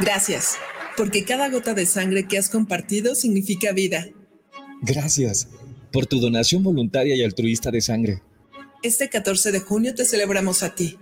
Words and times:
Gracias, 0.00 0.56
porque 0.96 1.24
cada 1.24 1.48
gota 1.50 1.74
de 1.74 1.86
sangre 1.86 2.26
que 2.26 2.38
has 2.38 2.48
compartido 2.48 3.14
significa 3.14 3.72
vida. 3.72 4.08
Gracias 4.82 5.48
por 5.92 6.06
tu 6.06 6.20
donación 6.20 6.62
voluntaria 6.62 7.14
y 7.14 7.22
altruista 7.22 7.70
de 7.70 7.80
sangre. 7.80 8.22
Este 8.82 9.10
14 9.10 9.52
de 9.52 9.60
junio 9.60 9.94
te 9.94 10.04
celebramos 10.04 10.62
a 10.62 10.74
ti. 10.74 10.98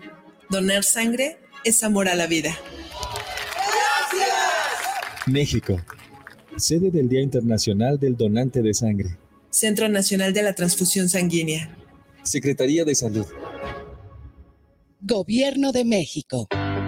Donar 0.50 0.82
sangre 0.82 1.38
es 1.64 1.82
amor 1.84 2.08
a 2.08 2.16
la 2.16 2.26
vida. 2.26 2.58
Gracias. 4.10 5.26
México, 5.26 5.80
sede 6.56 6.90
del 6.90 7.08
Día 7.08 7.20
Internacional 7.20 8.00
del 8.00 8.16
Donante 8.16 8.62
de 8.62 8.74
Sangre. 8.74 9.16
Centro 9.50 9.88
Nacional 9.88 10.32
de 10.32 10.42
la 10.42 10.54
Transfusión 10.54 11.08
Sanguínea. 11.08 11.76
Secretaría 12.24 12.84
de 12.84 12.94
Salud. 12.94 13.26
Gobierno 15.00 15.70
de 15.70 15.84
México. 15.84 16.48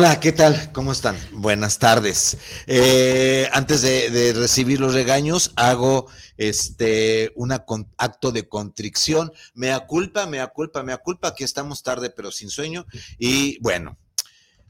Hola, 0.00 0.20
¿qué 0.20 0.30
tal? 0.30 0.70
¿Cómo 0.70 0.92
están? 0.92 1.16
Buenas 1.32 1.80
tardes. 1.80 2.38
Eh, 2.68 3.48
antes 3.52 3.82
de, 3.82 4.32
recibir 4.32 4.78
los 4.78 4.94
regaños, 4.94 5.50
hago 5.56 6.06
este 6.36 7.32
un 7.34 7.50
acto 7.50 8.30
de 8.30 8.48
contrición. 8.48 9.32
Mea 9.54 9.88
culpa, 9.88 10.26
mea 10.26 10.46
culpa, 10.46 10.84
mea 10.84 10.98
culpa. 10.98 11.26
Aquí 11.26 11.42
estamos 11.42 11.82
tarde, 11.82 12.10
pero 12.10 12.30
sin 12.30 12.48
sueño. 12.48 12.86
Y 13.18 13.58
bueno, 13.60 13.98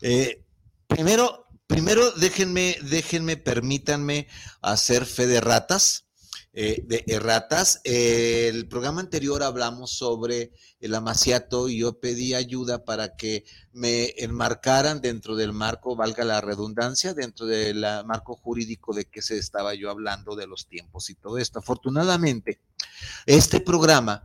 eh, 0.01 0.47
primero, 0.87 1.47
primero 1.67 2.11
déjenme, 2.13 2.79
déjenme, 2.85 3.37
permítanme 3.37 4.29
hacer 4.63 5.05
fe 5.05 5.27
de 5.27 5.42
ratas. 5.42 6.08
Eh, 6.55 6.83
de 6.87 7.05
erratas. 7.07 7.81
el 7.85 8.67
programa 8.69 9.01
anterior 9.01 9.43
hablamos 9.43 9.93
sobre 9.93 10.51
el 10.81 10.95
amaciato 10.95 11.69
y 11.69 11.81
yo 11.81 12.01
pedí 12.01 12.33
ayuda 12.33 12.85
para 12.85 13.17
que 13.17 13.45
me 13.73 14.15
enmarcaran 14.17 15.03
dentro 15.03 15.37
del 15.37 15.53
marco, 15.53 15.95
valga 15.95 16.25
la 16.25 16.41
redundancia, 16.41 17.13
dentro 17.13 17.47
del 17.47 17.85
marco 18.07 18.35
jurídico 18.35 18.95
de 18.95 19.05
que 19.05 19.21
se 19.21 19.37
estaba 19.37 19.75
yo 19.75 19.91
hablando 19.91 20.37
de 20.37 20.47
los 20.47 20.67
tiempos 20.67 21.11
y 21.11 21.15
todo 21.15 21.37
esto. 21.37 21.59
Afortunadamente, 21.59 22.63
este 23.27 23.61
programa 23.61 24.25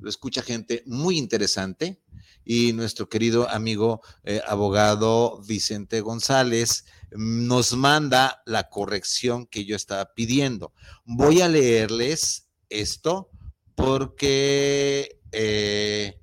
lo 0.00 0.08
escucha 0.08 0.42
gente 0.42 0.82
muy 0.86 1.18
interesante 1.18 2.00
y 2.44 2.72
nuestro 2.72 3.08
querido 3.08 3.48
amigo 3.50 4.00
eh, 4.24 4.40
abogado 4.46 5.42
Vicente 5.46 6.00
González 6.00 6.86
nos 7.12 7.74
manda 7.74 8.42
la 8.46 8.68
corrección 8.68 9.46
que 9.46 9.64
yo 9.64 9.76
estaba 9.76 10.12
pidiendo. 10.14 10.72
Voy 11.04 11.40
a 11.40 11.48
leerles 11.48 12.48
esto 12.68 13.30
porque 13.74 15.20
eh, 15.32 16.20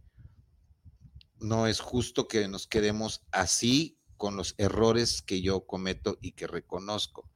no 1.39 1.67
es 1.67 1.79
justo 1.79 2.27
que 2.27 2.47
nos 2.47 2.67
quedemos 2.67 3.23
así 3.31 3.97
con 4.17 4.35
los 4.35 4.55
errores 4.57 5.21
que 5.21 5.41
yo 5.41 5.65
cometo 5.65 6.17
y 6.21 6.33
que 6.33 6.47
reconozco. 6.47 7.29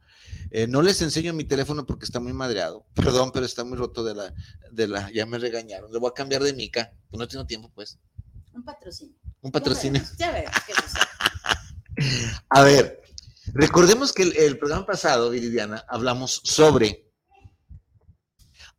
Eh, 0.52 0.68
no 0.68 0.82
les 0.82 1.02
enseño 1.02 1.34
mi 1.34 1.44
teléfono 1.44 1.86
porque 1.86 2.06
está 2.06 2.20
muy 2.20 2.34
madreado. 2.34 2.86
Perdón, 2.94 3.32
pero 3.32 3.46
está 3.46 3.64
muy 3.64 3.78
roto 3.78 4.04
de 4.04 4.16
la, 4.16 4.34
de 4.72 4.88
la, 4.88 5.12
ya 5.12 5.26
me 5.26 5.38
regañaron. 5.38 5.92
Le 5.92 6.00
voy 6.00 6.10
a 6.10 6.14
cambiar 6.14 6.44
de 6.44 6.54
mica. 6.54 6.94
No 7.12 7.28
tengo 7.28 7.46
tiempo, 7.46 7.72
pues. 7.74 8.00
Un 8.54 8.64
patrocinio. 8.64 9.16
Un 9.42 9.52
patrocinio. 9.52 10.02
Ya 10.18 10.34
A 12.50 12.64
ver, 12.64 13.02
recordemos 13.54 14.14
que 14.14 14.24
el, 14.24 14.58
programa 14.58 14.86
pasado, 14.86 15.30
Viridiana, 15.30 15.86
hablamos 15.88 16.42
sobre 16.44 17.10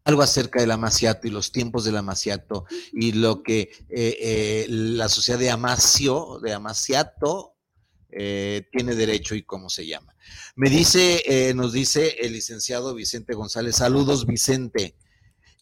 algo 0.05 0.23
acerca 0.23 0.61
del 0.61 0.71
amaciato 0.71 1.27
y 1.27 1.31
los 1.31 1.53
tiempos 1.53 1.85
del 1.85 1.97
amaciato 1.97 2.65
y 2.93 3.13
lo 3.13 3.43
que 3.43 3.71
eh, 3.89 4.17
eh, 4.21 4.67
la 4.69 5.09
sociedad 5.09 5.39
de 5.39 5.51
Amacio, 5.51 6.41
de 6.43 6.53
Amaciato, 6.53 7.55
eh, 8.13 8.67
tiene 8.73 8.97
derecho 8.97 9.35
y 9.35 9.45
cómo 9.45 9.71
se 9.71 9.87
llama. 9.87 10.17
Me 10.57 10.69
dice, 10.69 11.53
nos 11.55 11.73
dice 11.73 12.17
el 12.21 12.33
licenciado 12.33 12.95
Vicente 12.95 13.35
González, 13.35 13.77
saludos 13.77 14.27
Vicente. 14.27 14.97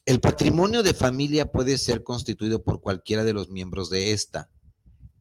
El 0.06 0.20
patrimonio 0.20 0.82
de 0.82 0.94
familia 0.94 1.52
puede 1.52 1.76
ser 1.76 2.02
constituido 2.02 2.62
por 2.62 2.80
cualquiera 2.80 3.24
de 3.24 3.34
los 3.34 3.50
miembros 3.50 3.90
de 3.90 4.12
esta, 4.12 4.48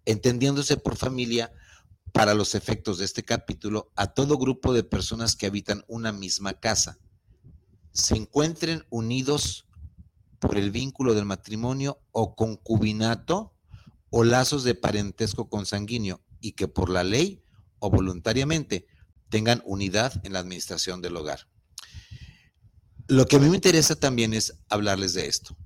entendiéndose 0.05 0.77
por 0.77 0.95
familia 0.95 1.51
para 2.11 2.33
los 2.33 2.55
efectos 2.55 2.97
de 2.97 3.05
este 3.05 3.23
capítulo 3.23 3.91
a 3.95 4.13
todo 4.13 4.37
grupo 4.37 4.73
de 4.73 4.83
personas 4.83 5.35
que 5.35 5.45
habitan 5.45 5.83
una 5.87 6.11
misma 6.11 6.53
casa 6.53 6.99
se 7.97 8.15
encuentren 8.15 8.85
unidos 8.89 9.67
por 10.39 10.57
el 10.57 10.69
vínculo 10.69 11.15
del 11.15 11.25
matrimonio 11.25 11.99
o 12.11 12.35
concubinato 12.35 13.55
o 14.11 14.23
lazos 14.23 14.63
de 14.63 14.75
parentesco 14.75 15.49
consanguíneo 15.49 16.21
y 16.39 16.51
que 16.51 16.67
por 16.67 16.89
la 16.89 17.03
ley 17.03 17.43
o 17.79 17.89
voluntariamente 17.89 18.85
tengan 19.29 19.63
unidad 19.65 20.13
en 20.23 20.33
la 20.33 20.39
administración 20.39 21.01
del 21.01 21.17
hogar. 21.17 21.49
Lo 23.07 23.25
que 23.25 23.37
a 23.37 23.39
mí 23.39 23.49
me 23.49 23.55
interesa 23.55 23.95
también 23.95 24.33
es 24.33 24.53
hablarles 24.69 25.13
de 25.13 25.25
esto. 25.25 25.57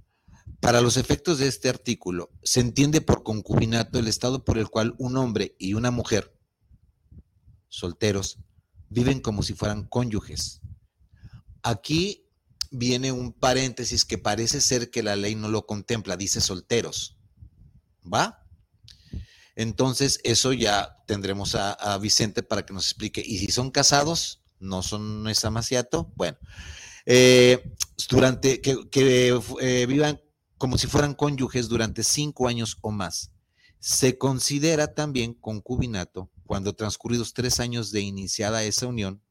Para 0.62 0.80
los 0.82 0.96
efectos 0.96 1.40
de 1.40 1.48
este 1.48 1.70
artículo, 1.70 2.30
se 2.44 2.60
entiende 2.60 3.02
por 3.02 3.24
concubinato 3.24 3.98
el 3.98 4.08
estado 4.08 4.46
por 4.46 4.60
el 4.60 4.70
cual 4.70 4.94
un 5.00 5.18
hombre 5.18 5.56
y 5.58 5.74
una 5.74 5.90
mujer 5.90 6.38
solteros 7.68 8.38
viven 8.88 9.22
como 9.22 9.42
si 9.42 9.56
fueran 9.56 9.88
cónyuges. 9.88 10.62
Aquí 11.64 12.28
viene 12.70 13.12
un 13.12 13.34
paréntesis 13.34 14.06
que 14.06 14.20
parece 14.20 14.62
ser 14.62 14.92
que 14.92 15.02
la 15.02 15.16
ley 15.16 15.34
no 15.34 15.50
lo 15.50 15.66
contempla, 15.66 16.16
dice 16.16 16.42
solteros. 16.42 17.18
¿Va? 18.02 18.46
Entonces, 19.56 20.20
eso 20.24 20.54
ya 20.54 21.04
tendremos 21.08 21.56
a, 21.56 21.98
Vicente 21.98 22.44
para 22.44 22.66
que 22.66 22.74
nos 22.74 22.86
explique. 22.86 23.24
Y 23.26 23.40
si 23.40 23.52
son 23.52 23.72
casados, 23.72 24.42
no 24.60 24.84
son 24.84 25.28
es 25.28 25.44
amaciato, 25.44 26.12
bueno, 26.16 26.38
eh, 27.08 27.74
durante 28.10 28.62
que, 28.62 29.42
eh, 29.60 29.86
vivan 29.88 30.22
como 30.62 30.78
si 30.78 30.86
fueran 30.86 31.16
cónyuges 31.16 31.70
durante 31.70 32.04
cinco 32.04 32.48
años 32.48 32.78
o 32.82 32.92
más. 32.92 33.32
Se 33.80 34.20
considera 34.20 34.94
también 34.94 35.34
concubinato 35.34 36.30
cuando 36.46 36.76
transcurridos 36.76 37.34
tres 37.34 37.60
años 37.60 37.92
de 37.92 38.02
iniciada 38.02 38.64
esa 38.64 38.86
unión, 38.86 39.24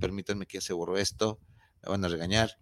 permítanme 0.00 0.46
que 0.46 0.60
se 0.60 0.74
esto, 0.96 1.38
me 1.84 1.90
van 1.90 2.04
a 2.04 2.08
regañar, 2.08 2.58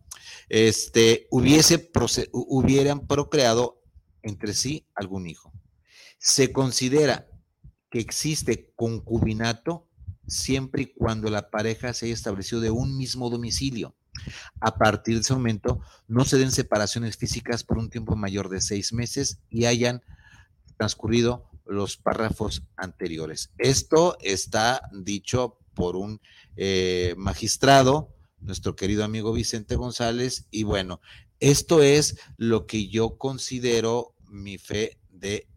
este, 0.50 1.28
hubiese, 1.30 1.90
hubieran 2.30 3.06
procreado 3.06 3.82
entre 4.20 4.52
sí 4.52 4.86
algún 4.94 5.26
hijo. 5.26 5.50
Se 6.18 6.52
considera 6.52 7.26
que 7.90 8.00
existe 8.00 8.70
concubinato 8.76 9.88
siempre 10.26 10.82
y 10.82 10.92
cuando 10.92 11.30
la 11.30 11.48
pareja 11.48 11.94
se 11.94 12.04
haya 12.04 12.14
establecido 12.14 12.60
de 12.60 12.70
un 12.70 12.98
mismo 12.98 13.30
domicilio. 13.30 13.96
A 14.60 14.76
partir 14.76 15.14
de 15.14 15.20
ese 15.20 15.34
momento, 15.34 15.80
no 16.06 16.24
se 16.24 16.38
den 16.38 16.52
separaciones 16.52 17.16
físicas 17.16 17.64
por 17.64 17.78
un 17.78 17.90
tiempo 17.90 18.16
mayor 18.16 18.48
de 18.48 18.60
seis 18.60 18.92
meses 18.92 19.40
y 19.50 19.66
hayan 19.66 20.02
transcurrido 20.76 21.48
los 21.66 21.96
párrafos 21.96 22.62
anteriores. 22.76 23.50
Esto 23.58 24.16
está 24.20 24.82
dicho 24.92 25.58
por 25.74 25.96
un 25.96 26.20
eh, 26.56 27.14
magistrado 27.16 28.14
nuestro 28.40 28.76
querido 28.76 29.04
amigo 29.04 29.32
Vicente 29.32 29.76
González. 29.76 30.46
Y 30.50 30.62
bueno, 30.62 31.00
esto 31.40 31.82
es 31.82 32.18
lo 32.36 32.66
que 32.66 32.88
yo 32.88 33.18
considero 33.18 34.14
mi 34.28 34.58
fe 34.58 35.00
de 35.10 35.48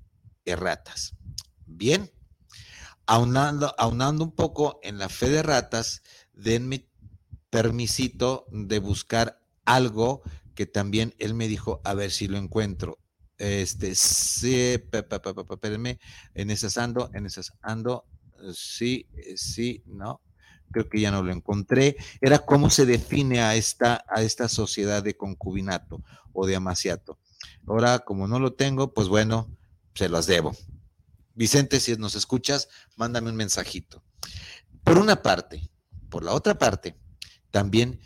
erratas. 0.46 1.16
Bien, 1.66 2.12
aunando, 3.06 3.74
aunando 3.78 4.24
un 4.24 4.36
poco 4.36 4.80
en 4.84 4.98
la 4.98 5.10
fe 5.10 5.30
de 5.30 5.44
ratas, 5.44 6.04
denme 6.34 6.88
permisito 7.52 8.48
de 8.50 8.80
buscar 8.80 9.40
algo 9.66 10.24
que 10.56 10.66
también 10.66 11.14
él 11.20 11.36
me 11.36 11.48
dijo, 11.48 11.82
a 11.84 11.94
ver 11.94 12.10
si 12.10 12.28
lo 12.28 12.38
encuentro. 12.38 12.98
Este, 13.38 13.94
sí, 13.96 14.80
espérenme, 15.52 16.00
en 16.34 16.50
esas 16.50 16.78
ando, 16.78 17.12
en 17.14 17.26
esas 17.26 17.54
ando, 17.62 18.06
sí, 18.54 19.08
sí, 19.36 19.84
no, 19.86 20.22
creo 20.72 20.90
que 20.90 21.02
ya 21.02 21.12
no 21.12 21.22
lo 21.22 21.32
encontré. 21.32 21.98
Era 22.22 22.40
cómo 22.40 22.70
se 22.70 22.86
define 22.86 23.42
a 23.42 23.56
esta, 23.56 24.06
a 24.08 24.22
esta 24.22 24.48
sociedad 24.48 25.04
de 25.04 25.18
concubinato 25.18 26.04
o 26.34 26.48
de 26.48 26.56
amaciato. 26.56 27.20
Ahora, 27.68 28.00
como 28.00 28.28
no 28.28 28.40
lo 28.40 28.54
tengo, 28.54 28.94
pues 28.94 29.08
bueno, 29.08 29.58
se 29.94 30.10
las 30.10 30.28
debo. 30.28 30.56
Vicente, 31.34 31.80
si 31.80 31.96
nos 31.96 32.16
escuchas, 32.16 32.70
mándame 32.96 33.30
un 33.30 33.36
mensajito. 33.36 34.04
Por 34.84 34.98
una 34.98 35.22
parte, 35.22 35.70
por 36.10 36.24
la 36.24 36.34
otra 36.34 36.58
parte, 36.58 37.01
también 37.52 38.00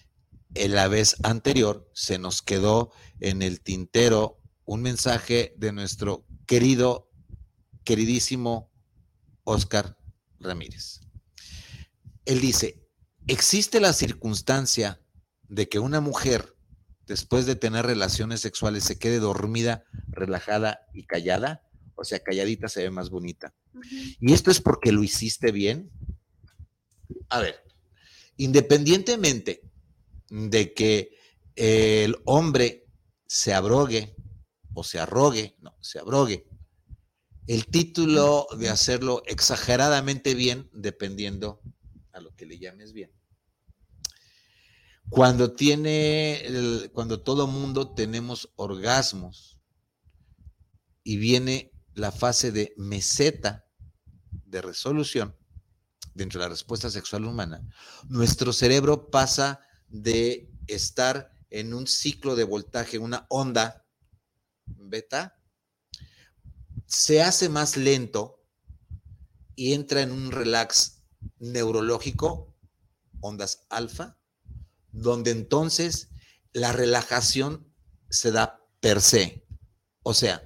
en 0.56 0.74
la 0.74 0.88
vez 0.88 1.18
anterior 1.24 1.90
se 1.94 2.18
nos 2.18 2.42
quedó 2.42 2.92
en 3.20 3.42
el 3.42 3.62
tintero 3.62 4.42
un 4.66 4.82
mensaje 4.82 5.54
de 5.58 5.72
nuestro 5.72 6.26
querido, 6.48 7.12
queridísimo 7.84 8.72
Oscar 9.44 9.98
Ramírez. 10.40 11.02
Él 12.26 12.42
dice, 12.42 12.84
existe 13.28 13.80
la 13.80 13.94
circunstancia 13.94 15.02
de 15.48 15.70
que 15.70 15.80
una 15.80 16.02
mujer, 16.02 16.56
después 17.06 17.46
de 17.46 17.56
tener 17.56 17.86
relaciones 17.86 18.42
sexuales, 18.42 18.84
se 18.84 18.98
quede 18.98 19.20
dormida, 19.20 19.86
relajada 20.08 20.88
y 20.94 21.06
callada. 21.06 21.64
O 21.96 22.04
sea, 22.04 22.20
calladita 22.20 22.68
se 22.68 22.82
ve 22.82 22.90
más 22.90 23.10
bonita. 23.10 23.54
Y 24.20 24.34
esto 24.34 24.52
es 24.52 24.60
porque 24.60 24.92
lo 24.92 25.04
hiciste 25.04 25.52
bien. 25.52 25.92
A 27.30 27.40
ver, 27.40 27.64
independientemente 28.38 29.62
de 30.30 30.74
que 30.74 31.12
el 31.56 32.18
hombre 32.26 32.86
se 33.28 33.54
abrogue 33.54 34.16
o 34.74 34.84
se 34.84 35.00
arrogue, 35.00 35.56
no, 35.60 35.78
se 35.82 36.00
abrogue, 36.00 36.48
el 37.48 37.68
título 37.68 38.48
de 38.58 38.70
hacerlo 38.70 39.24
exageradamente 39.26 40.34
bien, 40.34 40.70
dependiendo 40.74 41.62
a 42.12 42.20
lo 42.20 42.36
que 42.36 42.46
le 42.46 42.58
llames 42.58 42.92
bien. 42.92 43.12
Cuando 45.10 45.54
tiene, 45.54 46.90
cuando 46.92 47.22
todo 47.22 47.46
mundo 47.46 47.94
tenemos 47.94 48.52
orgasmos 48.56 49.60
y 51.04 51.18
viene 51.18 51.72
la 51.94 52.12
fase 52.12 52.52
de 52.52 52.74
meseta 52.78 53.66
de 54.46 54.62
resolución 54.64 55.38
dentro 56.16 56.40
de 56.40 56.46
la 56.46 56.50
respuesta 56.50 56.90
sexual 56.90 57.26
humana, 57.26 57.62
nuestro 58.08 58.52
cerebro 58.52 59.12
pasa 59.12 59.60
de 59.88 60.52
estar 60.66 61.32
en 61.52 61.74
un 61.74 61.86
ciclo 61.86 62.36
de 62.36 62.44
voltaje, 62.44 62.98
una 62.98 63.28
onda 63.30 63.86
beta, 64.66 65.40
se 66.88 67.22
hace 67.22 67.50
más 67.50 67.78
lento 67.78 68.44
y 69.56 69.74
entra 69.74 70.02
en 70.02 70.12
un 70.12 70.32
relax 70.32 71.04
neurológico, 71.40 72.56
ondas 73.22 73.66
alfa, 73.70 74.18
donde 74.92 75.32
entonces 75.32 76.10
la 76.54 76.72
relajación 76.72 77.72
se 78.10 78.32
da 78.32 78.62
per 78.80 79.02
se. 79.02 79.46
O 80.04 80.14
sea, 80.14 80.44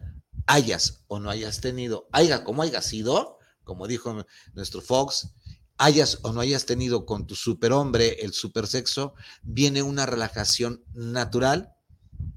hayas 0.47 1.03
o 1.07 1.19
no 1.19 1.29
hayas 1.29 1.61
tenido, 1.61 2.07
haya 2.11 2.43
como 2.43 2.63
haya 2.63 2.81
sido, 2.81 3.37
como 3.63 3.87
dijo 3.87 4.25
nuestro 4.53 4.81
Fox, 4.81 5.33
hayas 5.79 6.19
o 6.23 6.33
no 6.33 6.41
hayas 6.41 6.65
tenido 6.65 7.05
con 7.05 7.25
tu 7.25 7.35
superhombre 7.35 8.17
el 8.21 8.33
supersexo, 8.33 9.15
viene 9.41 9.81
una 9.81 10.05
relajación 10.05 10.83
natural 10.93 11.73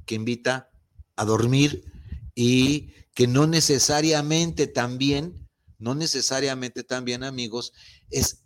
que 0.07 0.15
invita 0.15 0.71
a 1.17 1.25
dormir 1.25 1.93
y 2.35 2.93
que 3.15 3.27
no 3.27 3.47
necesariamente 3.47 4.69
también, 4.69 5.49
no 5.79 5.95
necesariamente 5.95 6.85
también, 6.85 7.25
amigos, 7.25 7.73
es, 8.11 8.45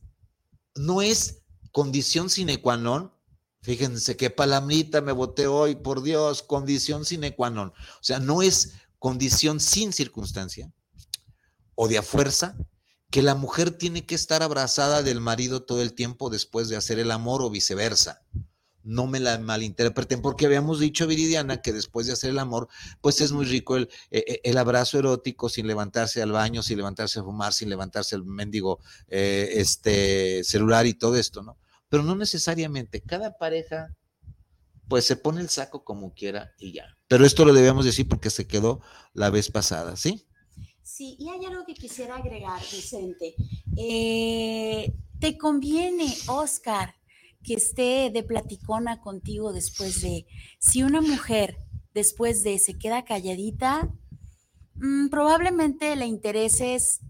no 0.75 1.03
es 1.03 1.43
condición 1.73 2.31
sine 2.31 2.63
qua 2.63 2.79
non. 2.79 3.13
Fíjense 3.61 4.17
qué 4.17 4.31
palamita 4.31 5.03
me 5.03 5.13
boté 5.13 5.47
hoy, 5.47 5.75
por 5.77 6.03
Dios, 6.03 6.43
condición 6.43 7.05
sine 7.05 7.37
qua 7.37 7.51
non. 7.51 7.69
O 7.69 8.03
sea, 8.03 8.19
no 8.19 8.41
es 8.41 8.73
condición 8.99 9.61
sin 9.61 9.93
circunstancia 9.93 10.73
o 11.75 11.87
de 11.87 11.99
a 11.99 12.03
fuerza, 12.03 12.57
que 13.11 13.23
la 13.23 13.35
mujer 13.35 13.70
tiene 13.70 14.05
que 14.05 14.14
estar 14.14 14.43
abrazada 14.43 15.03
del 15.03 15.20
marido 15.20 15.62
todo 15.62 15.82
el 15.82 15.94
tiempo 15.94 16.31
después 16.31 16.69
de 16.69 16.76
hacer 16.76 16.99
el 16.99 17.11
amor 17.11 17.43
o 17.43 17.50
viceversa. 17.50 18.23
No 18.82 19.06
me 19.06 19.19
la 19.19 19.38
malinterpreten, 19.38 20.23
porque 20.23 20.47
habíamos 20.47 20.79
dicho, 20.79 21.08
Viridiana, 21.08 21.61
que 21.61 21.73
después 21.73 22.06
de 22.06 22.12
hacer 22.12 22.31
el 22.31 22.38
amor, 22.38 22.69
pues 23.00 23.20
es 23.20 23.32
muy 23.32 23.44
rico 23.44 23.76
el, 23.76 23.88
e, 24.11 24.19
e, 24.19 24.41
el 24.44 24.58
abrazo 24.58 24.99
erótico 24.99 25.49
sin 25.49 25.67
levantarse 25.67 26.23
al 26.23 26.31
baño, 26.31 26.62
sin 26.62 26.76
levantarse 26.76 27.19
a 27.19 27.25
fumar, 27.25 27.53
sin 27.53 27.69
levantarse 27.69 28.14
el 28.14 28.25
mendigo 28.25 28.79
eh, 29.09 29.55
este, 29.55 30.44
celular 30.44 30.87
y 30.87 30.94
todo 30.94 31.17
esto, 31.17 31.43
¿no? 31.43 31.59
Pero 31.88 32.05
no 32.05 32.14
necesariamente. 32.14 33.00
Cada 33.00 33.38
pareja, 33.38 33.97
pues 34.88 35.05
se 35.05 35.17
pone 35.17 35.41
el 35.41 35.49
saco 35.49 35.82
como 35.82 36.14
quiera 36.14 36.52
y 36.59 36.73
ya. 36.73 36.97
Pero 37.09 37.25
esto 37.25 37.44
lo 37.44 37.52
debemos 37.52 37.85
decir 37.85 38.09
porque 38.09 38.31
se 38.31 38.47
quedó 38.47 38.81
la 39.14 39.31
vez 39.31 39.50
pasada, 39.50 39.97
¿sí? 39.97 40.25
Sí, 40.97 41.15
y 41.19 41.29
hay 41.29 41.45
algo 41.45 41.67
que 41.67 41.75
quisiera 41.75 42.17
agregar, 42.17 42.59
Vicente. 42.73 43.35
Eh, 43.77 44.95
¿Te 45.21 45.37
conviene, 45.37 46.07
Oscar, 46.27 46.95
que 47.45 47.53
esté 47.53 48.09
de 48.11 48.23
platicona 48.23 49.03
contigo 49.03 49.53
después 49.53 50.01
de, 50.01 50.25
si 50.59 50.85
una 50.85 51.03
mujer 51.03 51.59
después 51.93 52.43
de 52.45 52.59
se 52.59 52.79
queda 52.79 53.05
calladita, 53.05 53.91
mm, 54.77 55.09
probablemente 55.09 55.95
le 55.97 56.07
intereses 56.07 57.01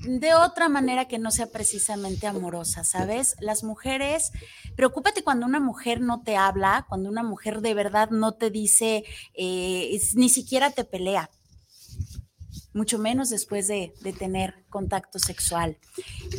de 0.00 0.34
otra 0.34 0.68
manera 0.68 1.08
que 1.08 1.18
no 1.18 1.30
sea 1.30 1.46
precisamente 1.46 2.26
amorosa, 2.26 2.84
¿sabes? 2.84 3.36
Las 3.40 3.64
mujeres, 3.64 4.32
preocúpate 4.76 5.24
cuando 5.24 5.46
una 5.46 5.60
mujer 5.60 6.02
no 6.02 6.22
te 6.22 6.36
habla, 6.36 6.84
cuando 6.90 7.08
una 7.08 7.22
mujer 7.22 7.62
de 7.62 7.72
verdad 7.72 8.10
no 8.10 8.32
te 8.32 8.50
dice, 8.50 9.02
eh, 9.32 9.98
ni 10.14 10.28
siquiera 10.28 10.72
te 10.72 10.84
pelea 10.84 11.30
mucho 12.74 12.98
menos 12.98 13.30
después 13.30 13.68
de, 13.68 13.94
tener 14.18 14.64
contacto 14.68 15.18
sexual. 15.18 15.78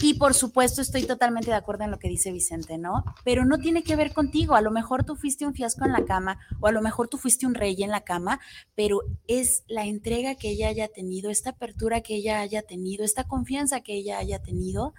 Y 0.02 0.16
por 0.16 0.34
supuesto 0.34 0.82
estoy 0.82 1.04
totalmente 1.04 1.50
de 1.50 1.56
acuerdo 1.56 1.86
en 1.86 1.92
lo 1.92 2.00
que 2.00 2.10
dice 2.10 2.32
Vicente, 2.32 2.78
¿no? 2.78 3.04
Pero 3.24 3.46
no 3.46 3.58
tiene 3.58 3.84
que 3.84 3.96
ver 3.96 4.14
contigo. 4.14 4.56
A 4.56 4.62
lo 4.62 4.70
mejor 4.70 5.06
tú 5.06 5.16
fuiste 5.16 5.48
un 5.48 5.54
fiasco 5.54 5.86
en 5.86 5.94
la 5.94 6.06
cama 6.06 6.38
o 6.60 6.68
a 6.68 6.72
lo 6.72 6.82
mejor 6.82 7.08
tú 7.08 7.18
fuiste 7.18 7.48
un 7.48 7.56
rey 7.56 7.82
en 7.82 7.90
la 7.90 8.02
cama, 8.02 8.40
pero 8.76 9.02
es 9.28 9.64
la 9.68 9.86
entrega 9.86 10.36
que 10.36 10.50
ella 10.50 10.68
haya 10.68 10.90
tenido, 10.90 11.32
esta 11.32 11.52
apertura 11.52 12.02
que 12.02 12.16
ella 12.16 12.42
haya 12.42 12.62
tenido, 12.62 13.06
esta 13.06 13.24
confianza 13.24 13.82
que 13.82 13.94
ella 13.94 14.18
haya 14.18 14.44
tenido 14.44 14.94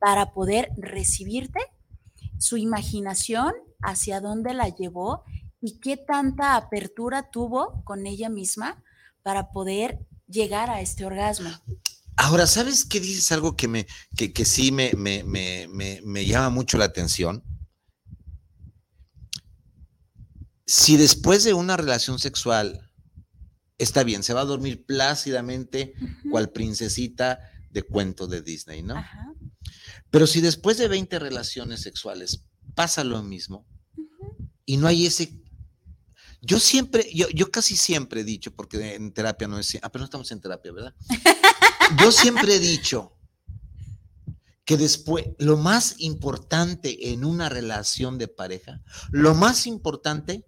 para 0.00 0.32
poder 0.32 0.70
recibirte, 0.76 1.60
su 2.38 2.56
imaginación, 2.56 3.52
hacia 3.82 4.20
dónde 4.20 4.54
la 4.54 4.68
llevó 4.68 5.24
y 5.60 5.78
qué 5.78 5.96
tanta 5.96 6.56
apertura 6.56 7.30
tuvo 7.30 7.82
con 7.84 8.06
ella 8.06 8.28
misma 8.28 8.82
para 9.22 9.50
poder 9.52 10.00
llegar 10.30 10.70
a 10.70 10.80
este 10.80 11.04
orgasmo. 11.04 11.50
Ahora, 12.16 12.46
¿sabes 12.46 12.84
qué 12.84 13.00
dices? 13.00 13.32
Algo 13.32 13.56
que, 13.56 13.68
me, 13.68 13.86
que, 14.16 14.32
que 14.32 14.44
sí 14.44 14.72
me, 14.72 14.92
me, 14.94 15.24
me, 15.24 16.26
llama 16.26 16.50
mucho 16.50 16.78
la 16.78 16.84
atención. 16.84 17.42
Si 20.66 20.96
después 20.96 21.44
de 21.44 21.54
una 21.54 21.76
relación 21.76 22.18
sexual 22.18 22.90
está 23.78 24.04
bien, 24.04 24.22
se 24.22 24.34
va 24.34 24.42
a 24.42 24.44
dormir 24.44 24.84
plácidamente, 24.84 25.94
cual 26.30 26.50
princesita 26.50 27.40
de 27.70 27.82
cuento 27.82 28.26
de 28.26 28.42
Disney, 28.42 28.82
¿no? 28.82 29.02
Pero 30.10 30.26
si 30.26 30.40
después 30.40 30.76
de 30.76 30.88
20 30.88 31.18
relaciones 31.18 31.80
sexuales 31.80 32.44
pasa 32.74 33.02
lo 33.04 33.22
mismo 33.22 33.66
y 34.66 34.76
no 34.76 34.86
hay 34.86 35.06
ese 35.06 35.40
yo 36.42 36.58
siempre, 36.58 37.06
yo, 37.12 37.28
yo 37.30 37.50
casi 37.50 37.76
siempre 37.76 38.22
he 38.22 38.24
dicho, 38.24 38.50
porque 38.52 38.94
en 38.94 39.12
terapia 39.12 39.46
no 39.46 39.58
es, 39.58 39.78
ah, 39.82 39.90
pero 39.90 40.00
no 40.00 40.04
estamos 40.06 40.30
en 40.32 40.40
terapia, 40.40 40.72
¿verdad? 40.72 40.94
Yo 41.98 42.12
siempre 42.12 42.54
he 42.54 42.60
dicho 42.60 43.16
que 44.64 44.76
después, 44.76 45.26
lo 45.38 45.56
más 45.56 45.96
importante 45.98 47.10
en 47.10 47.24
una 47.24 47.48
relación 47.48 48.16
de 48.16 48.28
pareja, 48.28 48.80
lo 49.10 49.34
más 49.34 49.66
importante 49.66 50.46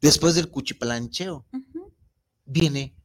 después 0.00 0.36
del 0.36 0.50
cuchiplancheo, 0.50 1.44
viene 2.44 2.96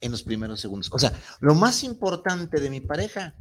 en 0.00 0.10
los 0.10 0.24
primeros 0.24 0.60
segundos. 0.60 0.90
O 0.92 0.98
sea, 0.98 1.12
lo 1.40 1.54
más 1.54 1.84
importante 1.84 2.60
de 2.60 2.70
mi 2.70 2.80
pareja 2.80 3.36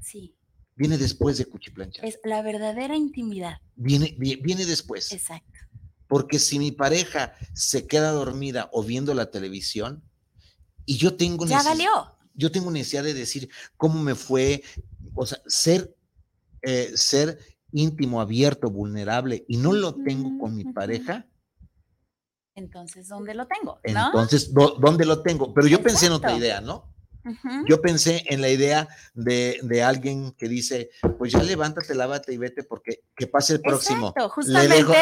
viene 0.75 0.97
después 0.97 1.39
de 1.39 1.45
cuchiplancheo. 1.45 2.03
Es 2.03 2.19
la 2.23 2.41
verdadera 2.43 2.95
intimidad. 2.95 3.57
Viene, 3.75 4.15
viene 4.17 4.65
después. 4.65 5.11
Exacto. 5.11 5.51
Porque 6.07 6.39
si 6.39 6.59
mi 6.59 6.71
pareja 6.71 7.33
se 7.53 7.87
queda 7.87 8.11
dormida 8.11 8.69
o 8.71 8.83
viendo 8.83 9.13
la 9.13 9.31
televisión 9.31 10.03
y 10.85 10.97
yo 10.97 11.15
tengo 11.15 11.45
ya 11.45 11.63
valió. 11.63 11.89
Yo 12.33 12.51
tengo 12.51 12.69
necesidad 12.69 13.03
de 13.03 13.13
decir 13.13 13.49
cómo 13.77 14.01
me 14.01 14.13
fue, 14.13 14.61
o 15.13 15.25
sea, 15.25 15.39
ser, 15.47 15.95
eh, 16.61 16.91
ser 16.95 17.39
íntimo, 17.71 18.19
abierto, 18.21 18.69
vulnerable 18.69 19.45
y 19.47 19.57
no 19.57 19.73
lo 19.73 19.95
tengo 19.95 20.37
con 20.39 20.55
mi 20.55 20.65
pareja, 20.65 21.27
Entonces, 22.55 23.09
¿dónde 23.09 23.33
lo 23.33 23.47
tengo? 23.47 23.79
Entonces, 23.83 24.53
¿dónde 24.53 25.05
lo 25.05 25.21
tengo? 25.21 25.53
Pero 25.53 25.67
yo 25.67 25.83
pensé 25.83 26.05
en 26.05 26.13
otra 26.13 26.37
idea, 26.37 26.61
¿no? 26.61 26.94
Yo 27.67 27.81
pensé 27.81 28.23
en 28.27 28.41
la 28.41 28.49
idea 28.49 28.87
de, 29.13 29.83
alguien 29.83 30.31
que 30.33 30.47
dice, 30.47 30.89
pues 31.17 31.31
ya 31.31 31.41
levántate, 31.41 31.95
lávate 31.95 32.33
y 32.33 32.37
vete 32.37 32.63
porque 32.63 33.03
que 33.15 33.27
pase 33.27 33.53
el 33.53 33.61
próximo. 33.61 34.09
Exacto, 34.09 34.29
justamente 34.29 34.93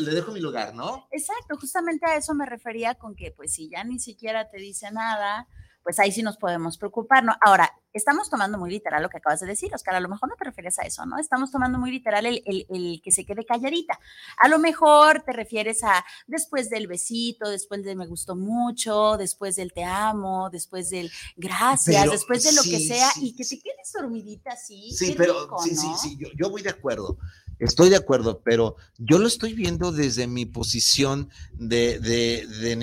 le 0.00 0.14
dejo 0.14 0.32
mi 0.32 0.40
lugar, 0.40 0.74
¿no? 0.74 1.06
Exacto, 1.10 1.56
justamente 1.60 2.06
a 2.06 2.16
eso 2.16 2.34
me 2.34 2.46
refería 2.46 2.94
con 2.94 3.14
que 3.14 3.30
pues 3.30 3.52
si 3.52 3.68
ya 3.68 3.84
ni 3.84 3.98
siquiera 3.98 4.50
te 4.50 4.58
dice 4.58 4.90
nada, 4.90 5.46
pues 5.88 5.98
ahí 6.00 6.12
sí 6.12 6.22
nos 6.22 6.36
podemos 6.36 6.76
preocupar, 6.76 7.24
¿no? 7.24 7.32
Ahora, 7.40 7.72
estamos 7.94 8.28
tomando 8.28 8.58
muy 8.58 8.68
literal 8.68 9.02
lo 9.02 9.08
que 9.08 9.16
acabas 9.16 9.40
de 9.40 9.46
decir, 9.46 9.74
Oscar, 9.74 9.94
a 9.94 10.00
lo 10.00 10.10
mejor 10.10 10.28
no 10.28 10.34
te 10.36 10.44
refieres 10.44 10.78
a 10.78 10.82
eso, 10.82 11.06
¿no? 11.06 11.18
Estamos 11.18 11.50
tomando 11.50 11.78
muy 11.78 11.90
literal 11.90 12.26
el, 12.26 13.00
que 13.02 13.10
se 13.10 13.24
quede 13.24 13.46
calladita. 13.46 13.98
A 14.36 14.48
lo 14.48 14.58
mejor 14.58 15.22
te 15.22 15.32
refieres 15.32 15.82
a 15.84 16.04
después 16.26 16.68
del 16.68 16.88
besito, 16.88 17.48
después 17.48 17.82
del 17.84 17.96
me 17.96 18.06
gustó 18.06 18.36
mucho, 18.36 19.16
después 19.16 19.56
del 19.56 19.72
te 19.72 19.82
amo, 19.82 20.50
después 20.50 20.90
del 20.90 21.10
gracias, 21.38 22.10
después 22.10 22.44
de 22.44 22.52
lo 22.52 22.62
que 22.64 22.80
sea, 22.80 23.08
y 23.22 23.34
que 23.34 23.46
te 23.46 23.58
quedes 23.58 23.90
dormidita 23.90 24.52
así. 24.52 24.92
Sí, 24.92 25.14
pero 25.16 25.48
sí, 25.64 25.74
sí, 25.74 25.88
sí, 25.98 26.18
yo, 26.36 26.50
voy 26.50 26.60
de 26.60 26.68
acuerdo. 26.68 27.16
Estoy 27.58 27.88
de 27.88 27.96
acuerdo, 27.96 28.42
pero 28.44 28.76
yo 28.98 29.18
lo 29.18 29.26
estoy 29.26 29.54
viendo 29.54 29.90
desde 29.90 30.26
mi 30.26 30.44
posición 30.44 31.30
de, 31.54 31.98
de, 31.98 32.46
de, 32.46 32.76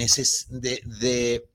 de, 0.49 0.81
de 0.99 1.49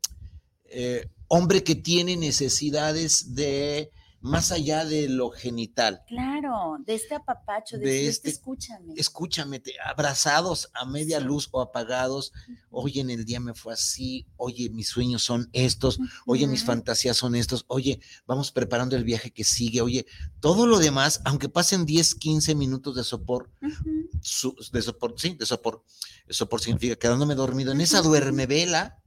eh, 0.66 1.10
hombre 1.30 1.62
que 1.62 1.76
tiene 1.76 2.16
necesidades 2.16 3.36
de 3.36 3.92
más 4.20 4.52
allá 4.52 4.84
de 4.84 5.08
lo 5.08 5.30
genital. 5.30 6.02
Claro, 6.06 6.76
de 6.84 6.94
este 6.94 7.14
apapacho, 7.14 7.78
de, 7.78 8.08
este, 8.08 8.28
escúchame. 8.28 8.94
Escúchame, 8.96 9.62
abrazados 9.84 10.70
a 10.74 10.84
media 10.84 11.20
luz 11.20 11.48
o 11.52 11.60
apagados. 11.60 12.32
Oye, 12.68 13.00
en 13.00 13.10
el 13.10 13.24
día 13.24 13.38
me 13.38 13.54
fue 13.54 13.72
así. 13.72 14.26
Oye, 14.36 14.68
mis 14.70 14.88
sueños 14.88 15.22
son 15.22 15.48
estos. 15.52 16.00
Oye, 16.26 16.48
mis 16.48 16.64
fantasías 16.64 17.16
son 17.16 17.36
estos. 17.36 17.64
Oye, 17.68 18.00
vamos 18.26 18.50
preparando 18.50 18.96
el 18.96 19.04
viaje 19.04 19.30
que 19.30 19.44
sigue. 19.44 19.80
Oye, 19.80 20.04
todo 20.40 20.66
lo 20.66 20.80
demás, 20.80 21.22
aunque 21.24 21.48
pasen 21.48 21.86
10, 21.86 22.16
15 22.16 22.54
minutos 22.56 22.96
de 22.96 23.04
sopor, 23.04 23.50
de 23.60 24.82
sopor, 24.82 25.14
sí, 25.16 25.34
de 25.34 25.46
sopor. 25.46 25.84
Sopor 26.28 26.60
significa 26.60 26.96
quedándome 26.96 27.36
dormido 27.36 27.72
en 27.72 27.80
esa 27.80 28.02
duerme 28.02 28.46
vela 28.46 29.00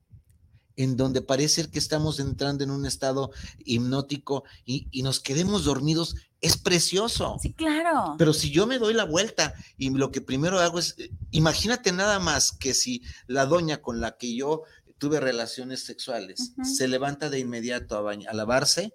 en 0.75 0.97
donde 0.97 1.21
parece 1.21 1.69
que 1.69 1.79
estamos 1.79 2.19
entrando 2.19 2.63
en 2.63 2.71
un 2.71 2.85
estado 2.85 3.31
hipnótico 3.65 4.43
y, 4.65 5.01
nos 5.03 5.19
quedemos 5.19 5.65
dormidos, 5.65 6.15
es 6.41 6.57
precioso. 6.57 7.37
Sí, 7.41 7.53
claro. 7.53 8.15
Pero 8.17 8.33
si 8.33 8.51
yo 8.51 8.67
me 8.67 8.79
doy 8.79 8.93
la 8.93 9.05
vuelta 9.05 9.53
y 9.77 9.89
lo 9.89 10.11
que 10.11 10.21
primero 10.21 10.59
hago 10.59 10.79
es, 10.79 10.95
eh, 10.97 11.11
imagínate 11.31 11.91
nada 11.91 12.19
más 12.19 12.51
que 12.51 12.73
si 12.73 13.01
la 13.27 13.45
doña 13.45 13.81
con 13.81 14.01
la 14.01 14.17
que 14.17 14.35
yo 14.35 14.63
tuve 14.97 15.19
relaciones 15.19 15.83
sexuales 15.83 16.53
se 16.63 16.87
levanta 16.87 17.29
de 17.29 17.39
inmediato 17.39 17.97
a, 17.97 18.11
a 18.11 18.33
lavarse, 18.33 18.93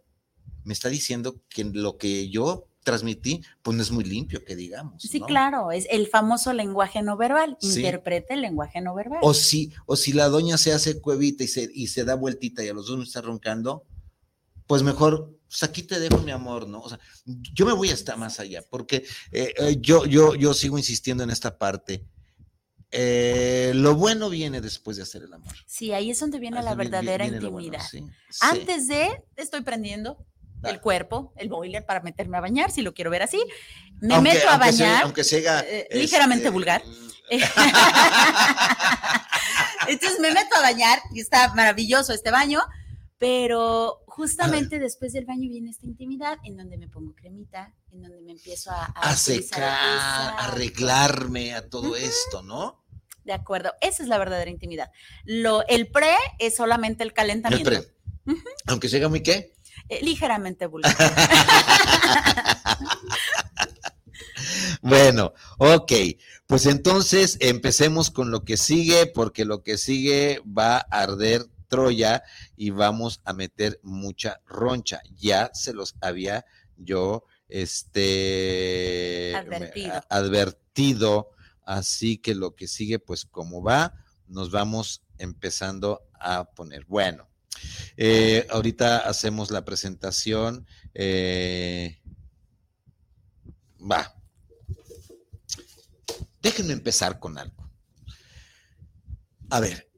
me 0.64 0.72
está 0.72 0.88
diciendo 0.88 1.42
que 1.48 1.64
lo 1.64 1.98
que 1.98 2.30
yo 2.30 2.67
transmití, 2.88 3.42
pues 3.60 3.76
no 3.76 3.82
es 3.82 3.90
muy 3.90 4.02
limpio, 4.02 4.42
que 4.46 4.56
digamos. 4.56 5.02
Sí, 5.02 5.20
claro, 5.20 5.72
es 5.72 5.86
el 5.90 6.06
famoso 6.06 6.54
lenguaje 6.54 7.02
no 7.02 7.18
verbal, 7.18 7.58
interprete 7.60 8.32
el 8.32 8.40
lenguaje 8.40 8.80
no 8.80 8.94
verbal. 8.94 9.18
O 9.20 9.34
si, 9.34 9.74
o 9.84 9.94
si 9.94 10.14
la 10.14 10.30
doña 10.30 10.56
se 10.56 10.72
hace 10.72 11.02
cuevita 11.02 11.44
y 11.44 11.48
se, 11.48 11.68
y 11.70 11.88
se 11.88 12.04
da 12.04 12.14
vueltita 12.14 12.64
y 12.64 12.68
a 12.68 12.72
los 12.72 12.86
dos 12.86 12.96
me 12.96 13.04
está 13.04 13.20
roncando, 13.20 13.84
pues 14.66 14.82
mejor, 14.82 15.38
pues 15.46 15.62
aquí 15.62 15.82
te 15.82 16.00
dejo 16.00 16.22
mi 16.22 16.30
amor, 16.30 16.66
¿no? 16.66 16.80
O 16.80 16.88
sea, 16.88 16.98
yo 17.26 17.66
me 17.66 17.74
voy 17.74 17.90
hasta 17.90 18.16
más 18.16 18.40
allá, 18.40 18.64
porque 18.70 19.04
eh, 19.32 19.52
eh, 19.58 19.76
yo, 19.80 20.06
yo, 20.06 20.34
yo 20.34 20.54
sigo 20.54 20.78
insistiendo 20.78 21.22
en 21.24 21.28
esta 21.28 21.58
parte. 21.58 22.06
Eh, 22.90 23.72
lo 23.74 23.96
bueno 23.96 24.30
viene 24.30 24.62
después 24.62 24.96
de 24.96 25.02
hacer 25.02 25.24
el 25.24 25.34
amor. 25.34 25.52
Sí, 25.66 25.92
ahí 25.92 26.10
es 26.10 26.20
donde 26.20 26.38
viene 26.38 26.62
la 26.62 26.74
verdadera 26.74 27.26
intimidad. 27.26 27.82
Antes 28.40 28.88
de, 28.88 29.22
estoy 29.36 29.60
prendiendo, 29.60 30.24
el 30.64 30.80
cuerpo, 30.80 31.32
el 31.36 31.48
boiler 31.48 31.84
para 31.84 32.00
meterme 32.00 32.38
a 32.38 32.40
bañar, 32.40 32.70
si 32.70 32.82
lo 32.82 32.94
quiero 32.94 33.10
ver 33.10 33.22
así. 33.22 33.42
Me 34.00 34.20
meto 34.20 34.48
a 34.48 34.58
bañar. 34.58 35.04
aunque 35.04 35.24
sea 35.24 35.60
eh, 35.60 35.88
ligeramente 35.92 36.44
este, 36.44 36.50
vulgar. 36.50 36.82
Mm. 36.84 37.08
Entonces 39.88 40.18
me 40.20 40.32
meto 40.32 40.56
a 40.56 40.62
bañar 40.62 40.98
y 41.12 41.20
está 41.20 41.52
maravilloso 41.54 42.12
este 42.12 42.30
baño, 42.30 42.60
pero 43.18 44.02
justamente 44.06 44.78
después 44.78 45.12
del 45.12 45.26
baño 45.26 45.48
viene 45.48 45.70
esta 45.70 45.86
intimidad 45.86 46.38
en 46.44 46.56
donde 46.56 46.78
me 46.78 46.88
pongo 46.88 47.14
cremita, 47.14 47.74
en 47.92 48.02
donde 48.02 48.20
me 48.22 48.32
empiezo 48.32 48.70
a, 48.70 48.84
a, 48.84 49.16
secar, 49.16 49.62
a 49.62 50.46
arreglarme 50.46 51.54
a 51.54 51.68
todo 51.68 51.96
esto, 51.96 52.42
¿no? 52.42 52.82
De 53.24 53.32
acuerdo, 53.34 53.72
esa 53.82 54.02
es 54.02 54.08
la 54.08 54.18
verdadera 54.18 54.50
intimidad. 54.50 54.90
Lo, 55.24 55.66
el 55.68 55.88
pre 55.88 56.14
es 56.38 56.56
solamente 56.56 57.04
el 57.04 57.12
calentamiento. 57.12 57.70
El 57.70 57.82
pre. 57.82 57.92
Aunque 58.66 58.88
sea 58.88 59.08
muy 59.08 59.22
qué? 59.22 59.54
Eh, 59.88 60.00
ligeramente 60.02 60.66
vulgar. 60.66 60.96
bueno, 64.82 65.32
ok. 65.58 65.92
Pues 66.46 66.66
entonces 66.66 67.36
empecemos 67.40 68.10
con 68.10 68.30
lo 68.30 68.44
que 68.44 68.56
sigue, 68.56 69.06
porque 69.06 69.44
lo 69.44 69.62
que 69.62 69.78
sigue 69.78 70.40
va 70.46 70.78
a 70.78 71.02
arder 71.02 71.46
Troya 71.68 72.22
y 72.56 72.70
vamos 72.70 73.20
a 73.24 73.34
meter 73.34 73.78
mucha 73.82 74.40
roncha. 74.46 75.02
Ya 75.16 75.50
se 75.52 75.74
los 75.74 75.96
había 76.00 76.46
yo 76.76 77.24
este 77.48 79.34
advertido. 79.36 80.00
advertido. 80.08 81.30
Así 81.64 82.16
que 82.16 82.34
lo 82.34 82.56
que 82.56 82.66
sigue, 82.66 82.98
pues 82.98 83.26
como 83.26 83.62
va, 83.62 83.92
nos 84.26 84.50
vamos 84.50 85.02
empezando 85.18 86.08
a 86.18 86.44
poner. 86.44 86.86
Bueno, 86.86 87.28
eh, 87.96 88.46
ahorita 88.50 88.98
hacemos 88.98 89.50
la 89.50 89.64
presentación. 89.64 90.66
Eh, 90.94 92.00
va. 93.80 94.14
Déjenme 96.40 96.72
empezar 96.72 97.18
con 97.18 97.38
algo. 97.38 97.70
A 99.50 99.60
ver, 99.60 99.90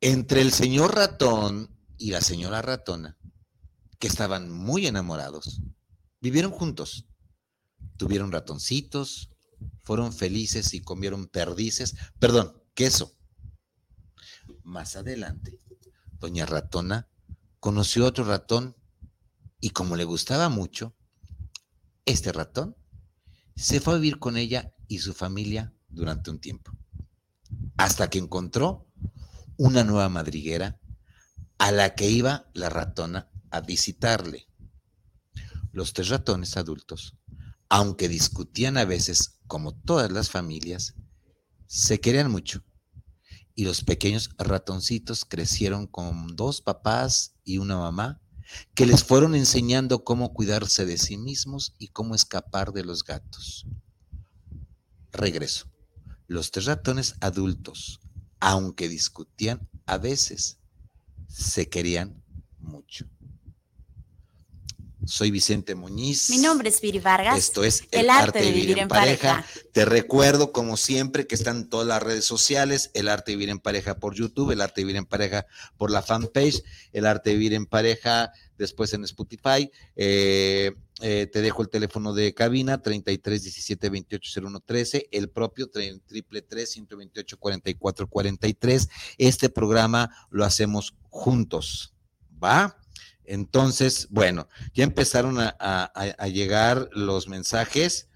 entre 0.00 0.42
el 0.42 0.52
señor 0.52 0.94
ratón 0.94 1.76
y 1.98 2.10
la 2.10 2.20
señora 2.20 2.62
ratona, 2.62 3.18
que 3.98 4.06
estaban 4.06 4.50
muy 4.50 4.86
enamorados, 4.86 5.60
vivieron 6.20 6.52
juntos, 6.52 7.06
tuvieron 7.96 8.32
ratoncitos, 8.32 9.30
fueron 9.82 10.12
felices 10.12 10.72
y 10.74 10.80
comieron 10.80 11.26
perdices, 11.26 11.96
perdón, 12.18 12.62
queso. 12.74 13.16
Más 14.62 14.96
adelante, 14.96 15.60
doña 16.20 16.46
ratona 16.46 17.08
conoció 17.58 18.06
otro 18.06 18.24
ratón 18.24 18.76
y 19.60 19.70
como 19.70 19.96
le 19.96 20.04
gustaba 20.04 20.48
mucho, 20.48 20.96
este 22.06 22.32
ratón 22.32 22.76
se 23.56 23.80
fue 23.80 23.94
a 23.94 23.96
vivir 23.96 24.18
con 24.18 24.36
ella 24.36 24.74
y 24.88 24.98
su 24.98 25.12
familia 25.12 25.74
durante 25.88 26.30
un 26.30 26.40
tiempo, 26.40 26.72
hasta 27.76 28.08
que 28.08 28.18
encontró 28.18 28.86
una 29.56 29.84
nueva 29.84 30.08
madriguera 30.08 30.80
a 31.58 31.72
la 31.72 31.94
que 31.94 32.08
iba 32.08 32.50
la 32.54 32.70
ratona 32.70 33.30
a 33.50 33.60
visitarle. 33.60 34.46
Los 35.72 35.92
tres 35.92 36.08
ratones 36.08 36.56
adultos, 36.56 37.18
aunque 37.68 38.08
discutían 38.08 38.78
a 38.78 38.84
veces 38.84 39.40
como 39.46 39.74
todas 39.74 40.10
las 40.10 40.30
familias, 40.30 40.94
se 41.66 42.00
querían 42.00 42.30
mucho 42.30 42.64
y 43.54 43.64
los 43.64 43.82
pequeños 43.82 44.30
ratoncitos 44.38 45.24
crecieron 45.24 45.86
con 45.86 46.36
dos 46.36 46.60
papás 46.60 47.34
y 47.44 47.58
una 47.58 47.76
mamá 47.76 48.20
que 48.74 48.86
les 48.86 49.04
fueron 49.04 49.34
enseñando 49.34 50.04
cómo 50.04 50.32
cuidarse 50.32 50.86
de 50.86 50.98
sí 50.98 51.16
mismos 51.16 51.74
y 51.78 51.88
cómo 51.88 52.14
escapar 52.14 52.72
de 52.72 52.84
los 52.84 53.04
gatos. 53.04 53.66
Regreso. 55.12 55.66
Los 56.26 56.50
tres 56.50 56.66
ratones 56.66 57.16
adultos, 57.20 58.00
aunque 58.38 58.88
discutían, 58.88 59.68
a 59.86 59.98
veces 59.98 60.58
se 61.28 61.68
querían 61.68 62.22
mucho. 62.58 63.06
Soy 65.06 65.30
Vicente 65.30 65.74
Muñiz. 65.74 66.30
Mi 66.30 66.38
nombre 66.38 66.68
es 66.68 66.80
Viri 66.80 66.98
Vargas. 66.98 67.38
Esto 67.38 67.64
es 67.64 67.84
El, 67.90 68.10
arte, 68.10 68.40
de 68.40 68.52
vivir, 68.52 68.78
en 68.78 68.88
pareja. 68.88 69.44
Te 69.72 69.84
recuerdo, 69.84 70.52
como 70.52 70.76
siempre, 70.76 71.26
que 71.26 71.34
están 71.34 71.68
todas 71.68 71.86
las 71.86 72.02
redes 72.02 72.24
sociales, 72.24 72.90
El 72.94 73.08
arte 73.08 73.32
de 73.32 73.36
vivir 73.36 73.48
en 73.48 73.60
pareja 73.60 73.96
por 73.96 74.14
YouTube, 74.14 74.50
El 74.50 74.60
arte 74.60 74.82
de 74.82 74.84
vivir 74.84 74.96
en 74.96 75.06
pareja 75.06 75.46
por 75.76 75.90
la 75.90 76.02
fanpage, 76.02 76.62
El 76.92 77.06
arte 77.06 77.30
de 77.30 77.36
vivir 77.36 77.54
en 77.54 77.66
pareja 77.66 78.32
después 78.58 78.92
en 78.92 79.04
Spotify. 79.04 79.70
Eh, 79.96 80.72
eh, 81.00 81.26
te 81.32 81.40
dejo 81.40 81.62
el 81.62 81.70
teléfono 81.70 82.12
de 82.12 82.34
cabina, 82.34 82.82
33 82.82 83.42
17 83.42 83.88
28 83.88 84.40
01 84.42 84.60
13, 84.60 85.08
el 85.10 85.30
propio 85.30 85.70
triple 85.70 86.44
128 86.66 87.38
44 87.38 88.06
43. 88.06 88.88
Este 89.16 89.48
programa 89.48 90.10
lo 90.30 90.44
hacemos 90.44 90.94
juntos. 91.08 91.94
¿Va? 92.42 92.79
Entonces, 93.30 94.08
bueno, 94.10 94.48
ya 94.74 94.82
empezaron 94.82 95.36
a, 95.38 96.26
llegar 96.26 96.88
los 96.90 97.28
mensajes. 97.28 98.08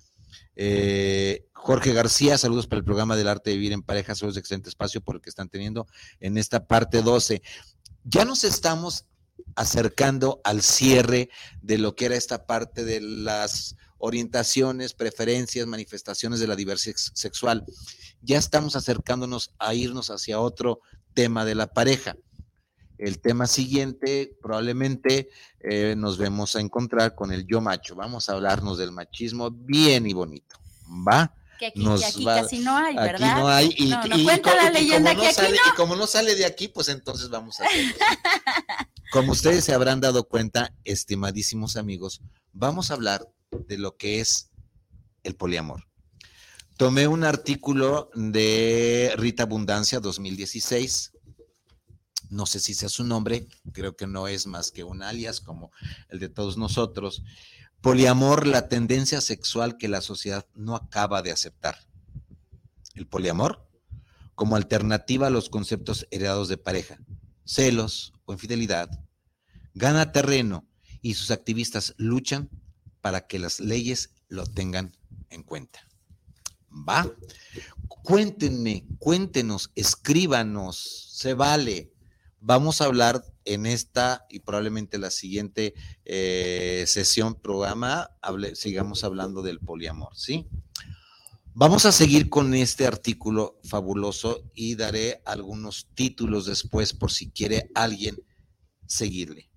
Eh, 0.56 1.46
Jorge 1.52 1.92
García, 1.92 2.36
saludos 2.36 2.66
para 2.66 2.80
el 2.80 2.84
programa 2.84 3.14
del 3.14 3.28
arte 3.28 3.50
de 3.50 3.56
vivir 3.56 3.72
en 3.72 3.84
pareja, 3.84 4.16
saludos 4.16 4.34
de 4.34 4.40
excelente 4.40 4.70
espacio 4.70 5.00
por 5.00 5.14
el 5.14 5.22
que 5.22 5.30
están 5.30 5.48
teniendo 5.48 5.86
en 6.18 6.36
esta 6.36 6.66
parte 6.66 7.00
12. 7.00 7.42
Ya 8.02 8.24
nos 8.24 8.42
estamos 8.42 9.06
acercando 9.54 10.40
al 10.42 10.62
cierre 10.62 11.30
de 11.62 11.78
lo 11.78 11.94
que 11.94 12.06
era 12.06 12.16
esta 12.16 12.44
parte 12.44 12.84
de 12.84 13.00
las 13.00 13.76
orientaciones, 13.98 14.94
preferencias, 14.94 15.68
manifestaciones 15.68 16.40
de 16.40 16.48
la 16.48 16.56
diversidad 16.56 16.96
sexual. 16.96 17.64
Ya 18.20 18.36
estamos 18.36 18.74
acercándonos 18.74 19.52
a 19.60 19.74
irnos 19.74 20.10
hacia 20.10 20.40
otro 20.40 20.80
tema 21.14 21.44
de 21.44 21.54
la 21.54 21.68
pareja. 21.68 22.16
El 22.98 23.20
tema 23.20 23.46
siguiente, 23.46 24.36
probablemente 24.40 25.28
eh, 25.60 25.94
nos 25.96 26.16
vemos 26.16 26.54
a 26.56 26.60
encontrar 26.60 27.14
con 27.14 27.32
el 27.32 27.46
yo 27.46 27.60
macho. 27.60 27.94
Vamos 27.94 28.28
a 28.28 28.34
hablarnos 28.34 28.78
del 28.78 28.92
machismo 28.92 29.50
bien 29.50 30.06
y 30.06 30.12
bonito. 30.12 30.56
¿Va? 30.86 31.34
Que 31.58 31.66
aquí, 31.66 32.24
casi 32.24 32.58
no 32.58 32.76
hay, 32.76 32.96
¿verdad? 32.96 33.30
Aquí 33.30 33.40
no 33.40 33.48
hay. 33.48 33.74
Y, 33.76 33.90
no, 33.90 34.24
cuenta 34.24 34.54
la 34.54 34.70
leyenda 34.70 35.14
que 35.14 35.28
aquí 35.28 35.42
Y 35.54 35.76
como 35.76 35.96
no 35.96 36.06
sale 36.06 36.34
de 36.34 36.44
aquí, 36.44 36.68
pues 36.68 36.88
entonces 36.88 37.28
vamos 37.30 37.60
a 37.60 37.64
hacer. 37.64 37.94
como 39.12 39.32
ustedes 39.32 39.64
se 39.64 39.72
habrán 39.72 40.00
dado 40.00 40.28
cuenta, 40.28 40.74
estimadísimos 40.84 41.76
amigos, 41.76 42.20
vamos 42.52 42.90
a 42.90 42.94
hablar 42.94 43.28
de 43.50 43.78
lo 43.78 43.96
que 43.96 44.20
es 44.20 44.50
el 45.22 45.36
poliamor. 45.36 45.84
Tomé 46.76 47.06
un 47.06 47.22
artículo 47.22 48.10
de 48.14 49.14
Rita 49.16 49.44
Abundancia 49.44 50.00
2016 50.00 51.13
no 52.34 52.46
sé 52.46 52.58
si 52.60 52.74
sea 52.74 52.88
su 52.88 53.04
nombre, 53.04 53.46
creo 53.72 53.96
que 53.96 54.06
no 54.06 54.26
es 54.28 54.46
más 54.46 54.70
que 54.70 54.84
un 54.84 55.02
alias 55.02 55.40
como 55.40 55.70
el 56.08 56.18
de 56.18 56.28
todos 56.28 56.56
nosotros. 56.56 57.22
Poliamor, 57.80 58.46
la 58.46 58.68
tendencia 58.68 59.20
sexual 59.20 59.78
que 59.78 59.88
la 59.88 60.00
sociedad 60.00 60.46
no 60.54 60.74
acaba 60.74 61.22
de 61.22 61.30
aceptar. 61.30 61.78
El 62.94 63.06
poliamor 63.06 63.68
como 64.34 64.56
alternativa 64.56 65.28
a 65.28 65.30
los 65.30 65.48
conceptos 65.48 66.08
heredados 66.10 66.48
de 66.48 66.58
pareja, 66.58 66.98
celos 67.44 68.12
o 68.24 68.32
infidelidad, 68.32 68.90
gana 69.74 70.10
terreno 70.10 70.66
y 71.02 71.14
sus 71.14 71.30
activistas 71.30 71.94
luchan 71.98 72.50
para 73.00 73.26
que 73.26 73.38
las 73.38 73.60
leyes 73.60 74.10
lo 74.28 74.44
tengan 74.44 74.96
en 75.30 75.44
cuenta. 75.44 75.86
¿Va? 76.88 77.08
Cuéntenme, 77.86 78.86
cuéntenos, 78.98 79.70
escríbanos, 79.76 81.10
se 81.12 81.34
vale 81.34 81.93
Vamos 82.46 82.82
a 82.82 82.84
hablar 82.84 83.24
en 83.46 83.64
esta 83.64 84.26
y 84.28 84.40
probablemente 84.40 84.98
la 84.98 85.10
siguiente 85.10 85.72
eh, 86.04 86.84
sesión 86.86 87.36
programa, 87.36 88.10
sigamos 88.52 89.02
hablando 89.02 89.40
del 89.40 89.60
poliamor, 89.60 90.14
¿sí? 90.14 90.46
Vamos 91.54 91.86
a 91.86 91.92
seguir 91.92 92.28
con 92.28 92.52
este 92.52 92.86
artículo 92.86 93.58
fabuloso 93.64 94.42
y 94.54 94.74
daré 94.74 95.22
algunos 95.24 95.88
títulos 95.94 96.44
después 96.44 96.92
por 96.92 97.10
si 97.10 97.30
quiere 97.30 97.70
alguien 97.74 98.22
seguirle. 98.86 99.50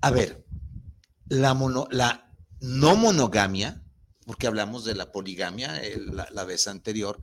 A 0.00 0.10
ver, 0.10 0.46
la, 1.28 1.52
la 1.90 2.34
no 2.60 2.96
monogamia, 2.96 3.84
porque 4.24 4.46
hablamos 4.46 4.86
de 4.86 4.94
la 4.94 5.12
poligamia 5.12 5.78
eh, 5.82 6.00
la, 6.00 6.44
vez 6.44 6.68
anterior, 6.68 7.22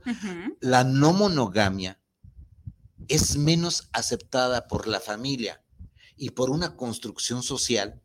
la 0.60 0.84
no 0.84 1.12
monogamia 1.12 1.98
es 3.08 3.36
menos 3.36 3.88
aceptada 3.92 4.68
por 4.68 4.86
la 4.86 5.00
familia 5.00 5.64
y 6.16 6.30
por 6.30 6.50
una 6.50 6.76
construcción 6.76 7.42
social 7.42 8.02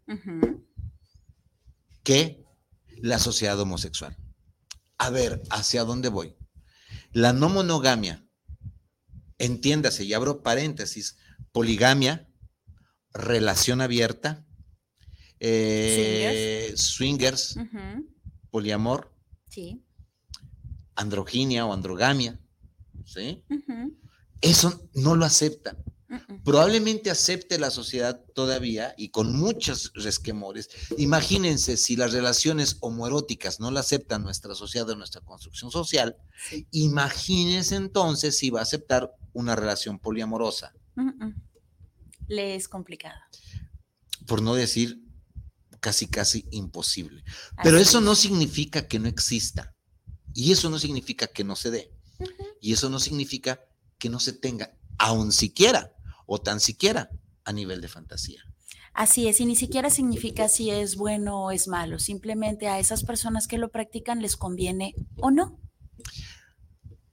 que 2.03 2.43
la 2.97 3.19
sociedad 3.19 3.59
homosexual. 3.59 4.17
A 4.97 5.09
ver, 5.09 5.41
¿hacia 5.49 5.83
dónde 5.83 6.09
voy? 6.09 6.35
La 7.11 7.33
no 7.33 7.49
monogamia, 7.49 8.27
entiéndase, 9.37 10.03
y 10.03 10.13
abro 10.13 10.43
paréntesis, 10.43 11.17
poligamia, 11.51 12.29
relación 13.13 13.81
abierta, 13.81 14.45
eh, 15.39 16.73
swingers, 16.75 17.57
poliamor, 18.49 19.15
androginia 20.95 21.65
o 21.65 21.73
androgamia, 21.73 22.39
¿sí? 23.05 23.45
Eso 24.41 24.89
no 24.93 25.15
lo 25.15 25.25
aceptan. 25.25 25.77
Probablemente 26.43 27.11
acepte 27.11 27.59
la 27.59 27.69
sociedad 27.69 28.19
todavía 28.33 28.95
y 28.97 29.09
con 29.09 29.35
muchos 29.35 29.91
resquemores. 29.93 30.69
Imagínense 30.97 31.77
si 31.77 31.95
las 31.95 32.13
relaciones 32.13 32.77
homoeróticas 32.79 33.59
no 33.59 33.69
la 33.69 33.81
aceptan 33.81 34.23
nuestra 34.23 34.55
sociedad 34.55 34.89
o 34.89 34.95
nuestra 34.95 35.21
construcción 35.21 35.69
social, 35.69 36.17
imagínense 36.71 37.75
entonces 37.75 38.37
si 38.37 38.49
va 38.49 38.61
a 38.61 38.63
aceptar 38.63 39.13
una 39.33 39.55
relación 39.55 39.99
poliamorosa. 39.99 40.73
Le 42.27 42.55
es 42.55 42.67
complicado. 42.67 43.19
Por 44.25 44.41
no 44.41 44.55
decir 44.55 45.03
casi, 45.79 46.07
casi 46.07 46.47
imposible. 46.51 47.23
Pero 47.63 47.77
eso 47.77 48.01
no 48.01 48.15
significa 48.15 48.87
que 48.87 48.97
no 48.97 49.07
exista. 49.07 49.75
Y 50.33 50.51
eso 50.51 50.69
no 50.69 50.79
significa 50.79 51.27
que 51.27 51.43
no 51.43 51.55
se 51.55 51.69
dé. 51.69 51.91
Y 52.61 52.73
eso 52.73 52.89
no 52.89 52.99
significa 52.99 53.59
que 53.99 54.09
no 54.09 54.19
se 54.19 54.33
tenga, 54.33 54.75
aun 54.97 55.31
siquiera 55.31 55.93
o 56.25 56.39
tan 56.39 56.59
siquiera 56.59 57.11
a 57.43 57.53
nivel 57.53 57.81
de 57.81 57.87
fantasía. 57.87 58.41
Así 58.93 59.27
es, 59.27 59.39
y 59.39 59.45
ni 59.45 59.55
siquiera 59.55 59.89
significa 59.89 60.49
si 60.49 60.71
es 60.71 60.95
bueno 60.95 61.45
o 61.45 61.51
es 61.51 61.67
malo, 61.67 61.99
simplemente 61.99 62.67
a 62.67 62.79
esas 62.79 63.03
personas 63.03 63.47
que 63.47 63.57
lo 63.57 63.69
practican 63.69 64.21
les 64.21 64.35
conviene 64.35 64.95
o 65.17 65.31
no. 65.31 65.59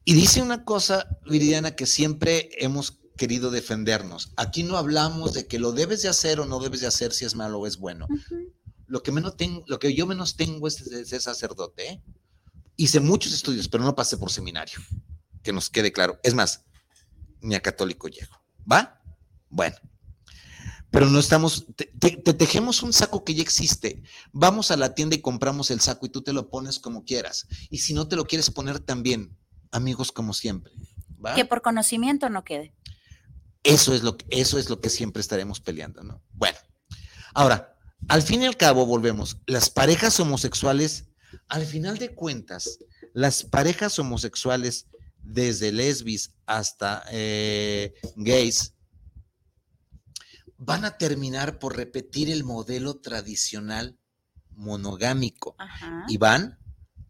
Y 0.04 0.14
dice 0.14 0.42
una 0.42 0.64
cosa, 0.64 1.18
Viridiana, 1.28 1.74
que 1.74 1.86
siempre 1.86 2.48
hemos 2.58 2.98
querido 3.16 3.50
defendernos. 3.50 4.32
Aquí 4.36 4.62
no 4.62 4.76
hablamos 4.76 5.32
de 5.32 5.46
que 5.46 5.58
lo 5.58 5.72
debes 5.72 6.02
de 6.02 6.08
hacer 6.08 6.38
o 6.38 6.46
no 6.46 6.60
debes 6.60 6.80
de 6.80 6.86
hacer 6.86 7.12
si 7.12 7.24
es 7.24 7.34
malo 7.34 7.58
o 7.58 7.66
es 7.66 7.78
bueno. 7.78 8.06
Lo 8.86 9.02
que 9.02 9.10
menos 9.10 9.36
tengo, 9.36 9.64
lo 9.66 9.78
que 9.78 9.94
yo 9.94 10.06
menos 10.06 10.36
tengo 10.36 10.68
es 10.68 10.88
de 10.88 11.04
ser 11.04 11.20
sacerdote. 11.20 11.88
¿eh? 11.88 12.02
Hice 12.76 13.00
muchos 13.00 13.32
estudios, 13.32 13.68
pero 13.68 13.82
no 13.82 13.96
pasé 13.96 14.16
por 14.16 14.30
seminario. 14.30 14.78
Que 15.42 15.52
nos 15.52 15.70
quede 15.70 15.92
claro. 15.92 16.20
Es 16.22 16.34
más, 16.34 16.65
ni 17.46 17.54
a 17.54 17.60
católico 17.60 18.08
llego. 18.08 18.34
¿Va? 18.70 19.00
Bueno. 19.48 19.76
Pero 20.90 21.10
no 21.10 21.18
estamos, 21.18 21.66
te, 21.76 22.16
tejemos 22.34 22.82
un 22.82 22.92
saco 22.92 23.24
que 23.24 23.34
ya 23.34 23.42
existe. 23.42 24.02
Vamos 24.32 24.70
a 24.70 24.76
la 24.76 24.94
tienda 24.94 25.16
y 25.16 25.20
compramos 25.20 25.70
el 25.70 25.80
saco 25.80 26.06
y 26.06 26.08
tú 26.08 26.22
te 26.22 26.32
lo 26.32 26.48
pones 26.48 26.78
como 26.78 27.04
quieras. 27.04 27.46
Y 27.70 27.78
si 27.78 27.92
no 27.92 28.08
te 28.08 28.16
lo 28.16 28.24
quieres 28.26 28.50
poner 28.50 28.78
también, 28.80 29.36
amigos 29.72 30.12
como 30.12 30.32
siempre. 30.32 30.72
Que 31.34 31.44
por 31.44 31.60
conocimiento 31.60 32.30
no 32.30 32.44
quede. 32.44 32.72
Eso 33.62 33.94
es, 33.94 34.02
lo, 34.02 34.16
eso 34.30 34.58
es 34.58 34.70
lo 34.70 34.80
que 34.80 34.90
siempre 34.90 35.20
estaremos 35.20 35.60
peleando, 35.60 36.04
¿no? 36.04 36.22
Bueno, 36.32 36.56
ahora, 37.34 37.76
al 38.08 38.22
fin 38.22 38.42
y 38.42 38.46
al 38.46 38.56
cabo, 38.56 38.86
volvemos. 38.86 39.38
Las 39.46 39.70
parejas 39.70 40.18
homosexuales, 40.20 41.08
al 41.48 41.66
final 41.66 41.98
de 41.98 42.14
cuentas, 42.14 42.78
las 43.12 43.42
parejas 43.42 43.98
homosexuales 43.98 44.86
desde 45.26 45.72
lesbis 45.72 46.32
hasta 46.46 47.04
eh, 47.10 47.94
gays, 48.16 48.74
van 50.56 50.84
a 50.84 50.96
terminar 50.96 51.58
por 51.58 51.76
repetir 51.76 52.30
el 52.30 52.44
modelo 52.44 52.98
tradicional 53.00 53.98
monogámico 54.50 55.56
y 56.08 56.16
van 56.16 56.58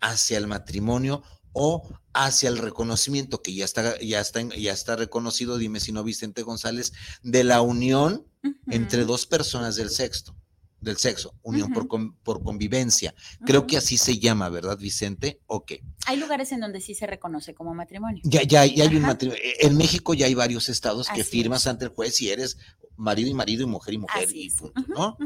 hacia 0.00 0.38
el 0.38 0.46
matrimonio 0.46 1.22
o 1.52 1.88
hacia 2.12 2.48
el 2.48 2.58
reconocimiento 2.58 3.42
que 3.42 3.54
ya 3.54 3.64
está, 3.64 3.98
ya 4.00 4.20
está, 4.20 4.42
ya 4.42 4.72
está 4.72 4.96
reconocido, 4.96 5.58
dime 5.58 5.80
si 5.80 5.92
no 5.92 6.02
Vicente 6.02 6.42
González, 6.42 6.92
de 7.22 7.44
la 7.44 7.60
unión 7.60 8.26
entre 8.66 9.04
dos 9.04 9.26
personas 9.26 9.76
del 9.76 9.90
sexo 9.90 10.36
del 10.80 10.96
sexo, 10.98 11.34
unión 11.42 11.72
por, 11.72 11.88
por, 12.22 12.42
convivencia. 12.42 13.14
Creo 13.44 13.66
que 13.66 13.76
así 13.76 13.96
se 13.96 14.18
llama, 14.18 14.48
¿verdad, 14.48 14.78
Vicente? 14.78 15.40
¿O 15.46 15.64
qué? 15.64 15.82
Hay 16.06 16.18
lugares 16.18 16.52
en 16.52 16.60
donde 16.60 16.80
sí 16.80 16.94
se 16.94 17.06
reconoce 17.06 17.54
como 17.54 17.74
matrimonio. 17.74 18.22
Ya, 18.24 18.42
ya, 18.42 18.60
hay 18.60 18.96
un 18.96 19.02
matrimonio. 19.02 19.42
E, 19.42 19.66
en 19.66 19.76
México 19.76 20.14
ya 20.14 20.26
hay 20.26 20.34
varios 20.34 20.68
estados 20.68 21.08
que 21.08 21.24
firmas 21.24 21.66
ante 21.66 21.86
el 21.86 21.90
juez 21.90 22.16
si 22.16 22.30
eres 22.30 22.58
marido 22.96 23.28
y 23.28 23.34
marido 23.34 23.62
y 23.62 23.66
mujer 23.66 23.94
y 23.94 23.98
mujer 23.98 24.28
y 24.32 24.50
punto, 24.50 24.82
¿no? 24.88 25.16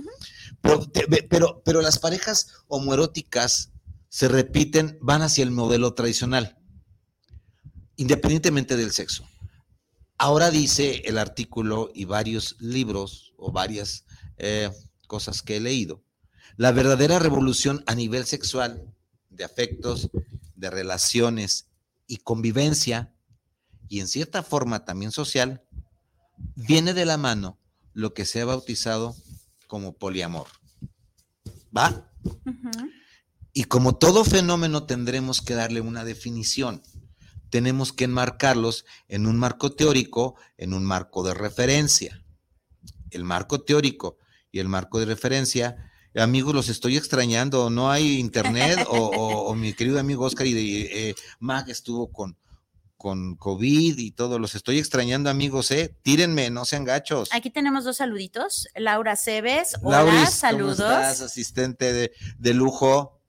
pero, 1.28 1.62
pero, 1.64 1.80
las 1.80 1.98
parejas 1.98 2.48
homoeróticas 2.68 3.72
se 4.08 4.28
repiten, 4.28 4.98
van 5.00 5.22
hacia 5.22 5.44
el 5.44 5.50
modelo 5.50 5.94
tradicional, 5.94 6.58
independientemente 7.96 8.76
del 8.76 8.90
sexo. 8.90 9.24
Ahora 10.18 10.50
dice 10.50 11.02
el 11.06 11.16
artículo 11.16 11.90
y 11.94 12.04
varios 12.04 12.56
libros 12.60 13.32
o 13.36 13.52
varias 13.52 14.04
eh, 14.36 14.70
cosas 15.10 15.42
que 15.42 15.56
he 15.56 15.60
leído. 15.60 16.04
La 16.56 16.70
verdadera 16.70 17.18
revolución 17.18 17.82
a 17.88 17.96
nivel 17.96 18.26
sexual, 18.26 18.94
de 19.28 19.42
afectos, 19.42 20.08
de 20.54 20.70
relaciones 20.70 21.66
y 22.06 22.18
convivencia, 22.18 23.12
y 23.88 23.98
en 23.98 24.06
cierta 24.06 24.44
forma 24.44 24.84
también 24.84 25.10
social, 25.10 25.64
viene 26.54 26.94
de 26.94 27.06
la 27.06 27.16
mano 27.16 27.58
lo 27.92 28.14
que 28.14 28.24
se 28.24 28.40
ha 28.40 28.44
bautizado 28.44 29.16
como 29.66 29.94
poliamor. 29.94 30.46
¿Va? 31.76 32.08
Y 33.52 33.64
como 33.64 33.96
todo 33.96 34.24
fenómeno 34.24 34.84
tendremos 34.84 35.42
que 35.42 35.54
darle 35.54 35.80
una 35.80 36.04
definición. 36.04 36.84
Tenemos 37.50 37.92
que 37.92 38.04
enmarcarlos 38.04 38.84
en 39.08 39.26
un 39.26 39.36
marco 39.38 39.72
teórico, 39.72 40.36
en 40.56 40.72
un 40.72 40.84
marco 40.84 41.24
de 41.24 41.34
referencia. 41.34 42.24
El 43.10 43.24
marco 43.24 43.62
teórico 43.62 44.18
y 44.52 44.58
el 44.58 44.68
marco 44.68 44.98
de 44.98 45.06
referencia, 45.06 45.90
amigos, 46.16 46.54
los 46.54 46.68
estoy 46.68 46.96
extrañando. 46.96 47.70
No 47.70 47.90
hay 47.90 48.18
internet 48.18 48.86
o, 48.88 49.54
mi 49.54 49.72
querido 49.72 50.00
amigo 50.00 50.24
Oscar 50.24 50.46
y 50.46 50.88
eh, 50.90 51.14
Mag 51.38 51.68
estuvo 51.70 52.10
con, 52.10 52.36
con 52.96 53.36
COVID 53.36 53.98
y 53.98 54.10
todo. 54.10 54.38
Los 54.38 54.54
estoy 54.54 54.78
extrañando, 54.78 55.30
amigos, 55.30 55.70
¿eh? 55.70 55.96
Tírenme, 56.02 56.50
no 56.50 56.64
sean 56.64 56.84
gachos. 56.84 57.30
Aquí 57.32 57.50
tenemos 57.50 57.84
dos 57.84 57.96
saluditos. 57.96 58.68
Laura 58.74 59.16
Cebes, 59.16 59.76
hola, 59.82 60.26
saludos. 60.26 60.78
¿cómo 60.78 60.90
estás, 60.90 61.20
asistente 61.22 61.92
de, 61.92 62.12
de 62.38 62.54
lujo? 62.54 63.20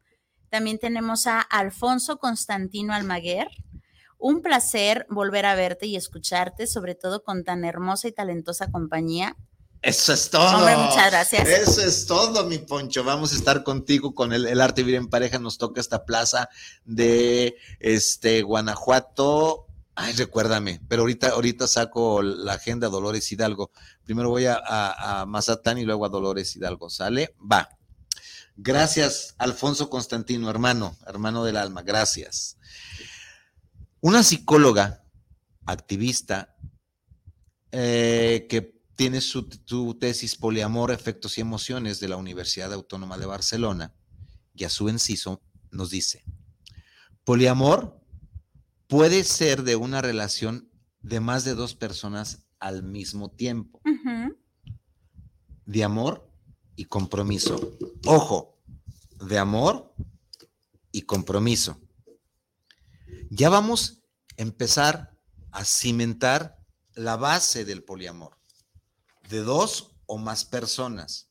También 0.50 0.80
tenemos 0.80 1.28
a 1.28 1.40
Alfonso 1.40 2.18
Constantino 2.18 2.94
Almaguer. 2.94 3.48
Un 4.18 4.42
placer 4.42 5.08
volver 5.10 5.46
a 5.46 5.56
verte 5.56 5.88
y 5.88 5.96
escucharte, 5.96 6.68
sobre 6.68 6.94
todo 6.94 7.24
con 7.24 7.44
tan 7.44 7.64
hermosa 7.64 8.08
y 8.08 8.12
talentosa 8.12 8.70
compañía. 8.70 9.38
Eso 9.82 10.14
es 10.14 10.30
todo. 10.30 10.58
Hombre, 10.58 10.78
muchas 10.78 11.10
gracias. 11.10 11.48
Eso 11.48 11.82
es 11.82 12.06
todo, 12.06 12.46
mi 12.46 12.60
Poncho. 12.60 13.04
Vamos 13.04 13.34
a 13.34 13.36
estar 13.36 13.64
contigo 13.64 14.14
con 14.14 14.32
el, 14.32 14.62
arte 14.62 14.84
vivir 14.84 14.96
en 14.96 15.10
pareja. 15.10 15.40
Nos 15.40 15.58
toca 15.58 15.82
esta 15.82 16.06
plaza 16.06 16.50
de 16.86 17.56
este 17.80 18.44
Guanajuato. 18.44 19.66
Ay, 19.96 20.14
recuérdame, 20.14 20.82
pero 20.88 21.02
ahorita, 21.02 21.30
ahorita 21.30 21.68
saco 21.68 22.22
la 22.22 22.54
agenda 22.54 22.90
Dolores 22.90 23.32
Hidalgo. 23.32 23.72
Primero 24.04 24.30
voy 24.30 24.46
a, 24.46 24.56
a, 24.56 25.22
a 25.22 25.26
Mazatán 25.26 25.78
y 25.78 25.84
luego 25.84 26.06
a 26.06 26.10
Dolores 26.10 26.56
Hidalgo. 26.56 26.90
¿Sale? 26.90 27.36
Va. 27.52 27.70
Gracias, 28.56 29.34
Alfonso 29.38 29.90
Constantino, 29.90 30.50
hermano, 30.50 30.96
hermano 31.08 31.44
del 31.44 31.58
alma, 31.58 31.82
gracias. 31.82 32.58
Una 34.02 34.24
psicóloga, 34.24 35.04
activista, 35.66 36.56
eh, 37.72 38.46
que 38.50 38.81
tiene 39.02 39.20
su, 39.20 39.48
tesis 40.00 40.36
Poliamor, 40.36 40.92
Efectos 40.92 41.36
y 41.40 41.42
Emociones 41.42 42.00
de 42.00 42.08
la 42.08 42.18
Universidad 42.18 42.72
Autónoma 42.72 43.18
de 43.18 43.26
Barcelona, 43.26 43.96
y 44.54 44.64
a 44.64 44.70
su 44.70 44.90
enciso 44.90 45.42
nos 45.72 45.90
dice, 45.90 46.24
poliamor 47.24 48.00
puede 48.86 49.24
ser 49.24 49.64
de 49.64 49.76
una 49.76 50.04
relación 50.04 50.70
de 51.02 51.20
más 51.20 51.44
de 51.46 51.56
dos 51.56 51.74
personas 51.74 52.46
al 52.60 52.84
mismo 52.84 53.30
tiempo, 53.30 53.82
de 55.66 55.84
amor 55.84 56.32
y 56.76 56.86
compromiso. 56.86 57.76
Ojo, 58.06 58.62
de 59.20 59.40
amor 59.40 59.96
y 60.92 61.02
compromiso. 61.02 61.82
Ya 63.32 63.50
vamos 63.50 64.04
a 64.38 64.44
empezar 64.44 65.18
a 65.50 65.66
cimentar 65.66 66.64
la 66.94 67.16
base 67.16 67.66
del 67.66 67.84
poliamor, 67.84 68.38
de 69.32 69.40
dos 69.42 69.96
o 70.06 70.18
más 70.18 70.46
personas. 70.46 71.30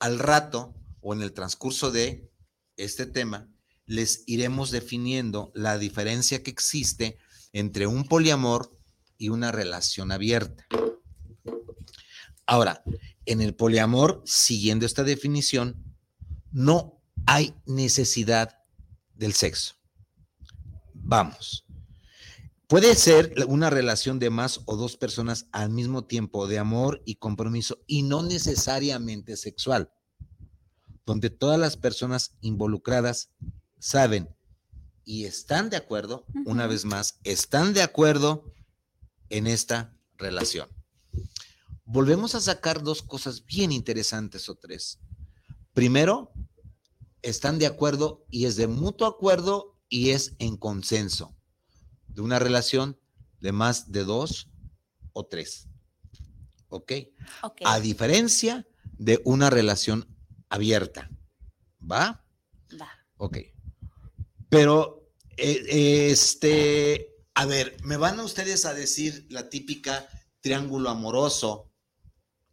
Al 0.00 0.18
rato 0.18 0.74
o 1.00 1.14
en 1.14 1.22
el 1.22 1.32
transcurso 1.32 1.90
de 1.90 2.30
este 2.76 3.06
tema, 3.06 3.48
les 3.86 4.24
iremos 4.26 4.70
definiendo 4.70 5.52
la 5.54 5.78
diferencia 5.78 6.42
que 6.42 6.50
existe 6.50 7.18
entre 7.52 7.86
un 7.86 8.04
poliamor 8.04 8.76
y 9.18 9.28
una 9.28 9.52
relación 9.52 10.10
abierta. 10.10 10.66
Ahora, 12.46 12.82
en 13.26 13.40
el 13.40 13.54
poliamor, 13.54 14.22
siguiendo 14.24 14.86
esta 14.86 15.04
definición, 15.04 15.96
no 16.50 17.00
hay 17.26 17.54
necesidad 17.66 18.58
del 19.14 19.34
sexo. 19.34 19.74
Vamos. 20.94 21.63
Puede 22.66 22.94
ser 22.94 23.34
una 23.46 23.68
relación 23.68 24.18
de 24.18 24.30
más 24.30 24.62
o 24.64 24.76
dos 24.76 24.96
personas 24.96 25.46
al 25.52 25.68
mismo 25.68 26.04
tiempo 26.04 26.46
de 26.46 26.58
amor 26.58 27.02
y 27.04 27.16
compromiso 27.16 27.84
y 27.86 28.02
no 28.02 28.22
necesariamente 28.22 29.36
sexual, 29.36 29.92
donde 31.04 31.28
todas 31.28 31.60
las 31.60 31.76
personas 31.76 32.36
involucradas 32.40 33.30
saben 33.78 34.34
y 35.04 35.26
están 35.26 35.68
de 35.68 35.76
acuerdo, 35.76 36.24
una 36.46 36.66
vez 36.66 36.86
más, 36.86 37.20
están 37.22 37.74
de 37.74 37.82
acuerdo 37.82 38.50
en 39.28 39.46
esta 39.46 39.94
relación. 40.16 40.70
Volvemos 41.84 42.34
a 42.34 42.40
sacar 42.40 42.82
dos 42.82 43.02
cosas 43.02 43.44
bien 43.44 43.72
interesantes 43.72 44.48
o 44.48 44.54
tres. 44.54 45.00
Primero, 45.74 46.32
están 47.20 47.58
de 47.58 47.66
acuerdo 47.66 48.24
y 48.30 48.46
es 48.46 48.56
de 48.56 48.68
mutuo 48.68 49.06
acuerdo 49.06 49.76
y 49.90 50.10
es 50.10 50.34
en 50.38 50.56
consenso 50.56 51.36
de 52.14 52.22
una 52.22 52.38
relación 52.38 52.98
de 53.40 53.52
más 53.52 53.92
de 53.92 54.04
dos 54.04 54.50
o 55.12 55.26
tres. 55.26 55.68
¿Ok? 56.68 56.92
A 57.64 57.80
diferencia 57.80 58.66
de 58.98 59.20
una 59.24 59.50
relación 59.50 60.06
abierta. 60.48 61.10
¿Va? 61.80 62.24
Va. 62.80 62.90
Ok. 63.16 63.38
Pero, 64.48 65.10
eh, 65.36 66.10
este, 66.10 67.14
a 67.34 67.46
ver, 67.46 67.76
me 67.82 67.96
van 67.96 68.18
a 68.18 68.24
ustedes 68.24 68.64
a 68.64 68.74
decir 68.74 69.26
la 69.30 69.48
típica 69.48 70.08
triángulo 70.40 70.90
amoroso 70.90 71.70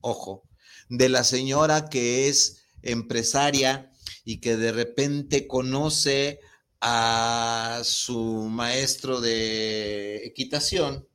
ojo, 0.01 0.43
de 0.89 1.09
la 1.09 1.23
señora 1.23 1.89
que 1.89 2.27
es 2.27 2.63
empresaria 2.81 3.91
y 4.25 4.39
que 4.41 4.57
de 4.57 4.71
repente 4.71 5.47
conoce 5.47 6.39
a 6.81 7.81
su 7.83 8.49
maestro 8.49 9.21
de 9.21 10.25
equitación 10.25 11.07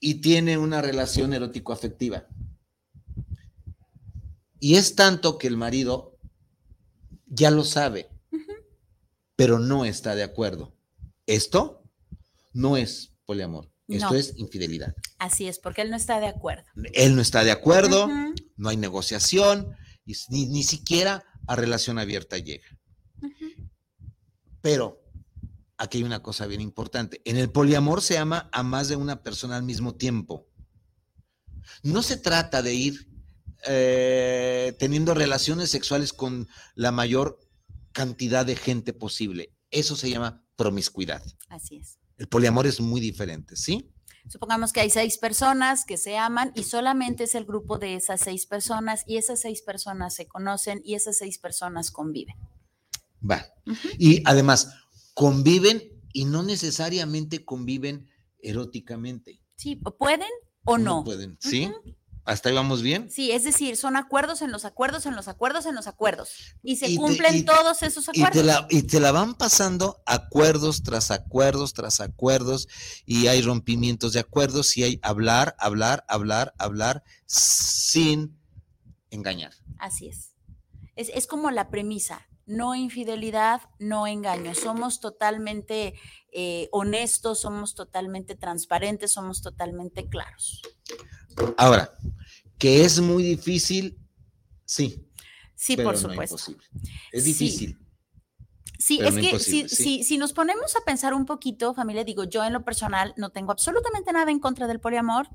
y 0.00 0.14
tiene 0.22 0.56
una 0.56 0.80
relación 0.80 1.34
erótico-afectiva. 1.34 2.26
Y 4.58 4.76
es 4.76 4.94
tanto 4.94 5.38
que 5.38 5.46
el 5.46 5.56
marido 5.56 6.18
ya 7.26 7.50
lo 7.50 7.64
sabe, 7.64 8.08
pero 9.36 9.58
no 9.58 9.84
está 9.84 10.14
de 10.14 10.22
acuerdo. 10.22 10.74
Esto 11.26 11.82
no 12.52 12.76
es 12.76 13.12
poliamor. 13.24 13.70
Esto 13.88 14.14
es 14.14 14.34
infidelidad. 14.36 14.94
Así 15.18 15.48
es, 15.48 15.58
porque 15.58 15.82
él 15.82 15.90
no 15.90 15.96
está 15.96 16.20
de 16.20 16.28
acuerdo. 16.28 16.64
Él 16.92 17.16
no 17.16 17.22
está 17.22 17.42
de 17.42 17.50
acuerdo, 17.50 18.08
no 18.56 18.68
hay 18.68 18.76
negociación, 18.76 19.74
y 20.06 20.14
ni, 20.28 20.62
siquiera 20.62 21.24
a 21.46 21.56
relación 21.56 21.98
abierta 21.98 22.38
llega. 22.38 22.66
Pero 24.60 25.02
aquí 25.76 25.98
hay 25.98 26.04
una 26.04 26.22
cosa 26.22 26.46
bien 26.46 26.60
importante. 26.60 27.20
En 27.24 27.36
el 27.36 27.50
poliamor 27.50 28.02
se 28.02 28.18
ama 28.18 28.48
a 28.52 28.62
más 28.62 28.88
de 28.88 28.96
una 28.96 29.22
persona 29.22 29.56
al 29.56 29.62
mismo 29.62 29.94
tiempo. 29.94 30.46
No 31.82 32.02
se 32.02 32.16
trata 32.16 32.62
de 32.62 32.74
ir 32.74 33.08
eh, 33.66 34.74
teniendo 34.78 35.14
relaciones 35.14 35.70
sexuales 35.70 36.12
con 36.12 36.48
la 36.74 36.92
mayor 36.92 37.38
cantidad 37.92 38.46
de 38.46 38.56
gente 38.56 38.92
posible. 38.92 39.54
Eso 39.70 39.96
se 39.96 40.10
llama 40.10 40.44
promiscuidad. 40.56 41.22
Así 41.48 41.76
es. 41.76 41.98
El 42.16 42.28
poliamor 42.28 42.66
es 42.66 42.80
muy 42.80 43.00
diferente, 43.00 43.56
¿sí? 43.56 43.90
Supongamos 44.28 44.72
que 44.72 44.80
hay 44.80 44.90
seis 44.90 45.16
personas 45.16 45.84
que 45.86 45.96
se 45.96 46.18
aman 46.18 46.52
y 46.54 46.64
solamente 46.64 47.24
es 47.24 47.34
el 47.34 47.46
grupo 47.46 47.78
de 47.78 47.94
esas 47.94 48.20
seis 48.20 48.46
personas 48.46 49.04
y 49.06 49.16
esas 49.16 49.40
seis 49.40 49.62
personas 49.62 50.14
se 50.14 50.28
conocen 50.28 50.82
y 50.84 50.94
esas 50.94 51.16
seis 51.16 51.38
personas 51.38 51.90
conviven. 51.90 52.36
Va. 53.28 53.46
Y 53.98 54.22
además, 54.24 54.72
conviven 55.14 55.82
y 56.12 56.24
no 56.24 56.42
necesariamente 56.42 57.44
conviven 57.44 58.08
eróticamente. 58.42 59.42
Sí, 59.56 59.76
pueden 59.76 60.30
o 60.64 60.78
no. 60.78 61.04
pueden, 61.04 61.36
¿sí? 61.40 61.70
¿Hasta 62.24 62.48
ahí 62.48 62.54
vamos 62.54 62.82
bien? 62.82 63.10
Sí, 63.10 63.32
es 63.32 63.44
decir, 63.44 63.76
son 63.76 63.96
acuerdos 63.96 64.42
en 64.42 64.52
los 64.52 64.64
acuerdos, 64.64 65.06
en 65.06 65.16
los 65.16 65.26
acuerdos, 65.26 65.66
en 65.66 65.74
los 65.74 65.86
acuerdos. 65.86 66.30
Y 66.62 66.76
se 66.76 66.94
cumplen 66.94 67.44
todos 67.44 67.82
esos 67.82 68.08
acuerdos. 68.08 68.36
Y 68.36 68.38
te, 68.38 68.44
la, 68.44 68.66
y 68.70 68.82
te 68.82 69.00
la 69.00 69.10
van 69.10 69.34
pasando 69.34 70.02
acuerdos 70.06 70.82
tras 70.82 71.10
acuerdos, 71.10 71.72
tras 71.72 72.00
acuerdos, 72.00 72.68
y 73.06 73.26
hay 73.26 73.42
rompimientos 73.42 74.12
de 74.12 74.20
acuerdos, 74.20 74.76
y 74.76 74.84
hay 74.84 75.00
hablar, 75.02 75.56
hablar, 75.58 76.04
hablar, 76.08 76.54
hablar, 76.58 77.02
sin 77.26 78.38
engañar. 79.10 79.52
Así 79.78 80.08
es. 80.08 80.34
Es, 80.94 81.10
es 81.14 81.26
como 81.26 81.50
la 81.50 81.70
premisa, 81.70 82.28
no 82.50 82.74
infidelidad, 82.74 83.62
no 83.78 84.06
engaño. 84.06 84.54
Somos 84.54 85.00
totalmente 85.00 85.94
eh, 86.32 86.68
honestos, 86.72 87.40
somos 87.40 87.74
totalmente 87.74 88.34
transparentes, 88.34 89.12
somos 89.12 89.40
totalmente 89.40 90.08
claros. 90.08 90.62
Ahora, 91.56 91.92
que 92.58 92.84
es 92.84 93.00
muy 93.00 93.22
difícil, 93.22 93.98
sí. 94.64 95.06
Sí, 95.54 95.76
por 95.76 95.96
supuesto. 95.96 96.36
es 97.12 97.24
difícil. 97.24 97.78
Sí. 98.78 98.98
es 99.00 99.14
que 99.14 99.38
si, 99.38 100.02
si, 100.02 100.18
nos 100.18 100.32
ponemos 100.32 100.74
a 100.74 100.80
pensar 100.80 101.14
un 101.14 101.26
poquito, 101.26 101.74
familia, 101.74 102.02
digo, 102.02 102.24
yo 102.24 102.44
en 102.44 102.52
lo 102.52 102.64
personal 102.64 103.14
no 103.16 103.30
tengo 103.30 103.52
absolutamente 103.52 104.12
nada 104.12 104.30
en 104.30 104.40
contra 104.40 104.66
del 104.66 104.80
poliamor, 104.80 105.28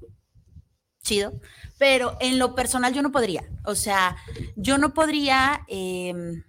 chido, 1.04 1.40
pero 1.78 2.18
en 2.20 2.40
lo 2.40 2.56
personal 2.56 2.94
yo 2.94 3.04
no 3.04 3.12
podría, 3.12 3.48
o 3.64 3.76
sea, 3.76 4.18
yo 4.56 4.80
no 4.80 4.94
podría 4.96 5.64
em, 5.68 6.44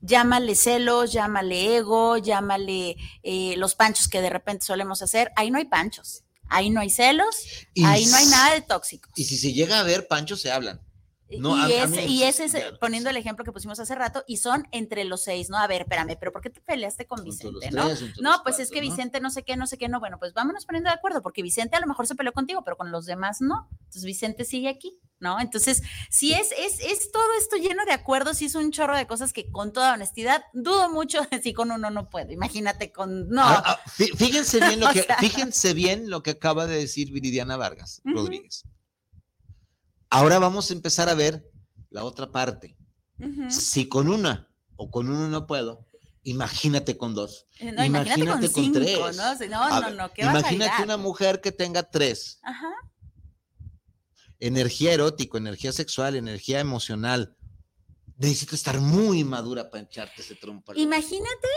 llámale 0.00 0.54
celos, 0.54 1.12
llámale 1.12 1.76
ego, 1.76 2.16
llámale 2.18 2.96
eh, 3.22 3.54
los 3.56 3.74
panchos 3.74 4.08
que 4.08 4.20
de 4.20 4.30
repente 4.30 4.66
solemos 4.66 5.02
hacer. 5.02 5.30
Ahí 5.36 5.50
no 5.50 5.58
hay 5.58 5.66
panchos, 5.66 6.24
ahí 6.48 6.70
no 6.70 6.80
hay 6.80 6.90
celos, 6.90 7.44
ahí 7.84 8.06
no 8.06 8.16
hay 8.16 8.26
nada 8.26 8.54
de 8.54 8.62
tóxico. 8.62 9.10
Y 9.16 9.24
si 9.24 9.36
se 9.36 9.52
llega 9.52 9.80
a 9.80 9.82
ver, 9.82 10.06
panchos 10.08 10.40
se 10.40 10.50
hablan 10.50 10.80
y, 11.30 12.22
ese 12.24 12.44
es, 12.44 12.56
poniendo 12.80 13.10
el 13.10 13.16
ejemplo 13.16 13.44
que 13.44 13.52
pusimos 13.52 13.78
hace 13.78 13.94
rato, 13.94 14.24
y 14.26 14.38
son 14.38 14.66
entre 14.72 15.04
los 15.04 15.22
seis, 15.22 15.48
¿no? 15.48 15.58
A 15.58 15.66
ver, 15.66 15.82
espérame, 15.82 16.16
pero 16.18 16.32
¿por 16.32 16.42
qué 16.42 16.50
te 16.50 16.60
peleaste 16.60 17.06
con 17.06 17.22
Vicente, 17.22 17.70
no? 17.70 17.88
no, 18.20 18.42
pues 18.42 18.58
es 18.58 18.70
que 18.70 18.80
Vicente 18.80 19.20
no 19.20 19.30
sé 19.30 19.44
qué, 19.44 19.56
no 19.56 19.66
sé 19.66 19.78
qué, 19.78 19.88
no. 19.88 20.00
Bueno, 20.00 20.18
pues 20.18 20.34
vámonos 20.34 20.66
poniendo 20.66 20.90
de 20.90 20.94
acuerdo, 20.94 21.22
porque 21.22 21.42
Vicente 21.42 21.76
a 21.76 21.80
lo 21.80 21.86
mejor 21.86 22.06
se 22.06 22.14
peleó 22.14 22.32
contigo, 22.32 22.62
pero 22.64 22.76
con 22.76 22.90
los 22.90 23.06
demás 23.06 23.40
no. 23.40 23.68
Entonces 23.80 24.04
Vicente 24.04 24.44
sigue 24.44 24.68
aquí, 24.68 24.98
¿no? 25.20 25.40
Entonces, 25.40 25.82
si 26.10 26.32
es, 26.32 26.52
es, 26.58 26.80
es 26.80 27.12
todo 27.12 27.32
esto 27.38 27.56
lleno 27.56 27.84
de 27.84 27.92
acuerdos, 27.92 28.42
y 28.42 28.46
es 28.46 28.54
un 28.54 28.72
chorro 28.72 28.96
de 28.96 29.06
cosas 29.06 29.32
que 29.32 29.50
con 29.50 29.72
toda 29.72 29.94
honestidad 29.94 30.44
dudo 30.52 30.90
mucho 30.90 31.20
si 31.42 31.52
con 31.52 31.70
uno 31.70 31.90
no 31.90 32.10
puedo. 32.10 32.32
Imagínate 32.32 32.92
con, 32.92 33.28
no. 33.28 33.42
Ah, 33.42 33.62
ah, 33.64 33.80
fíjense 33.86 34.58
bien 34.60 34.80
lo 34.80 34.88
que, 34.92 35.06
fíjense 35.20 35.74
bien 35.74 36.10
lo 36.10 36.22
que 36.22 36.30
acaba 36.30 36.66
de 36.66 36.76
decir 36.76 37.12
Viridiana 37.12 37.56
Vargas 37.56 38.00
Rodríguez. 38.04 38.64
Ahora 40.10 40.40
vamos 40.40 40.70
a 40.70 40.74
empezar 40.74 41.08
a 41.08 41.14
ver 41.14 41.48
la 41.88 42.04
otra 42.04 42.30
parte. 42.30 42.76
Si 43.48 43.88
con 43.88 44.08
una 44.08 44.50
o 44.76 44.90
con 44.90 45.08
uno 45.08 45.28
no 45.28 45.46
puedo, 45.46 45.86
imagínate 46.22 46.96
con 46.96 47.14
dos. 47.14 47.46
Eh, 47.60 47.74
imagínate, 47.84 48.50
con, 48.50 48.72
tres. 48.72 48.98
No, 49.48 49.80
no, 49.80 49.90
no, 49.90 50.10
Imagínate 50.16 50.82
una 50.82 50.96
mujer 50.96 51.40
que 51.40 51.52
tenga 51.52 51.82
tres. 51.82 52.40
Ajá. 52.42 52.72
Energía 54.38 54.94
erótica, 54.94 55.38
energía 55.38 55.70
sexual, 55.72 56.16
energía 56.16 56.60
emocional. 56.60 57.36
Necesito 58.16 58.54
estar 58.54 58.80
muy 58.80 59.22
madura 59.22 59.70
para 59.70 59.84
echarte 59.84 60.22
ese 60.22 60.34
trompo. 60.34 60.72
Imagínate, 60.74 61.48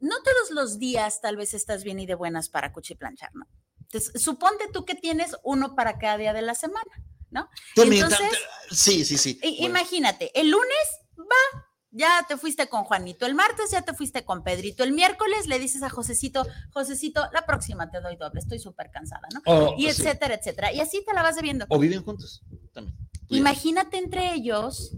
no 0.00 0.16
todos 0.22 0.50
los 0.50 0.78
días 0.78 1.20
tal 1.20 1.36
vez 1.36 1.54
estás 1.54 1.84
bien 1.84 2.00
y 2.00 2.06
de 2.06 2.14
buenas 2.14 2.48
para 2.48 2.72
cuchiplanchar, 2.72 3.30
¿no? 3.34 3.46
Entonces, 3.80 4.22
suponte 4.22 4.68
tú 4.72 4.84
que 4.84 4.94
tienes 4.94 5.36
uno 5.42 5.74
para 5.74 5.98
cada 5.98 6.16
día 6.16 6.32
de 6.32 6.42
la 6.42 6.54
semana. 6.54 6.90
¿No? 7.30 7.48
Entonces, 7.76 8.32
sí, 8.70 9.04
sí, 9.04 9.18
sí. 9.18 9.38
Imagínate, 9.58 10.30
el 10.38 10.50
lunes 10.50 11.00
va, 11.18 11.64
ya 11.90 12.24
te 12.28 12.36
fuiste 12.36 12.68
con 12.68 12.84
Juanito, 12.84 13.26
el 13.26 13.34
martes 13.34 13.70
ya 13.70 13.82
te 13.82 13.94
fuiste 13.94 14.24
con 14.24 14.44
Pedrito, 14.44 14.84
el 14.84 14.92
miércoles 14.92 15.46
le 15.46 15.58
dices 15.58 15.82
a 15.82 15.90
Josecito, 15.90 16.46
Josecito, 16.72 17.28
la 17.32 17.46
próxima 17.46 17.90
te 17.90 18.00
doy 18.00 18.16
doble, 18.16 18.40
estoy 18.40 18.58
súper 18.58 18.90
cansada, 18.90 19.26
¿no? 19.34 19.40
Oh, 19.46 19.74
y 19.76 19.86
etcétera, 19.86 20.34
etcétera. 20.34 20.72
Y 20.72 20.80
así 20.80 21.04
te 21.04 21.12
la 21.12 21.22
vas 21.22 21.40
viendo. 21.40 21.66
O 21.68 21.78
viven 21.78 22.02
juntos 22.02 22.42
también. 22.72 22.96
Imagínate 23.28 23.98
entre 23.98 24.34
ellos, 24.34 24.96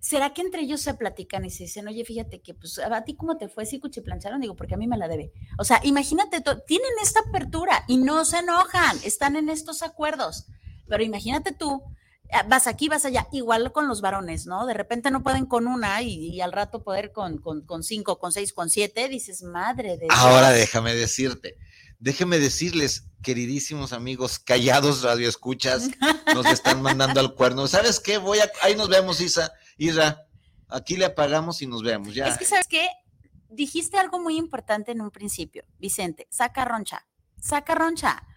¿será 0.00 0.34
que 0.34 0.42
entre 0.42 0.62
ellos 0.62 0.80
se 0.80 0.94
platican 0.94 1.44
y 1.44 1.50
se 1.50 1.64
dicen, 1.64 1.86
oye, 1.86 2.04
fíjate 2.04 2.40
que, 2.42 2.54
pues, 2.54 2.78
a 2.78 3.04
ti 3.04 3.16
cómo 3.16 3.36
te 3.36 3.48
fue 3.48 3.64
si 3.66 3.78
cuchiplancharon? 3.78 4.40
Digo, 4.40 4.56
porque 4.56 4.74
a 4.74 4.76
mí 4.78 4.86
me 4.86 4.96
la 4.96 5.08
debe. 5.08 5.32
O 5.58 5.64
sea, 5.64 5.80
imagínate, 5.84 6.42
tienen 6.66 6.92
esta 7.02 7.20
apertura 7.20 7.84
y 7.86 7.98
no 7.98 8.24
se 8.24 8.38
enojan, 8.38 8.98
están 9.04 9.36
en 9.36 9.48
estos 9.48 9.82
acuerdos. 9.82 10.46
Pero 10.88 11.02
imagínate 11.02 11.52
tú, 11.52 11.82
ah, 12.32 12.44
vas 12.48 12.66
aquí, 12.66 12.88
vas 12.88 13.04
allá, 13.04 13.28
igual 13.32 13.72
con 13.72 13.88
los 13.88 14.00
varones, 14.00 14.46
¿no? 14.46 14.66
De 14.66 14.74
repente 14.74 15.10
no 15.10 15.22
pueden 15.22 15.46
con 15.46 15.66
una 15.66 16.02
y, 16.02 16.40
al 16.40 16.52
rato 16.52 16.82
poder 16.82 17.12
con, 17.12 17.38
con, 17.38 17.82
cinco, 17.82 18.18
con 18.18 18.32
seis, 18.32 18.52
con 18.52 18.70
siete, 18.70 19.08
dices, 19.08 19.42
madre 19.42 19.98
de... 19.98 20.06
Ahora 20.10 20.50
déjame 20.50 20.94
decirte, 20.94 21.56
déjeme 21.98 22.38
decirles, 22.38 23.04
queridísimos 23.22 23.92
amigos, 23.92 24.38
callados 24.38 25.02
radioescuchas, 25.02 25.90
nos 26.34 26.46
están 26.46 26.82
mandando 26.82 27.20
al 27.20 27.34
cuerno. 27.34 27.66
¿Sabes 27.66 28.00
qué? 28.00 28.18
Voy 28.18 28.38
a, 28.38 28.50
ahí 28.62 28.74
nos 28.74 28.88
vemos, 28.88 29.20
Isa, 29.20 29.52
Isa, 29.76 30.26
aquí 30.68 30.96
le 30.96 31.04
apagamos 31.04 31.60
y 31.62 31.66
nos 31.66 31.82
vemos, 31.82 32.14
ya. 32.14 32.28
Es 32.28 32.38
que, 32.38 32.44
¿sabes 32.44 32.66
qué? 32.68 32.88
Dijiste 33.50 33.96
algo 33.96 34.20
muy 34.20 34.36
importante 34.36 34.92
en 34.92 35.00
un 35.00 35.10
principio, 35.10 35.64
Vicente, 35.78 36.26
saca 36.30 36.64
roncha, 36.66 37.06
saca 37.40 37.74
roncha 37.74 38.27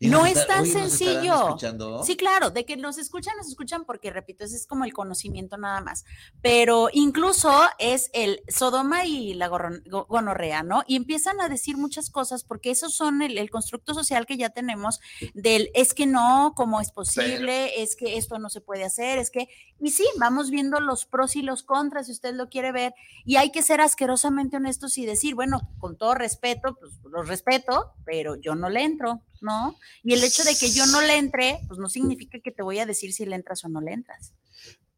no 0.00 0.26
es 0.26 0.46
tan 0.46 0.66
sencillo. 0.66 1.56
Sí, 2.04 2.16
claro, 2.16 2.50
de 2.50 2.64
que 2.64 2.76
nos 2.76 2.98
escuchan, 2.98 3.36
nos 3.36 3.48
escuchan 3.48 3.84
porque, 3.84 4.10
repito, 4.10 4.44
ese 4.44 4.56
es 4.56 4.66
como 4.66 4.84
el 4.84 4.92
conocimiento 4.92 5.56
nada 5.56 5.80
más. 5.80 6.04
Pero 6.40 6.88
incluso 6.92 7.52
es 7.78 8.10
el 8.12 8.42
Sodoma 8.48 9.04
y 9.04 9.34
la 9.34 9.48
gonorrea, 9.48 10.62
¿no? 10.62 10.82
Y 10.86 10.96
empiezan 10.96 11.40
a 11.40 11.48
decir 11.48 11.76
muchas 11.76 12.10
cosas 12.10 12.44
porque 12.44 12.70
esos 12.70 12.94
son 12.94 13.22
el, 13.22 13.48
constructo 13.50 13.94
social 13.94 14.26
que 14.26 14.36
ya 14.36 14.50
tenemos 14.50 15.00
del 15.34 15.70
es 15.74 15.94
que 15.94 16.06
no, 16.06 16.52
cómo 16.54 16.80
es 16.80 16.92
posible, 16.92 17.82
es 17.82 17.96
que 17.96 18.18
esto 18.18 18.38
no 18.38 18.50
se 18.50 18.60
puede 18.60 18.84
hacer, 18.84 19.18
es 19.18 19.30
que, 19.30 19.48
y 19.80 19.90
sí, 19.90 20.04
vamos 20.18 20.50
viendo 20.50 20.80
los 20.80 21.06
pros 21.06 21.34
y 21.36 21.42
los 21.42 21.62
contras, 21.62 22.06
si 22.06 22.12
usted 22.12 22.34
lo 22.34 22.48
quiere 22.48 22.72
ver, 22.72 22.94
y 23.24 23.36
hay 23.36 23.50
que 23.50 23.62
ser 23.62 23.80
asquerosamente 23.80 24.58
honestos 24.58 24.98
y 24.98 25.06
decir, 25.06 25.34
bueno, 25.34 25.60
con 25.78 25.96
todo 25.96 26.14
respeto, 26.14 26.76
pues 26.78 26.92
los 27.04 27.26
respeto, 27.26 27.94
pero 28.04 28.36
yo 28.36 28.54
no 28.54 28.68
le 28.68 28.82
entro, 28.82 29.22
¿no? 29.40 29.78
Y 30.02 30.14
el 30.14 30.24
hecho 30.24 30.44
de 30.44 30.54
que 30.54 30.70
yo 30.70 30.86
no 30.86 31.00
le 31.00 31.16
entre, 31.16 31.60
pues 31.66 31.78
no 31.78 31.88
significa 31.88 32.38
que 32.40 32.50
te 32.50 32.62
voy 32.62 32.78
a 32.78 32.86
decir 32.86 33.12
si 33.12 33.26
le 33.26 33.36
entras 33.36 33.64
o 33.64 33.68
no 33.68 33.80
le 33.80 33.92
entras. 33.92 34.32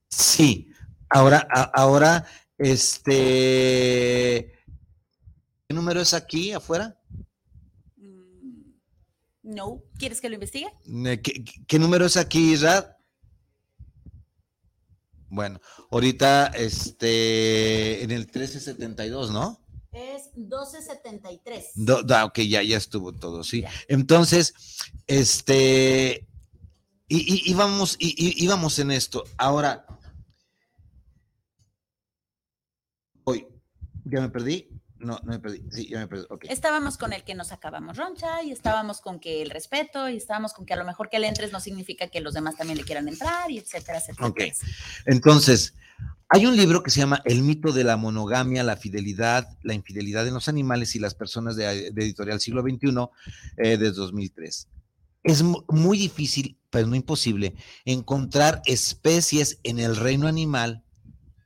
Sí, 0.09 0.73
ahora, 1.09 1.47
ahora, 1.73 2.27
este, 2.59 3.15
¿qué 5.69 5.75
número 5.75 6.01
es 6.01 6.15
aquí 6.15 6.53
afuera? 6.53 7.01
Mm, 7.97 8.73
no, 9.43 9.83
¿quieres 9.99 10.21
que 10.21 10.29
lo 10.29 10.35
investigue? 10.35 10.73
¿Qué, 11.67 11.79
número 11.79 12.07
es 12.07 12.17
aquí, 12.17 12.57
Rad? 12.57 12.87
Bueno, 15.29 15.61
ahorita, 15.91 16.49
este, 16.49 18.03
en 18.03 18.11
el 18.11 18.23
1372, 18.23 19.31
¿no? 19.31 19.60
Es 19.93 20.31
1273. 20.37 21.73
ok, 22.25 22.39
ya, 22.41 22.63
ya 22.63 22.77
estuvo 22.77 23.13
todo, 23.13 23.43
sí. 23.43 23.65
Entonces, 23.89 24.55
este, 25.07 26.29
y, 27.09 27.51
íbamos, 27.51 27.97
y, 27.99 28.45
íbamos 28.45 28.79
en 28.79 28.93
esto. 28.93 29.25
Ahora, 29.37 29.85
hoy, 33.25 33.49
ya 34.05 34.21
me 34.21 34.29
perdí. 34.29 34.69
No, 34.99 35.19
no 35.25 35.33
me 35.33 35.41
perdí. 35.41 35.65
Sí, 35.73 35.89
ya 35.89 35.99
me 35.99 36.07
perdí. 36.07 36.27
Okay. 36.29 36.51
Estábamos 36.51 36.99
con 36.99 37.13
el 37.13 37.25
que 37.25 37.35
nos 37.35 37.51
acabamos 37.51 37.97
roncha 37.97 38.43
y 38.45 38.53
estábamos 38.53 39.01
con 39.01 39.19
que 39.19 39.43
el 39.43 39.51
respeto 39.51 40.09
y 40.09 40.19
estábamos 40.19 40.53
con 40.53 40.67
que 40.67 40.75
a 40.75 40.77
lo 40.77 40.85
mejor 40.85 41.09
que 41.09 41.19
le 41.19 41.27
entres 41.27 41.51
no 41.53 41.59
significa 41.59 42.07
que 42.09 42.21
los 42.21 42.35
demás 42.35 42.57
también 42.57 42.79
le 42.79 42.85
quieran 42.85 43.09
entrar 43.09 43.51
y 43.51 43.59
etcétera, 43.59 43.99
etcétera. 43.99 44.29
Ok. 44.29 44.43
Entonces, 45.07 45.75
hay 46.33 46.47
un 46.47 46.57
libro 46.57 46.85
que 46.85 46.93
se 46.93 47.01
llama 47.01 47.23
El 47.25 47.43
mito 47.43 47.73
de 47.73 47.83
la 47.83 47.97
monogamia, 47.97 48.63
la 48.63 48.77
fidelidad, 48.77 49.49
la 49.63 49.75
infidelidad 49.75 50.29
en 50.29 50.35
los 50.35 50.49
animales 50.49 50.95
y 50.95 51.01
las 51.01 51.15
personas 51.15 51.57
de, 51.57 51.89
editorial 51.89 52.41
siglo 52.41 52.63
XXI 52.63 53.09
eh, 53.57 53.77
de 53.77 53.91
2003. 53.91 54.69
Es 55.25 55.43
muy 55.43 55.99
difícil, 55.99 56.57
pero 56.71 56.87
no 56.87 56.95
imposible, 56.95 57.57
encontrar 57.85 58.63
especies 58.65 59.59
en 59.65 59.81
el 59.81 59.97
reino 59.97 60.29
animal 60.29 60.85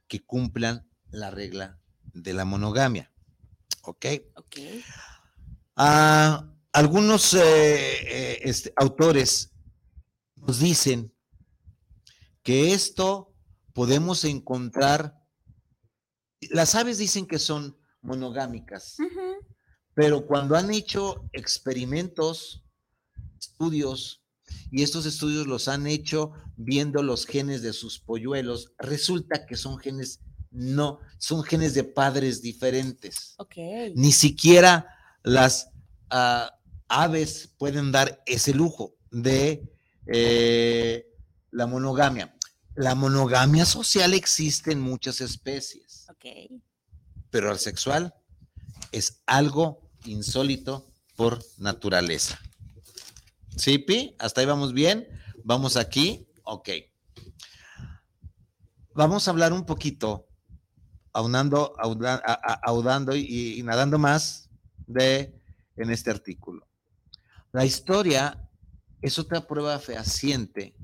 que 0.07 0.23
cumplan 0.23 0.87
la 1.11 1.31
regla 1.31 1.79
de 2.13 2.35
la 2.35 2.45
monogamia. 2.45 3.11
¿Ok? 3.83 4.07
Ok. 4.37 4.57
Ah, 5.77 6.47
algunos 6.73 7.33
eh, 7.33 7.41
eh, 7.43 8.39
este, 8.43 8.73
autores 8.77 9.51
nos 10.37 10.59
dicen 10.59 11.11
que 12.43 12.75
esto 12.75 13.34
podemos 13.75 14.25
encontrar, 14.25 15.21
las 16.51 16.75
aves 16.75 16.97
dicen 16.97 17.27
que 17.27 17.39
son 17.39 17.77
monogámicas, 18.01 18.97
pero 19.95 20.27
cuando 20.27 20.57
han 20.57 20.73
hecho 20.73 21.29
experimentos, 21.33 22.65
estudios, 23.39 24.23
y 24.71 24.83
estos 24.83 25.07
estudios 25.07 25.47
los 25.47 25.69
han 25.69 25.87
hecho 25.87 26.33
viendo 26.57 27.03
los 27.03 27.27
genes 27.27 27.63
de 27.63 27.73
sus 27.73 27.99
polluelos, 27.99 28.73
resulta 28.79 29.47
que 29.47 29.57
son 29.57 29.79
genes 29.79 30.21
no, 30.55 31.01
son 31.19 31.43
genes 31.43 31.75
de 31.75 31.83
padres 31.83 32.41
diferentes. 32.41 33.35
Ni 33.97 34.13
siquiera 34.13 34.87
las 35.25 35.69
ah, 36.11 36.53
aves 36.89 37.53
pueden 37.59 37.91
dar 37.91 38.23
ese 38.25 38.55
lujo 38.55 38.95
de 39.11 39.69
eh, 40.07 41.07
la 41.51 41.67
monogamia. 41.67 42.34
La 42.75 42.95
monogamia 42.95 43.65
social 43.65 44.15
existe 44.15 44.73
en 44.73 44.81
muchas 44.81 45.21
especies. 45.21 46.07
Pero 47.31 47.53
el 47.53 47.59
sexual 47.59 48.15
es 48.91 49.23
algo 49.27 49.91
insólito 50.05 50.87
por 51.17 51.41
naturaleza. 51.59 52.39
¿Sí, 53.57 53.79
Pi? 53.79 54.17
¿Hasta 54.19 54.41
ahí 54.41 54.47
vamos 54.47 54.73
bien? 54.73 55.09
¿Vamos 55.45 55.77
aquí? 55.77 56.27
Ok. 56.43 56.71
Vamos 58.95 59.27
a 59.27 59.31
hablar 59.31 59.53
un 59.53 59.67
poquito, 59.67 60.29
aunando, 61.13 61.77
audando 62.63 63.15
y, 63.15 63.59
y 63.59 63.63
nadando 63.63 63.99
más 63.99 64.51
de 64.87 65.41
en 65.77 65.91
este 65.91 66.11
artículo. 66.11 66.67
La 67.53 67.65
historia 67.65 68.49
es 69.01 69.19
otra 69.19 69.47
prueba 69.47 69.79
fehaciente 69.79 70.75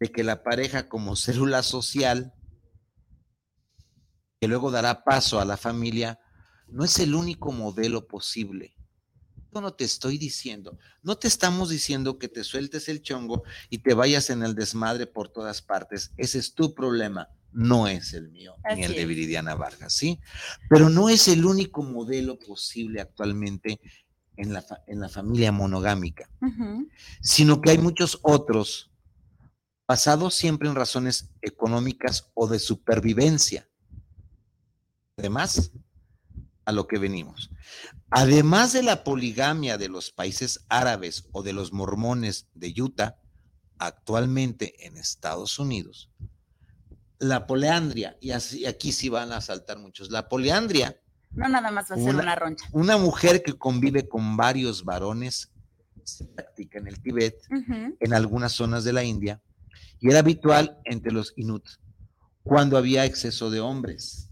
de 0.00 0.10
que 0.10 0.24
la 0.24 0.42
pareja 0.42 0.88
como 0.88 1.16
célula 1.16 1.62
social 1.62 2.34
que 4.40 4.48
luego 4.48 4.70
dará 4.70 5.04
paso 5.04 5.40
a 5.40 5.44
la 5.44 5.56
familia, 5.56 6.20
no 6.68 6.84
es 6.84 6.98
el 6.98 7.14
único 7.14 7.52
modelo 7.52 8.06
posible. 8.06 8.74
Yo 9.52 9.60
no 9.60 9.72
te 9.72 9.84
estoy 9.84 10.18
diciendo, 10.18 10.78
no 11.02 11.16
te 11.16 11.26
estamos 11.26 11.70
diciendo 11.70 12.18
que 12.18 12.28
te 12.28 12.44
sueltes 12.44 12.88
el 12.88 13.02
chongo 13.02 13.42
y 13.70 13.78
te 13.78 13.94
vayas 13.94 14.30
en 14.30 14.42
el 14.42 14.54
desmadre 14.54 15.06
por 15.06 15.30
todas 15.30 15.62
partes. 15.62 16.12
Ese 16.18 16.38
es 16.38 16.54
tu 16.54 16.74
problema, 16.74 17.30
no 17.50 17.88
es 17.88 18.12
el 18.12 18.28
mío, 18.28 18.54
ni 18.76 18.84
el 18.84 18.94
de 18.94 19.06
Viridiana 19.06 19.54
Vargas, 19.54 19.94
¿sí? 19.94 20.20
Pero 20.68 20.90
no 20.90 21.08
es 21.08 21.28
el 21.28 21.46
único 21.46 21.82
modelo 21.82 22.38
posible 22.38 23.00
actualmente 23.00 23.80
en 24.36 24.52
la, 24.52 24.64
en 24.86 25.00
la 25.00 25.08
familia 25.08 25.50
monogámica, 25.50 26.30
sino 27.22 27.60
que 27.60 27.70
hay 27.70 27.78
muchos 27.78 28.20
otros 28.22 28.90
basados 29.88 30.34
siempre 30.34 30.68
en 30.68 30.74
razones 30.74 31.30
económicas 31.40 32.30
o 32.34 32.46
de 32.46 32.58
supervivencia. 32.58 33.66
Además, 35.16 35.72
a 36.66 36.72
lo 36.72 36.86
que 36.86 36.98
venimos. 36.98 37.50
Además 38.10 38.74
de 38.74 38.82
la 38.82 39.02
poligamia 39.02 39.78
de 39.78 39.88
los 39.88 40.10
países 40.10 40.66
árabes 40.68 41.26
o 41.32 41.42
de 41.42 41.54
los 41.54 41.72
mormones 41.72 42.46
de 42.54 42.74
Utah, 42.80 43.16
actualmente 43.78 44.86
en 44.86 44.98
Estados 44.98 45.58
Unidos, 45.58 46.10
la 47.18 47.46
poliandria, 47.46 48.18
y 48.20 48.32
así, 48.32 48.66
aquí 48.66 48.92
sí 48.92 49.08
van 49.08 49.32
a 49.32 49.40
saltar 49.40 49.78
muchos, 49.78 50.10
la 50.10 50.28
poliandria. 50.28 51.00
No 51.30 51.48
nada 51.48 51.70
más 51.70 51.90
va 51.90 51.96
a 51.96 51.98
ser 51.98 52.14
una, 52.14 52.34
roncha. 52.34 52.66
Una 52.72 52.98
mujer 52.98 53.42
que 53.42 53.54
convive 53.54 54.06
con 54.06 54.36
varios 54.36 54.84
varones, 54.84 55.50
se 56.04 56.26
practica 56.26 56.78
en 56.78 56.88
el 56.88 57.00
Tíbet, 57.00 57.40
en 57.50 58.14
algunas 58.14 58.52
zonas 58.52 58.84
de 58.84 58.92
la 58.92 59.04
India, 59.04 59.42
y 60.00 60.08
era 60.10 60.20
habitual 60.20 60.78
entre 60.84 61.12
los 61.12 61.32
Inuit 61.36 61.64
cuando 62.42 62.78
había 62.78 63.04
exceso 63.04 63.50
de 63.50 63.60
hombres 63.60 64.30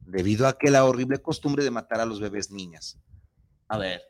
debido 0.00 0.46
a 0.46 0.50
aquella 0.50 0.84
horrible 0.84 1.18
costumbre 1.18 1.64
de 1.64 1.70
matar 1.70 2.00
a 2.00 2.06
los 2.06 2.20
bebés 2.20 2.50
niñas. 2.50 2.98
A 3.68 3.78
ver, 3.78 4.02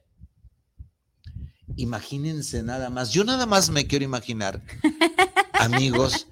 imagínense 1.77 2.63
nada 2.63 2.91
más, 2.91 3.11
yo 3.11 3.25
nada 3.25 3.47
más 3.47 3.71
me 3.71 3.87
quiero 3.87 4.05
imaginar, 4.05 4.63
amigos, 5.55 6.29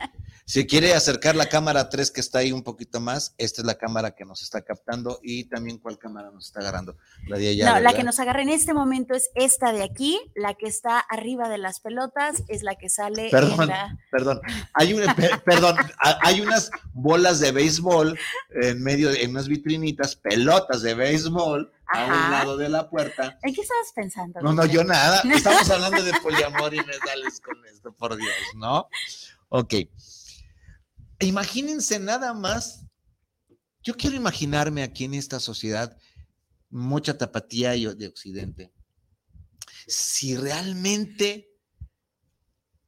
si 0.52 0.66
quiere 0.66 0.92
acercar 0.92 1.34
la 1.34 1.48
cámara 1.48 1.88
3 1.88 2.10
que 2.10 2.20
está 2.20 2.40
ahí 2.40 2.52
un 2.52 2.62
poquito 2.62 3.00
más, 3.00 3.34
esta 3.38 3.62
es 3.62 3.66
la 3.66 3.76
cámara 3.76 4.14
que 4.14 4.26
nos 4.26 4.42
está 4.42 4.60
captando 4.60 5.18
y 5.22 5.44
también 5.44 5.78
cuál 5.78 5.96
cámara 5.96 6.30
nos 6.30 6.48
está 6.48 6.60
agarrando. 6.60 6.98
La 7.26 7.38
de 7.38 7.48
allá. 7.48 7.72
No, 7.72 7.80
la 7.80 7.94
que 7.94 8.04
nos 8.04 8.20
agarra 8.20 8.42
en 8.42 8.50
este 8.50 8.74
momento 8.74 9.14
es 9.14 9.30
esta 9.34 9.72
de 9.72 9.82
aquí, 9.82 10.20
la 10.34 10.52
que 10.52 10.66
está 10.66 10.98
arriba 10.98 11.48
de 11.48 11.56
las 11.56 11.80
pelotas 11.80 12.42
es 12.48 12.62
la 12.64 12.74
que 12.74 12.90
sale. 12.90 13.30
Perdón, 13.30 13.70
perdón. 14.10 14.42
Hay 14.74 14.94
perdón, 15.46 15.76
hay 15.96 16.42
unas 16.42 16.70
bolas 16.92 17.40
de 17.40 17.50
béisbol 17.50 18.18
en 18.50 18.82
medio, 18.82 19.10
en 19.10 19.30
unas 19.30 19.48
vitrinitas, 19.48 20.16
pelotas 20.16 20.82
de 20.82 20.94
béisbol. 20.94 21.72
a 21.86 22.04
un 22.04 22.30
lado 22.30 22.58
de 22.58 22.68
la 22.68 22.90
puerta. 22.90 23.38
¿En 23.42 23.54
qué 23.54 23.62
estabas 23.62 23.90
pensando? 23.94 24.42
No, 24.42 24.52
no, 24.52 24.66
yo 24.66 24.84
nada. 24.84 25.22
Estamos 25.34 25.70
hablando 25.70 26.02
de 26.02 26.12
poliamor 26.22 26.74
y 26.74 26.84
me 26.84 26.92
sales 26.92 27.40
con 27.40 27.56
esto, 27.64 27.90
por 27.92 28.16
Dios, 28.16 28.36
¿no? 28.56 28.86
Ok. 29.48 29.74
Imagínense 31.22 31.98
nada 31.98 32.34
más. 32.34 32.86
Yo 33.82 33.96
quiero 33.96 34.16
imaginarme 34.16 34.82
aquí 34.82 35.04
en 35.04 35.14
esta 35.14 35.40
sociedad, 35.40 35.96
mucha 36.70 37.18
tapatía 37.18 37.72
de 37.72 38.06
Occidente, 38.06 38.72
si 39.86 40.36
realmente 40.36 41.48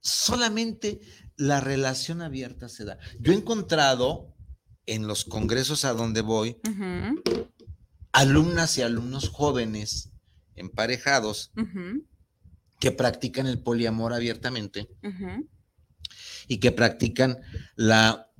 solamente 0.01 1.01
la 1.37 1.61
relación 1.61 2.23
abierta 2.23 2.69
se 2.69 2.85
da. 2.85 2.99
Yo 3.19 3.33
he 3.33 3.37
encontrado 3.37 4.37
en 4.87 5.07
los 5.07 5.25
congresos 5.25 5.85
a 5.85 5.95
donde 5.95 6.21
voy 6.21 6.59
alumnas 8.13 8.79
y 8.79 8.83
alumnos 8.83 9.31
jóvenes 9.31 10.11
emparejados 10.55 11.53
que 12.79 12.93
practican 12.93 13.47
el 13.47 13.61
poliamor 13.61 14.13
abiertamente 14.13 14.89
y 16.49 16.59
que 16.59 16.73
practican 16.73 17.39
la 17.77 18.31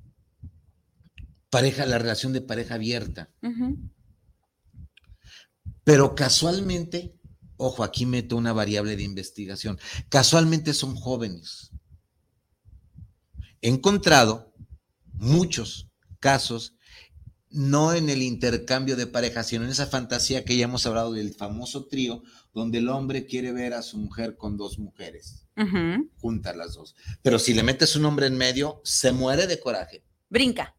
pareja, 1.49 1.85
la 1.85 1.97
relación 1.97 2.33
de 2.33 2.41
pareja 2.41 2.75
abierta. 2.75 3.29
Pero 5.83 6.15
casualmente, 6.15 7.15
ojo, 7.57 7.83
aquí 7.83 8.05
meto 8.05 8.35
una 8.35 8.53
variable 8.53 8.95
de 8.95 9.03
investigación, 9.03 9.79
casualmente 10.09 10.73
son 10.73 10.95
jóvenes. 10.95 11.71
He 13.61 13.69
encontrado 13.69 14.53
muchos 15.13 15.89
casos, 16.19 16.75
no 17.49 17.93
en 17.93 18.09
el 18.09 18.21
intercambio 18.21 18.95
de 18.95 19.07
pareja, 19.07 19.43
sino 19.43 19.63
en 19.63 19.69
esa 19.69 19.87
fantasía 19.87 20.43
que 20.43 20.57
ya 20.57 20.65
hemos 20.65 20.85
hablado 20.85 21.13
del 21.13 21.33
famoso 21.33 21.85
trío, 21.85 22.21
donde 22.55 22.79
el 22.79 22.89
hombre 22.89 23.25
quiere 23.25 23.51
ver 23.51 23.73
a 23.73 23.81
su 23.81 23.97
mujer 23.97 24.37
con 24.37 24.57
dos 24.57 24.79
mujeres 24.79 25.45
juntas 26.17 26.55
las 26.55 26.73
dos. 26.73 26.95
Pero 27.21 27.37
si 27.37 27.53
le 27.53 27.63
metes 27.63 27.95
un 27.95 28.05
hombre 28.05 28.27
en 28.27 28.37
medio, 28.37 28.81
se 28.83 29.11
muere 29.11 29.45
de 29.45 29.59
coraje. 29.59 30.03
Brinca. 30.29 30.75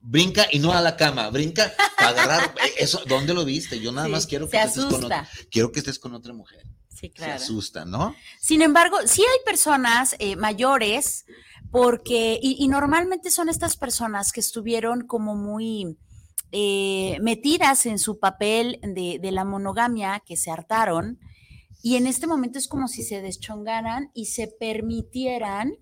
Brinca 0.00 0.46
y 0.52 0.58
no 0.58 0.72
a 0.72 0.80
la 0.80 0.96
cama, 0.96 1.28
brinca 1.30 1.72
para 1.96 2.10
agarrar. 2.10 2.54
Eh, 2.64 2.74
eso, 2.78 3.02
¿dónde 3.06 3.34
lo 3.34 3.44
viste? 3.44 3.80
Yo 3.80 3.90
nada 3.90 4.08
más 4.08 4.26
quiero 4.26 4.48
que, 4.48 4.56
estés 4.58 4.84
con 4.84 5.04
otra, 5.04 5.28
quiero 5.50 5.72
que 5.72 5.80
estés 5.80 5.98
con 5.98 6.14
otra 6.14 6.32
mujer. 6.32 6.62
Sí, 6.88 7.10
claro. 7.10 7.38
Se 7.38 7.44
asusta, 7.44 7.84
¿no? 7.84 8.14
Sin 8.40 8.62
embargo, 8.62 8.98
sí 9.06 9.22
hay 9.22 9.44
personas 9.44 10.16
eh, 10.18 10.36
mayores, 10.36 11.24
porque, 11.70 12.38
y, 12.42 12.66
normalmente 12.68 13.30
son 13.30 13.48
estas 13.48 13.76
personas 13.76 14.32
que 14.32 14.40
estuvieron 14.40 15.06
como 15.06 15.36
muy 15.36 15.98
eh, 16.52 17.18
metidas 17.20 17.86
en 17.86 17.98
su 17.98 18.18
papel 18.18 18.80
de, 18.82 19.18
de 19.20 19.32
la 19.32 19.44
monogamia, 19.44 20.22
que 20.24 20.36
se 20.36 20.50
hartaron, 20.50 21.18
y 21.82 21.96
en 21.96 22.06
este 22.06 22.26
momento 22.26 22.58
es 22.58 22.68
como 22.68 22.88
si 22.88 23.02
se 23.02 23.22
deschongaran 23.22 24.10
y 24.14 24.26
se 24.26 24.48
permitieran, 24.48 25.74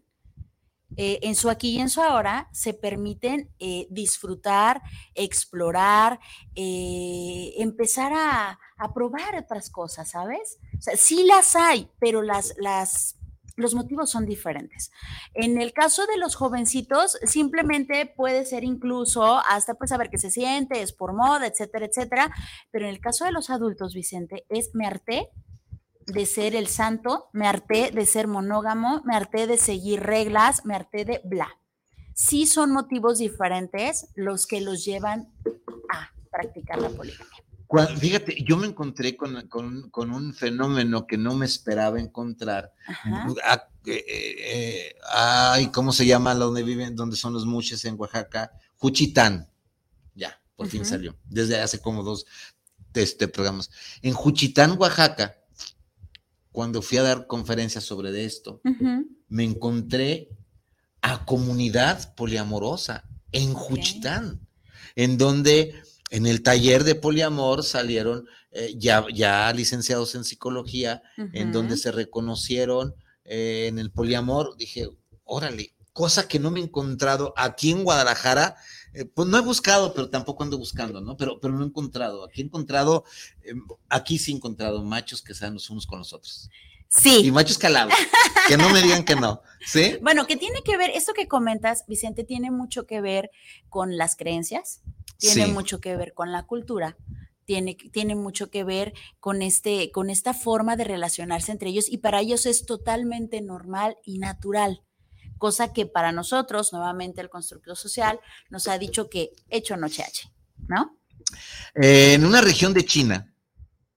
eh, 0.97 1.19
en 1.23 1.35
su 1.35 1.51
aquí 1.51 1.71
y 1.71 1.81
en 1.81 1.89
su 1.89 2.03
ahora, 2.03 2.49
se 2.53 2.75
permiten 2.75 3.51
eh, 3.59 3.87
disfrutar, 3.91 4.83
explorar, 5.15 6.21
empezar 6.55 8.13
a, 8.15 8.59
probar 8.95 9.37
otras 9.37 9.71
cosas, 9.71 10.11
¿sabes? 10.11 10.59
O 10.79 10.83
sea, 10.83 10.97
sí 10.97 11.25
las 11.25 11.57
hay, 11.57 11.91
pero 11.99 12.23
las, 12.23 12.55
las, 12.59 13.17
los 13.57 13.75
motivos 13.75 14.11
son 14.11 14.27
diferentes. 14.27 14.91
En 15.35 15.61
el 15.61 15.73
caso 15.73 16.07
de 16.07 16.19
los 16.19 16.37
jovencitos, 16.37 17.19
simplemente 17.25 18.07
puede 18.07 18.45
ser 18.45 18.65
incluso 18.65 19.39
hasta 19.49 19.75
pues 19.75 19.91
saber 19.91 20.11
qué 20.11 20.19
se 20.19 20.31
siente, 20.31 20.83
es 20.83 20.93
por 20.93 21.15
moda, 21.15 21.47
etcétera, 21.47 21.87
etcétera. 21.87 22.35
Pero 22.71 22.87
en 22.87 22.91
el 22.93 23.01
caso 23.01 23.25
de 23.25 23.33
los 23.33 23.51
adultos, 23.51 23.95
Vicente, 23.95 24.45
es 24.49 24.71
me 24.75 24.87
harté 24.87 25.31
de 26.07 26.27
ser 26.27 26.55
el 26.55 26.69
santo, 26.69 27.31
me 27.33 27.49
harté 27.49 27.91
de 27.91 28.07
ser 28.07 28.29
monógamo, 28.29 29.03
me 29.05 29.17
harté 29.17 29.47
de 29.47 29.57
seguir 29.57 30.03
reglas, 30.03 30.65
me 30.65 30.75
harté 30.75 31.05
de 31.05 31.21
bla. 31.25 31.49
Sí 32.15 32.47
son 32.47 32.73
motivos 32.73 33.19
diferentes 33.19 34.09
los 34.15 34.47
que 34.47 34.61
los 34.61 34.85
llevan 34.85 35.33
a 35.91 36.13
practicar 36.31 36.81
la 36.81 36.89
poligamia. 36.91 37.46
Fíjate, 37.99 38.43
yo 38.45 38.57
me 38.57 38.69
encontré 38.69 39.17
con, 39.17 39.37
un 40.13 40.35
fenómeno 40.35 41.07
que 41.07 41.19
no 41.19 41.35
me 41.35 41.47
esperaba 41.47 42.01
encontrar. 42.01 42.73
Ah, 43.45 43.69
eh, 43.87 44.05
eh, 44.09 44.95
ay, 45.13 45.69
¿cómo 45.69 45.93
se 45.93 46.07
llama 46.07 46.35
donde 46.35 46.63
viven, 46.63 46.95
donde 46.95 47.17
son 47.17 47.33
los 47.33 47.45
muches 47.45 47.85
en 47.85 47.99
Oaxaca? 47.99 48.53
Juchitán. 48.77 49.51
Ya, 50.15 50.41
por 50.55 50.69
fin 50.69 50.85
salió. 50.85 51.17
Desde 51.25 51.61
hace 51.61 51.81
como 51.81 52.03
dos 52.03 52.27
este, 52.95 53.29
programas. 53.29 53.71
En 54.03 54.15
Juchitán, 54.15 54.77
Oaxaca, 54.79 55.37
cuando 56.53 56.83
fui 56.83 56.99
a 56.99 57.03
dar 57.03 57.27
conferencias 57.27 57.85
sobre 57.85 58.25
esto, 58.25 58.61
me 59.29 59.45
encontré 59.45 60.31
a 61.03 61.25
comunidad 61.25 62.15
poliamorosa 62.15 63.05
en 63.33 63.53
Juchitán, 63.55 64.41
en 64.95 65.19
donde 65.19 65.75
en 66.17 66.27
el 66.27 66.43
taller 66.43 66.85
de 66.85 66.95
poliamor 66.95 67.63
salieron 67.63 68.27
eh, 68.51 68.75
ya, 68.77 69.05
ya 69.13 69.53
licenciados 69.53 70.15
en 70.15 70.25
psicología, 70.25 71.03
en 71.17 71.53
donde 71.53 71.77
se 71.77 71.93
reconocieron 71.93 72.95
eh, 73.25 73.67
en 73.69 73.79
el 73.79 73.91
poliamor. 73.91 74.57
Dije, 74.57 74.89
órale, 75.25 75.75
cosa 75.93 76.27
que 76.27 76.39
no 76.39 76.51
me 76.51 76.61
he 76.61 76.63
encontrado 76.63 77.35
aquí 77.37 77.71
en 77.71 77.85
Guadalajara 77.85 78.57
eh, 78.95 79.05
pues 79.05 79.29
no 79.29 79.37
he 79.37 79.43
buscado, 79.43 79.93
pero 79.93 80.09
tampoco 80.09 80.43
ando 80.43 80.57
buscando, 80.57 81.03
¿no? 81.03 81.19
Pero, 81.19 81.39
pero 81.39 81.53
no 81.53 81.63
he 81.63 81.67
encontrado. 81.67 82.25
Aquí 82.25 82.41
he 82.41 82.45
encontrado, 82.47 83.05
em, 83.43 83.63
aquí 83.91 84.17
sí 84.19 84.33
he 84.33 84.37
encontrado 84.37 84.83
machos 84.83 85.21
que 85.21 85.35
sean 85.35 85.53
los 85.53 85.69
unos 85.69 85.87
con 85.87 85.99
los 85.99 86.15
otros. 86.15 86.49
Sí. 86.89 87.27
Y 87.27 87.31
machos 87.31 87.59
calados, 87.59 87.93
que 88.49 88.57
no 88.57 88.71
me 88.71 88.81
digan 88.81 89.05
que 89.05 89.17
no, 89.17 89.43
¿sí? 89.67 89.99
Bueno, 90.03 90.27
que 90.27 90.39
tiene 90.39 90.63
que 90.63 90.79
ver, 90.79 90.89
esto 90.95 91.13
que 91.13 91.29
comentas, 91.29 91.85
Vicente, 91.87 92.25
tiene 92.25 92.51
mucho 92.51 92.87
que 92.87 93.03
ver 93.03 93.31
con 93.69 93.99
las 93.99 94.17
creencias, 94.17 94.81
tiene 95.19 95.47
mucho 95.47 95.81
que 95.81 95.97
ver 95.97 96.15
con 96.15 96.33
la 96.33 96.45
cultura, 96.45 96.97
tiene, 97.45 97.77
tiene, 97.93 98.17
mucho 98.17 98.51
que 98.51 98.65
ver 98.65 98.93
con, 99.21 99.41
este, 99.41 99.91
con 99.93 100.11
esta 100.11 100.35
forma 100.35 100.77
de 100.77 100.85
relacionarse 100.85 101.53
entre 101.53 101.71
ellos 101.71 101.87
y 101.89 101.99
para 101.99 102.21
ellos 102.21 102.45
es 102.45 102.67
totalmente 102.67 103.41
normal 103.41 103.97
y 104.05 104.19
natural 104.19 104.83
cosa 105.39 105.73
que 105.73 105.87
para 105.87 106.13
nosotros, 106.13 106.73
nuevamente 106.73 107.21
el 107.21 107.29
constructor 107.29 107.77
social, 107.77 108.21
nos 108.51 108.69
ha 108.69 108.79
dicho 108.79 109.09
que 109.09 109.33
hecho 109.49 109.77
no 109.77 109.87
H, 109.87 110.33
¿no? 110.69 110.99
Eh, 111.75 112.15
en 112.15 112.25
una 112.25 112.41
región 112.41 112.73
de 112.73 112.85
China, 112.85 113.33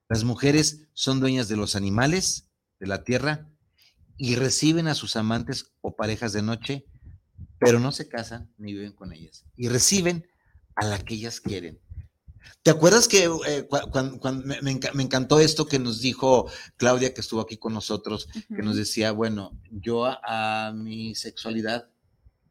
las 0.07 0.23
mujeres 0.23 0.87
son 0.93 1.19
dueñas 1.19 1.47
de 1.47 1.57
los 1.57 1.75
animales, 1.75 2.47
de 2.79 2.87
la 2.87 3.03
tierra, 3.03 3.49
y 4.17 4.35
reciben 4.35 4.87
a 4.87 4.95
sus 4.95 5.15
amantes 5.15 5.71
o 5.81 5.95
parejas 5.95 6.33
de 6.33 6.41
noche, 6.41 6.85
pero 7.59 7.79
no 7.79 7.91
se 7.91 8.09
casan 8.09 8.53
ni 8.57 8.73
viven 8.73 8.93
con 8.93 9.13
ellas. 9.13 9.45
Y 9.55 9.69
reciben 9.69 10.27
a 10.79 10.85
la 10.85 10.99
que 10.99 11.15
ellas 11.15 11.39
quieren. 11.39 11.79
¿Te 12.63 12.71
acuerdas 12.71 13.07
que 13.07 13.29
eh, 13.47 13.67
cuando, 13.91 14.19
me, 14.45 14.71
encantó 15.03 15.39
esto 15.39 15.65
que 15.65 15.79
nos 15.79 16.01
dijo 16.01 16.49
Claudia, 16.77 17.13
que 17.13 17.21
estuvo 17.21 17.41
aquí 17.41 17.57
con 17.57 17.73
nosotros, 17.73 18.27
que 18.47 18.61
nos 18.61 18.75
decía, 18.75 19.11
bueno, 19.11 19.57
yo 19.71 20.05
a, 20.05 20.73
mi 20.75 21.15
sexualidad, 21.15 21.89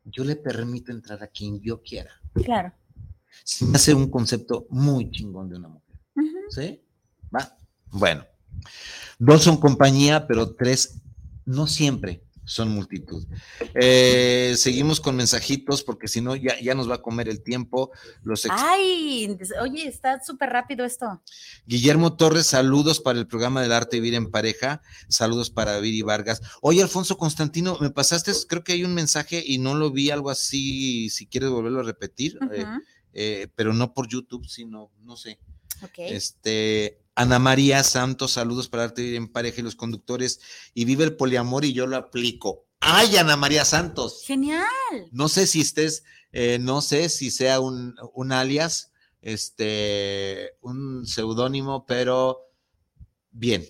yo 0.05 0.25
le 0.25 0.37
permito 0.37 0.93
entrar 0.93 1.23
a 1.23 1.29
quien 1.29 1.61
yo 1.61 1.83
quiera. 1.83 2.11
Claro. 2.33 2.73
Se 3.45 3.67
hace 3.75 3.95
un 3.95 4.11
concepto 4.11 4.67
muy 4.71 5.11
chingón 5.11 5.51
de 5.51 5.57
una 5.57 5.69
mujer. 5.69 6.01
¿Sí? 6.51 6.83
¿Va? 7.35 7.57
Bueno. 7.91 8.25
Dos 9.19 9.43
son 9.43 9.59
compañía, 9.59 10.27
pero 10.27 10.55
tres 10.55 11.01
no 11.45 11.67
siempre 11.67 12.23
son 12.49 12.71
multitud. 12.71 13.27
Eh, 13.75 14.55
seguimos 14.57 15.01
con 15.01 15.15
mensajitos 15.15 15.83
porque 15.83 16.09
si 16.09 16.23
no 16.23 16.35
ya, 16.35 16.59
ya, 16.61 16.75
nos 16.75 16.91
va 16.91 16.97
a 16.97 17.03
comer 17.03 17.29
el 17.29 17.43
tiempo. 17.43 17.91
Los 18.23 18.47
Ay, 18.51 19.37
oye, 19.61 19.87
está 19.87 20.23
súper 20.25 20.49
rápido 20.49 20.85
esto. 20.85 21.23
Guillermo 21.67 22.17
Torres, 22.17 22.47
saludos 22.47 23.01
para 23.01 23.19
el 23.19 23.27
programa 23.27 23.61
del 23.61 23.73
arte 23.73 24.01
vivir 24.01 24.15
en 24.15 24.31
pareja. 24.31 24.81
Saludos 25.09 25.51
para 25.51 25.79
Viri 25.79 26.01
Vargas. 26.03 26.41
Oye, 26.63 26.83
Alfonso 26.83 27.19
Constantino, 27.19 27.77
me 27.81 27.91
pasaste, 27.91 28.33
creo 28.49 28.65
que 28.65 28.73
hay 28.73 28.85
un 28.85 28.95
mensaje 28.95 29.43
y 29.45 29.59
no 29.59 29.75
lo 29.75 29.91
vi, 29.91 30.11
algo 30.11 30.31
así, 30.31 31.11
si 31.11 31.27
quieres 31.27 31.51
volverlo 31.51 31.81
a 31.81 31.85
repetir, 31.85 32.39
eh, 32.51 32.65
eh, 33.13 33.49
pero 33.55 33.75
no 33.75 33.93
por 33.93 34.09
YouTube, 34.09 34.47
sino, 34.49 34.91
no 35.03 35.17
sé. 35.17 35.39
Este, 35.97 37.01
Ana 37.15 37.39
María 37.39 37.83
Santos, 37.83 38.33
saludos 38.33 38.69
para 38.69 38.85
Arte 38.85 39.17
en 39.17 39.29
Pareja 39.29 39.61
y 39.61 39.65
los 39.65 39.77
conductores. 39.77 40.41
Y 40.75 40.85
vive 40.85 41.05
el 41.05 41.17
poliamor 41.17 41.65
y 41.65 41.73
yo 41.73 41.87
lo 41.87 41.97
aplico. 41.97 42.67
¡Ay, 42.81 43.17
Ana 43.17 43.37
María 43.37 43.65
Santos! 43.65 44.23
¡Genial! 44.25 44.65
No 45.11 45.29
sé 45.29 45.47
si 45.47 45.61
estés, 45.61 46.05
eh, 46.33 46.59
no 46.61 46.81
sé 46.81 47.09
si 47.09 47.31
sea 47.31 47.61
un, 47.61 47.97
alias, 48.31 48.93
este, 49.21 50.53
un 50.61 51.07
seudónimo, 51.07 51.87
pero 51.87 52.53
bien. 53.31 53.67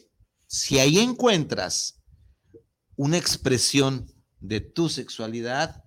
Si 0.46 0.78
ahí 0.78 0.99
encuentras 0.99 2.03
una 2.96 3.16
expresión 3.16 4.12
de 4.40 4.61
tu 4.61 4.88
sexualidad, 4.88 5.84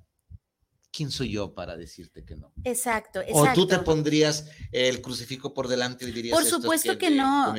¿quién 0.91 1.09
soy 1.09 1.31
yo 1.31 1.53
para 1.53 1.77
decirte 1.77 2.23
que 2.25 2.35
no? 2.35 2.51
Exacto, 2.63 3.21
exacto. 3.21 3.51
O 3.51 3.53
tú 3.53 3.67
te 3.67 3.79
pondrías 3.79 4.49
el 4.71 5.01
crucifijo 5.01 5.53
por 5.53 5.67
delante 5.67 6.05
y 6.07 6.11
dirías. 6.11 6.37
Por 6.37 6.45
supuesto 6.45 6.97
que, 6.97 7.09
no. 7.09 7.53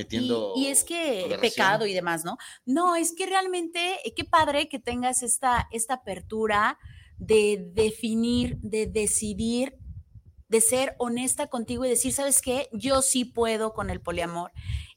Y, 0.55 0.67
es 0.67 0.85
que 0.85 1.37
pecado 1.41 1.87
y 1.87 1.95
demás, 1.95 2.25
¿no? 2.25 2.37
No, 2.65 2.97
es 2.97 3.15
que 3.15 3.27
realmente, 3.27 3.97
eh, 4.05 4.15
qué 4.15 4.25
padre 4.25 4.69
que 4.69 4.79
tengas 4.79 5.23
esta, 5.23 5.69
esta 5.73 5.95
apertura 5.95 6.79
de 7.17 7.71
definir, 7.73 8.59
de 8.61 8.87
decidir 8.87 9.79
de 10.53 10.61
ser 10.61 10.95
honesta 10.99 11.47
contigo 11.47 11.87
y 11.87 11.89
decir, 11.89 12.13
¿sabes 12.13 12.43
qué? 12.43 12.69
Yo 12.73 13.01
sí 13.01 13.25
puedo 13.25 13.73
con 13.73 13.89
el 13.89 14.03
poliamor. 14.03 14.53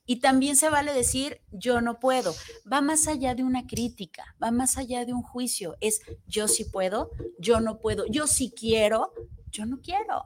Y 0.06 0.18
también 0.18 0.56
se 0.56 0.70
vale 0.70 0.94
decir, 0.94 1.42
yo 1.52 1.82
no 1.82 2.00
puedo. 2.00 2.36
Va 2.72 2.82
más 2.82 3.08
allá 3.08 3.34
de 3.34 3.44
una 3.44 3.66
crítica, 3.66 4.36
va 4.42 4.52
más 4.52 4.78
allá 4.78 5.06
de 5.06 5.14
un 5.14 5.24
juicio. 5.24 5.78
Es, 5.82 6.02
yo 6.28 6.48
sí 6.48 6.66
puedo, 6.66 7.10
yo 7.40 7.60
no 7.60 7.80
puedo, 7.80 8.06
yo 8.08 8.28
sí 8.28 8.54
quiero, 8.56 9.14
yo 9.52 9.66
no 9.66 9.80
quiero. 9.82 10.24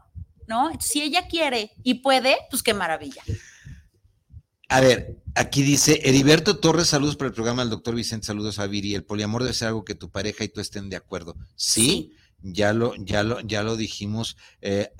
¿No? 0.48 0.72
Si 0.80 1.02
ella 1.02 1.28
quiere 1.28 1.72
y 1.84 1.96
puede, 1.96 2.36
pues 2.50 2.64
qué 2.64 2.74
maravilla. 2.74 3.22
A 4.68 4.82
ver, 4.82 5.18
aquí 5.34 5.64
dice 5.64 6.00
Heriberto 6.04 6.60
Torres, 6.60 6.88
saludos 6.88 7.16
para 7.16 7.30
el 7.30 7.34
programa 7.34 7.64
del 7.64 7.72
doctor 7.72 7.96
Vicente, 7.96 8.28
saludos 8.28 8.60
a 8.60 8.68
Viri. 8.68 8.94
El 8.94 9.04
poliamor 9.04 9.44
debe 9.44 9.54
ser 9.54 9.70
algo 9.70 9.86
que 9.86 9.96
tu 9.96 10.12
pareja 10.12 10.44
y 10.44 10.50
tú 10.50 10.60
estén 10.62 10.90
de 10.90 10.96
acuerdo. 10.96 11.36
Sí, 11.56 12.14
ya 12.42 12.74
lo, 12.74 12.96
ya 12.96 13.24
lo, 13.24 13.40
ya 13.42 13.64
lo 13.64 13.78
dijimos 13.78 14.38
eh, 14.62 14.92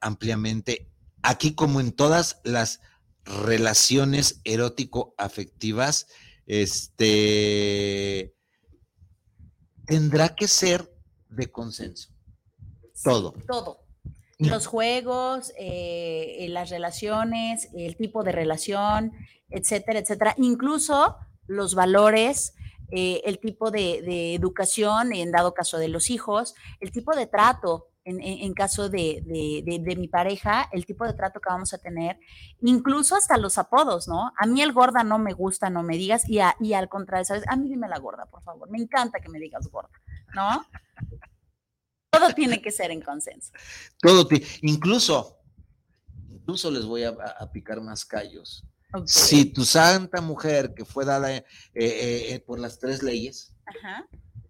ampliamente. 0.00 0.88
Aquí, 1.22 1.54
como 1.54 1.80
en 1.80 1.92
todas 1.92 2.40
las 2.42 2.80
relaciones 3.24 4.40
erótico-afectivas, 4.44 6.08
este, 6.46 8.34
tendrá 9.86 10.34
que 10.34 10.48
ser 10.48 10.92
de 11.28 11.50
consenso. 11.50 12.10
Todo. 13.02 13.32
todo. 13.46 13.82
Los 14.38 14.66
juegos, 14.66 15.52
eh, 15.56 16.46
las 16.50 16.70
relaciones, 16.70 17.68
el 17.74 17.96
tipo 17.96 18.24
de 18.24 18.32
relación, 18.32 19.12
etcétera, 19.50 20.00
etcétera. 20.00 20.34
Incluso 20.36 21.16
los 21.46 21.74
valores, 21.74 22.54
eh, 22.90 23.22
el 23.24 23.38
tipo 23.38 23.70
de, 23.70 24.34
educación, 24.34 25.12
en 25.12 25.30
dado 25.30 25.54
caso 25.54 25.78
de 25.78 25.88
los 25.88 26.10
hijos, 26.10 26.54
el 26.80 26.90
tipo 26.90 27.14
de 27.14 27.26
trato 27.26 27.88
en, 28.04 28.54
caso 28.54 28.88
de, 28.88 29.22
mi 29.96 30.08
pareja, 30.08 30.68
el 30.72 30.86
tipo 30.86 31.04
de 31.04 31.14
trato 31.14 31.40
que 31.40 31.50
vamos 31.50 31.72
a 31.72 31.78
tener, 31.78 32.18
incluso 32.60 33.16
hasta 33.16 33.36
los 33.38 33.58
apodos, 33.58 34.08
¿no? 34.08 34.32
A 34.36 34.46
mí 34.46 34.60
el 34.60 34.72
gorda 34.72 35.04
no 35.04 35.18
me 35.18 35.32
gusta, 35.32 35.70
no 35.70 35.82
me 35.82 35.96
digas, 35.96 36.28
y, 36.28 36.40
y 36.60 36.72
al 36.74 36.88
contrario, 36.88 37.24
¿sabes? 37.24 37.44
A 37.48 37.56
mí 37.56 37.68
dime 37.68 37.88
la 37.88 37.98
gorda, 37.98 38.26
por 38.26 38.42
favor, 38.42 38.70
me 38.70 38.78
encanta 38.78 39.20
que 39.20 39.28
me 39.28 39.38
digas 39.38 39.68
gorda, 39.68 39.90
¿no? 40.34 40.66
Todo 42.10 42.34
tiene 42.34 42.60
que 42.60 42.70
ser 42.70 42.90
en 42.90 43.00
consenso. 43.00 43.52
Todo, 44.00 44.28
incluso, 44.60 45.38
incluso 46.28 46.70
les 46.70 46.84
voy 46.84 47.04
a, 47.04 47.14
picar 47.52 47.80
más 47.80 48.04
callos. 48.04 48.64
Si 49.06 49.46
tu 49.46 49.64
santa 49.64 50.20
mujer, 50.20 50.74
que 50.74 50.84
fue 50.84 51.06
dada 51.06 51.34
eh, 51.34 51.46
eh, 51.72 52.34
eh, 52.34 52.40
por 52.40 52.58
las 52.58 52.78
tres 52.78 53.02
leyes, 53.02 53.56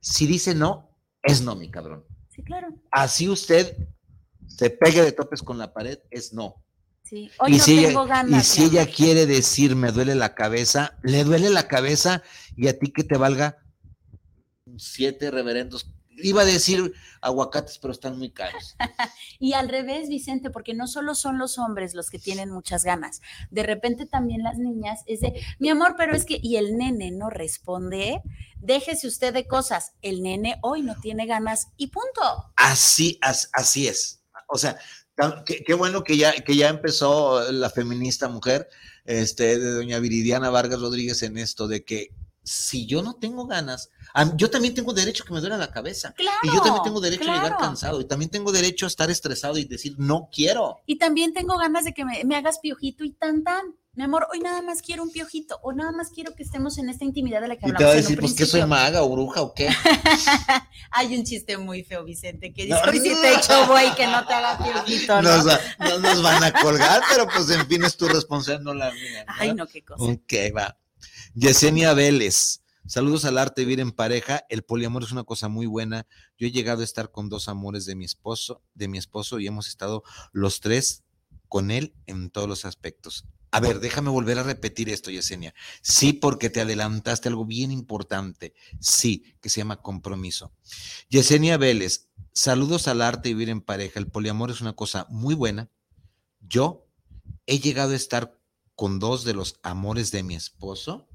si 0.00 0.26
dice 0.26 0.56
no, 0.56 0.90
es 1.22 1.42
no, 1.42 1.54
mi 1.54 1.70
cabrón. 1.70 2.04
Sí, 2.42 2.44
claro. 2.44 2.68
Así 2.90 3.28
usted 3.28 3.76
se 4.48 4.70
pegue 4.70 5.02
de 5.02 5.12
topes 5.12 5.42
con 5.42 5.58
la 5.58 5.72
pared, 5.72 5.98
es 6.10 6.32
no. 6.32 6.56
Sí, 7.04 7.30
hoy 7.38 7.54
y 7.54 7.58
no 7.58 7.64
si 7.64 7.76
tengo 7.76 8.04
ella, 8.04 8.14
ganas. 8.14 8.42
Y 8.42 8.48
si 8.48 8.64
ella 8.64 8.86
quiere 8.86 9.26
decir 9.26 9.76
me 9.76 9.92
duele 9.92 10.14
la 10.14 10.34
cabeza, 10.34 10.98
le 11.02 11.24
duele 11.24 11.50
la 11.50 11.68
cabeza 11.68 12.22
y 12.56 12.68
a 12.68 12.78
ti 12.78 12.92
que 12.92 13.04
te 13.04 13.18
valga 13.18 13.58
siete 14.78 15.30
reverendos 15.30 15.86
iba 16.16 16.42
a 16.42 16.44
decir 16.44 16.92
aguacates, 17.20 17.78
pero 17.78 17.92
están 17.92 18.18
muy 18.18 18.30
caros. 18.30 18.76
y 19.38 19.52
al 19.52 19.68
revés, 19.68 20.08
Vicente, 20.08 20.50
porque 20.50 20.74
no 20.74 20.86
solo 20.86 21.14
son 21.14 21.38
los 21.38 21.58
hombres 21.58 21.94
los 21.94 22.10
que 22.10 22.18
tienen 22.18 22.50
muchas 22.50 22.84
ganas, 22.84 23.20
de 23.50 23.62
repente 23.62 24.06
también 24.06 24.42
las 24.42 24.58
niñas 24.58 25.00
es 25.06 25.20
de, 25.20 25.40
mi 25.58 25.68
amor, 25.68 25.94
pero 25.96 26.14
es 26.14 26.24
que, 26.24 26.38
y 26.42 26.56
el 26.56 26.76
nene 26.76 27.10
no 27.10 27.30
responde, 27.30 28.22
déjese 28.58 29.06
usted 29.06 29.32
de 29.32 29.46
cosas, 29.46 29.92
el 30.02 30.22
nene 30.22 30.58
hoy 30.62 30.82
no 30.82 30.98
tiene 31.00 31.26
ganas 31.26 31.68
y 31.76 31.88
punto. 31.88 32.52
Así, 32.56 33.18
así 33.22 33.88
es. 33.88 34.22
O 34.48 34.58
sea, 34.58 34.78
qué, 35.46 35.74
bueno 35.74 36.04
que 36.04 36.16
ya, 36.16 36.32
que 36.32 36.56
ya 36.56 36.68
empezó 36.68 37.50
la 37.52 37.70
feminista 37.70 38.28
mujer, 38.28 38.68
este, 39.04 39.58
de 39.58 39.72
doña 39.72 39.98
Viridiana 39.98 40.50
Vargas 40.50 40.80
Rodríguez 40.80 41.22
en 41.22 41.38
esto 41.38 41.68
de 41.68 41.84
que 41.84 42.12
si 42.42 42.86
yo 42.86 43.02
no 43.02 43.14
tengo 43.14 43.46
ganas, 43.46 43.90
yo 44.36 44.50
también 44.50 44.74
tengo 44.74 44.92
derecho 44.92 45.22
a 45.22 45.26
que 45.26 45.32
me 45.32 45.40
duele 45.40 45.56
la 45.56 45.70
cabeza. 45.70 46.14
y 46.42 46.48
yo 46.48 46.60
también 46.60 46.82
tengo 46.82 47.00
derecho 47.00 47.30
a 47.30 47.36
llegar 47.36 47.56
cansado. 47.58 48.00
Y 48.00 48.04
también 48.04 48.30
tengo 48.30 48.52
derecho 48.52 48.86
a 48.86 48.88
estar 48.88 49.10
estresado 49.10 49.58
y 49.58 49.64
decir, 49.64 49.94
no 49.98 50.28
quiero. 50.32 50.80
Y 50.86 50.96
también 50.96 51.32
tengo 51.32 51.56
ganas 51.56 51.84
de 51.84 51.94
que 51.94 52.04
me, 52.04 52.36
hagas 52.36 52.58
piojito 52.58 53.04
y 53.04 53.12
tan 53.12 53.44
tan. 53.44 53.76
Mi 53.94 54.04
amor, 54.04 54.26
hoy 54.32 54.40
nada 54.40 54.62
más 54.62 54.80
quiero 54.80 55.02
un 55.02 55.12
piojito, 55.12 55.60
o 55.62 55.74
nada 55.74 55.92
más 55.92 56.08
quiero 56.14 56.34
que 56.34 56.42
estemos 56.42 56.78
en 56.78 56.88
esta 56.88 57.04
intimidad 57.04 57.42
de 57.42 57.48
la 57.48 57.56
que 57.56 57.66
hablamos. 57.66 57.78
Y 57.78 57.82
te 57.82 57.84
va 57.84 57.90
a 57.90 57.96
decir, 57.96 58.18
pues 58.18 58.32
que 58.32 58.46
soy 58.46 58.64
maga 58.64 59.02
o 59.02 59.10
bruja 59.10 59.42
o 59.42 59.52
qué. 59.52 59.68
Hay 60.92 61.14
un 61.14 61.24
chiste 61.24 61.58
muy 61.58 61.84
feo, 61.84 62.02
Vicente, 62.02 62.54
que 62.54 62.64
dice, 62.64 62.78
hoy 62.88 63.00
si 63.00 63.10
te 63.10 63.34
echo 63.34 63.66
güey, 63.66 63.94
que 63.94 64.06
no 64.06 64.26
te 64.26 64.32
haga 64.32 64.56
piojito. 64.64 65.20
¿no? 65.20 65.36
Nos, 65.36 66.00
nos 66.00 66.22
van 66.22 66.42
a 66.42 66.52
colgar, 66.52 67.02
pero 67.10 67.28
pues 67.28 67.50
en 67.50 67.66
fin 67.66 67.84
es 67.84 67.94
tu 67.94 68.08
responsabilidad, 68.08 68.64
no 68.64 68.72
la 68.72 68.90
mía. 68.92 69.26
Ay, 69.26 69.54
no, 69.54 69.66
qué 69.66 69.84
cosa. 69.84 70.02
Ok, 70.02 70.32
va. 70.56 70.74
Yesenia 71.34 71.94
Vélez. 71.94 72.60
Saludos 72.86 73.24
al 73.24 73.38
arte 73.38 73.62
vivir 73.62 73.80
en 73.80 73.92
pareja. 73.92 74.44
El 74.50 74.64
poliamor 74.64 75.02
es 75.02 75.12
una 75.12 75.24
cosa 75.24 75.48
muy 75.48 75.64
buena. 75.64 76.06
Yo 76.36 76.46
he 76.46 76.50
llegado 76.50 76.82
a 76.82 76.84
estar 76.84 77.10
con 77.10 77.30
dos 77.30 77.48
amores 77.48 77.86
de 77.86 77.94
mi 77.94 78.04
esposo, 78.04 78.60
de 78.74 78.86
mi 78.86 78.98
esposo, 78.98 79.40
y 79.40 79.46
hemos 79.46 79.66
estado 79.66 80.02
los 80.32 80.60
tres 80.60 81.04
con 81.48 81.70
él 81.70 81.94
en 82.06 82.28
todos 82.28 82.46
los 82.46 82.66
aspectos. 82.66 83.24
A 83.50 83.60
ver, 83.60 83.80
déjame 83.80 84.10
volver 84.10 84.38
a 84.38 84.42
repetir 84.42 84.90
esto, 84.90 85.10
Yesenia. 85.10 85.54
Sí, 85.80 86.12
porque 86.12 86.50
te 86.50 86.60
adelantaste 86.60 87.30
algo 87.30 87.46
bien 87.46 87.72
importante. 87.72 88.52
Sí, 88.78 89.34
que 89.40 89.48
se 89.48 89.60
llama 89.60 89.80
compromiso. 89.80 90.52
Yesenia 91.08 91.56
Vélez, 91.56 92.10
saludos 92.34 92.88
al 92.88 93.00
arte 93.00 93.30
de 93.30 93.34
vivir 93.34 93.48
en 93.48 93.62
pareja. 93.62 93.98
El 93.98 94.08
poliamor 94.08 94.50
es 94.50 94.60
una 94.60 94.74
cosa 94.74 95.06
muy 95.08 95.34
buena. 95.34 95.70
Yo 96.40 96.86
he 97.46 97.58
llegado 97.58 97.92
a 97.92 97.96
estar 97.96 98.38
con 98.74 98.98
dos 98.98 99.24
de 99.24 99.32
los 99.32 99.60
amores 99.62 100.10
de 100.10 100.22
mi 100.22 100.34
esposo 100.34 101.08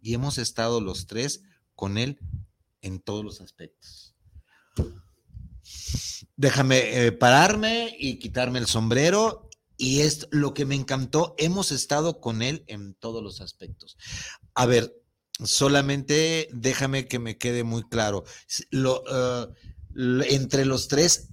y 0.00 0.14
hemos 0.14 0.38
estado 0.38 0.80
los 0.80 1.06
tres 1.06 1.42
con 1.74 1.98
él 1.98 2.18
en 2.80 3.00
todos 3.00 3.24
los 3.24 3.40
aspectos. 3.40 4.14
déjame 6.36 7.06
eh, 7.06 7.12
pararme 7.12 7.94
y 7.98 8.18
quitarme 8.18 8.58
el 8.58 8.66
sombrero. 8.66 9.48
Y 9.76 10.00
es 10.00 10.28
lo 10.30 10.54
que 10.54 10.64
me 10.64 10.76
encantó. 10.76 11.34
Hemos 11.38 11.72
estado 11.72 12.20
con 12.20 12.42
él 12.42 12.62
en 12.68 12.94
todos 12.94 13.22
los 13.22 13.40
aspectos. 13.40 13.96
A 14.54 14.66
ver, 14.66 14.94
solamente 15.42 16.48
déjame 16.52 17.08
que 17.08 17.18
me 17.18 17.36
quede 17.36 17.64
muy 17.64 17.82
claro. 17.88 18.24
Uh, 18.72 19.52
entre 20.28 20.64
los 20.66 20.88
tres 20.88 21.30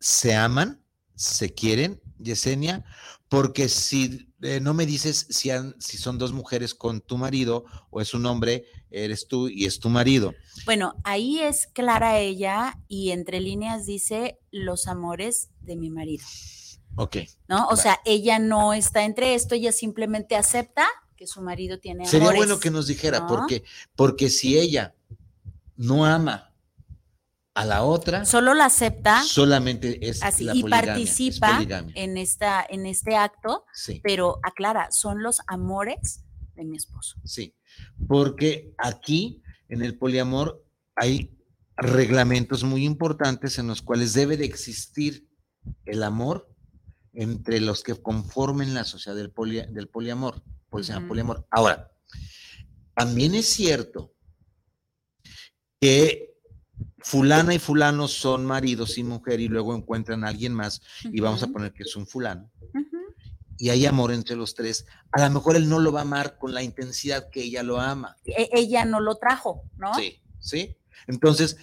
se 0.00 0.34
aman, 0.34 0.82
se 1.14 1.52
quieren, 1.54 2.00
Yesenia, 2.18 2.84
porque 3.30 3.68
si 3.68 4.28
eh, 4.42 4.58
no 4.60 4.74
me 4.74 4.86
dices 4.86 5.28
si, 5.30 5.50
han, 5.50 5.80
si 5.80 5.96
son 5.96 6.18
dos 6.18 6.32
mujeres 6.32 6.74
con 6.74 7.00
tu 7.00 7.16
marido 7.16 7.64
o 7.90 8.00
es 8.00 8.12
un 8.12 8.26
hombre, 8.26 8.64
eres 8.90 9.28
tú 9.28 9.48
y 9.48 9.66
es 9.66 9.78
tu 9.78 9.88
marido. 9.88 10.34
Bueno, 10.66 10.96
ahí 11.04 11.38
es 11.38 11.68
clara 11.68 12.18
ella 12.18 12.80
y 12.88 13.12
entre 13.12 13.38
líneas 13.38 13.86
dice 13.86 14.40
los 14.50 14.88
amores 14.88 15.50
de 15.60 15.76
mi 15.76 15.90
marido. 15.90 16.24
Ok. 16.96 17.18
¿No? 17.46 17.68
O 17.68 17.76
sea, 17.76 18.00
ella 18.04 18.40
no 18.40 18.74
está 18.74 19.04
entre 19.04 19.36
esto, 19.36 19.54
ella 19.54 19.70
simplemente 19.70 20.34
acepta 20.34 20.88
que 21.16 21.28
su 21.28 21.40
marido 21.40 21.78
tiene 21.78 22.00
amores. 22.00 22.10
Sería 22.10 22.32
bueno 22.32 22.58
que 22.58 22.72
nos 22.72 22.88
dijera, 22.88 23.28
porque, 23.28 23.62
porque 23.94 24.28
si 24.28 24.58
ella 24.58 24.96
no 25.76 26.04
ama 26.04 26.49
a 27.54 27.64
la 27.64 27.82
otra. 27.82 28.24
Solo 28.24 28.54
la 28.54 28.66
acepta. 28.66 29.22
Solamente 29.22 30.08
es 30.08 30.22
así 30.22 30.44
la 30.44 30.54
y 30.54 30.62
participa 30.62 31.60
en 31.94 32.16
esta 32.16 32.64
en 32.68 32.86
este 32.86 33.16
acto, 33.16 33.64
sí. 33.72 34.00
pero 34.02 34.38
aclara, 34.42 34.90
son 34.90 35.22
los 35.22 35.40
amores 35.46 36.24
de 36.54 36.64
mi 36.64 36.76
esposo. 36.76 37.16
Sí. 37.24 37.54
Porque 38.08 38.72
aquí 38.78 39.42
en 39.68 39.82
el 39.82 39.96
poliamor 39.98 40.64
hay 40.96 41.36
reglamentos 41.76 42.64
muy 42.64 42.84
importantes 42.84 43.58
en 43.58 43.66
los 43.66 43.82
cuales 43.82 44.12
debe 44.12 44.36
de 44.36 44.44
existir 44.44 45.28
el 45.86 46.02
amor 46.02 46.48
entre 47.12 47.60
los 47.60 47.82
que 47.82 47.94
conformen 47.96 48.74
la 48.74 48.84
sociedad 48.84 49.16
del, 49.16 49.32
del 49.72 49.88
poliamor, 49.88 50.42
pues 50.68 50.90
poliamor. 51.08 51.46
Ahora, 51.50 51.90
también 52.94 53.34
es 53.34 53.46
cierto 53.46 54.14
que 55.80 56.29
fulana 57.02 57.54
y 57.54 57.58
fulano 57.58 58.08
son 58.08 58.44
maridos 58.44 58.98
y 58.98 59.04
mujer 59.04 59.40
y 59.40 59.48
luego 59.48 59.74
encuentran 59.74 60.24
a 60.24 60.28
alguien 60.28 60.54
más 60.54 60.80
y 61.04 61.20
vamos 61.20 61.42
a 61.42 61.48
poner 61.48 61.72
que 61.72 61.82
es 61.84 61.96
un 61.96 62.06
fulano. 62.06 62.50
Y 63.58 63.68
hay 63.68 63.84
amor 63.84 64.10
entre 64.12 64.36
los 64.36 64.54
tres. 64.54 64.86
A 65.12 65.22
lo 65.22 65.30
mejor 65.34 65.54
él 65.56 65.68
no 65.68 65.80
lo 65.80 65.92
va 65.92 66.00
a 66.00 66.02
amar 66.02 66.38
con 66.38 66.54
la 66.54 66.62
intensidad 66.62 67.28
que 67.30 67.42
ella 67.42 67.62
lo 67.62 67.78
ama. 67.78 68.16
E 68.24 68.48
ella 68.52 68.86
no 68.86 69.00
lo 69.00 69.16
trajo, 69.16 69.64
¿no? 69.76 69.92
Sí, 69.94 70.22
sí. 70.38 70.76
Entonces, 71.06 71.58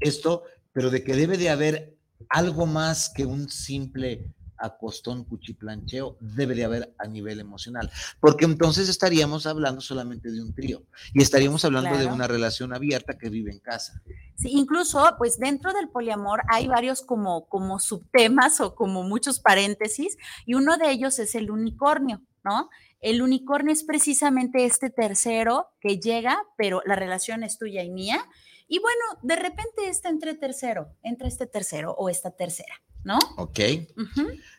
esto, 0.00 0.42
pero 0.72 0.90
de 0.90 1.02
que 1.02 1.16
debe 1.16 1.38
de 1.38 1.48
haber 1.48 1.96
algo 2.28 2.66
más 2.66 3.08
que 3.08 3.24
un 3.24 3.48
simple 3.48 4.26
acostón, 4.58 5.24
cuchiplancheo, 5.24 6.16
debe 6.20 6.54
de 6.54 6.64
haber 6.64 6.94
a 6.98 7.06
nivel 7.06 7.40
emocional, 7.40 7.90
porque 8.20 8.44
entonces 8.44 8.88
estaríamos 8.88 9.46
hablando 9.46 9.80
solamente 9.80 10.30
de 10.30 10.42
un 10.42 10.54
trío 10.54 10.82
y 11.14 11.22
estaríamos 11.22 11.64
hablando 11.64 11.96
de 11.96 12.06
una 12.06 12.26
relación 12.26 12.74
abierta 12.74 13.18
que 13.18 13.30
vive 13.30 13.50
en 13.50 13.60
casa. 13.60 14.02
Sí, 14.36 14.50
incluso, 14.52 15.14
pues 15.18 15.38
dentro 15.38 15.72
del 15.72 15.88
poliamor 15.88 16.42
hay 16.48 16.68
varios 16.68 17.02
como, 17.02 17.48
como 17.48 17.80
subtemas 17.80 18.60
o 18.60 18.74
como 18.74 19.02
muchos 19.02 19.40
paréntesis, 19.40 20.16
y 20.46 20.54
uno 20.54 20.76
de 20.76 20.90
ellos 20.90 21.18
es 21.18 21.34
el 21.34 21.50
unicornio, 21.50 22.22
¿no? 22.44 22.68
El 23.00 23.22
unicornio 23.22 23.72
es 23.72 23.84
precisamente 23.84 24.64
este 24.64 24.90
tercero 24.90 25.68
que 25.80 25.98
llega, 25.98 26.42
pero 26.56 26.82
la 26.84 26.96
relación 26.96 27.44
es 27.44 27.58
tuya 27.58 27.82
y 27.82 27.90
mía, 27.90 28.24
y 28.66 28.80
bueno, 28.80 29.02
de 29.22 29.36
repente 29.36 29.88
está 29.88 30.10
entre 30.10 30.34
tercero, 30.34 30.94
entre 31.02 31.28
este 31.28 31.46
tercero 31.46 31.92
o 31.92 32.08
esta 32.10 32.30
tercera. 32.30 32.82
¿No? 33.04 33.18
Ok. 33.36 33.60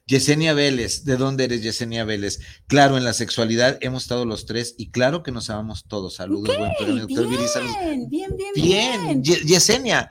Yesenia 0.05 0.53
Vélez, 0.53 1.03
¿de 1.03 1.17
dónde 1.17 1.43
eres 1.43 1.61
Yesenia 1.61 2.03
Vélez? 2.03 2.39
Claro, 2.67 2.97
en 2.97 3.03
la 3.03 3.13
sexualidad 3.13 3.77
hemos 3.81 4.03
estado 4.03 4.25
los 4.25 4.45
tres 4.45 4.73
y 4.77 4.89
claro 4.89 5.21
que 5.21 5.31
nos 5.31 5.49
amamos 5.49 5.85
todos. 5.87 6.15
Saludos, 6.15 6.57
buen 6.57 6.71
programa, 6.77 7.01
doctor 7.01 7.27
bien, 7.27 8.09
bien, 8.09 8.09
bien, 8.09 8.35
bien, 8.35 9.21
bien. 9.21 9.23
Yesenia, 9.23 10.09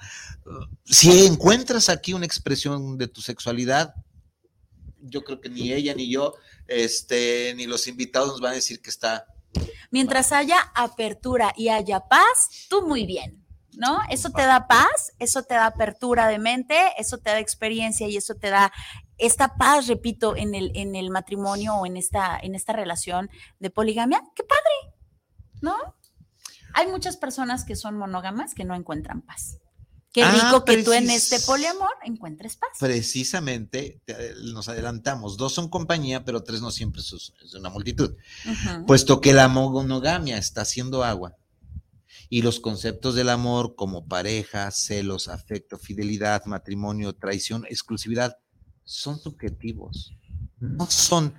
si 0.85 1.27
encuentras 1.27 1.89
aquí 1.89 2.13
una 2.13 2.27
expresión 2.27 2.97
de 2.97 3.09
tu 3.09 3.21
sexualidad, 3.21 3.95
yo 5.01 5.25
creo 5.25 5.41
que 5.41 5.49
ni 5.49 5.73
ella 5.73 5.95
ni 5.95 6.11
yo, 6.11 6.35
este, 6.67 7.55
ni 7.57 7.67
los 7.67 7.87
invitados 7.87 8.29
nos 8.29 8.41
van 8.41 8.53
a 8.53 8.57
decir 8.57 8.81
que 8.81 8.91
está. 8.91 9.27
Mientras 9.91 10.33
haya 10.33 10.61
apertura 10.75 11.53
y 11.57 11.69
haya 11.69 12.01
paz, 12.01 12.67
tú 12.69 12.87
muy 12.87 13.07
bien. 13.07 13.45
¿No? 13.79 14.01
Eso 14.11 14.31
te 14.31 14.43
da 14.43 14.67
paz, 14.67 15.13
eso 15.21 15.45
te 15.45 15.55
da 15.55 15.67
apertura 15.67 16.27
de 16.27 16.41
mente, 16.41 16.77
eso 16.99 17.19
te 17.19 17.31
da 17.31 17.39
experiencia 17.39 18.09
y 18.09 18.17
eso 18.17 18.35
te 18.35 18.51
da 18.51 18.73
esta 19.19 19.55
paz, 19.55 19.87
repito, 19.87 20.37
en 20.37 20.55
el, 20.55 20.73
en 20.75 20.97
el 20.97 21.11
matrimonio 21.11 21.77
o 21.77 21.87
en 21.87 21.97
esta, 21.97 22.39
en 22.43 22.57
esta 22.57 22.73
relación 22.73 23.31
de 23.61 23.71
poligamia. 23.71 24.23
¡Qué 24.35 24.43
padre! 24.43 24.97
¿No? 25.63 25.77
Hay 26.75 26.89
muchas 26.89 27.17
personas 27.17 27.65
que 27.65 27.77
son 27.77 27.97
monógamas 27.97 28.53
que 28.53 28.65
no 28.65 28.75
encuentran 28.75 29.23
paz. 29.23 29.59
Qué 30.13 30.25
ah, 30.25 30.33
rico 30.33 30.65
que 30.65 30.83
tú 30.83 30.93
en 30.93 31.09
este 31.11 31.39
poliamor 31.41 31.91
encuentres 32.03 32.57
paz. 32.57 32.71
Precisamente, 32.81 34.03
nos 34.53 34.69
adelantamos, 34.69 35.37
dos 35.37 35.53
son 35.55 35.69
compañía, 35.69 36.25
pero 36.25 36.43
tres 36.43 36.61
no 36.61 36.73
siempre 36.73 37.03
es 37.03 37.55
una 37.55 37.71
multitud. 37.71 38.17
Puesto 38.87 39.21
que 39.21 39.33
la 39.33 39.47
monogamia 39.47 40.37
está 40.37 40.63
haciendo 40.63 41.05
agua, 41.05 41.37
y 42.29 42.43
los 42.43 42.61
conceptos 42.61 43.15
del 43.15 43.31
amor 43.31 43.75
como 43.75 44.07
pareja, 44.07 44.71
celos, 44.71 45.29
afecto, 45.29 45.79
fidelidad, 45.79 46.45
matrimonio, 46.45 47.15
traición, 47.15 47.65
exclusividad, 47.69 48.37
son 48.85 49.19
subjetivos. 49.19 50.13
No 50.61 50.87
son, 50.87 51.35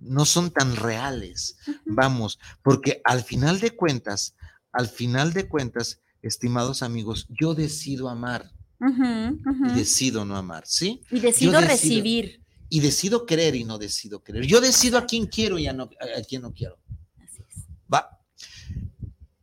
no 0.00 0.24
son 0.24 0.50
tan 0.50 0.76
reales. 0.76 1.56
Vamos, 1.84 2.38
porque 2.62 3.00
al 3.04 3.22
final 3.22 3.60
de 3.60 3.70
cuentas, 3.70 4.34
al 4.72 4.88
final 4.88 5.32
de 5.32 5.48
cuentas, 5.48 6.00
estimados 6.22 6.82
amigos, 6.82 7.26
yo 7.28 7.54
decido 7.54 8.08
amar. 8.08 8.50
Y 8.80 9.78
decido 9.78 10.24
no 10.24 10.36
amar, 10.36 10.64
¿sí? 10.66 11.02
Y 11.12 11.20
decido, 11.20 11.60
recibir. 11.60 12.42
Y 12.68 12.80
decido 12.80 13.26
querer 13.26 13.54
y 13.54 13.62
no 13.62 13.78
decido 13.78 14.24
querer. 14.24 14.44
Yo 14.44 14.60
decido 14.60 14.98
a 14.98 15.06
quién 15.06 15.26
quiero 15.26 15.56
y 15.56 15.68
a, 15.68 15.72
no, 15.72 15.84
a 15.84 16.22
quién 16.28 16.42
no 16.42 16.52
quiero. 16.52 16.78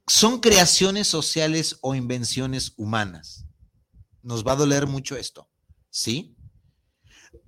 Son 0.09 0.39
creaciones 0.39 1.07
sociales 1.07 1.77
o 1.81 1.93
invenciones 1.93 2.73
humanas. 2.77 3.45
Nos 4.23 4.45
va 4.45 4.53
a 4.53 4.55
doler 4.55 4.87
mucho 4.87 5.15
esto, 5.15 5.47
¿sí? 5.91 6.35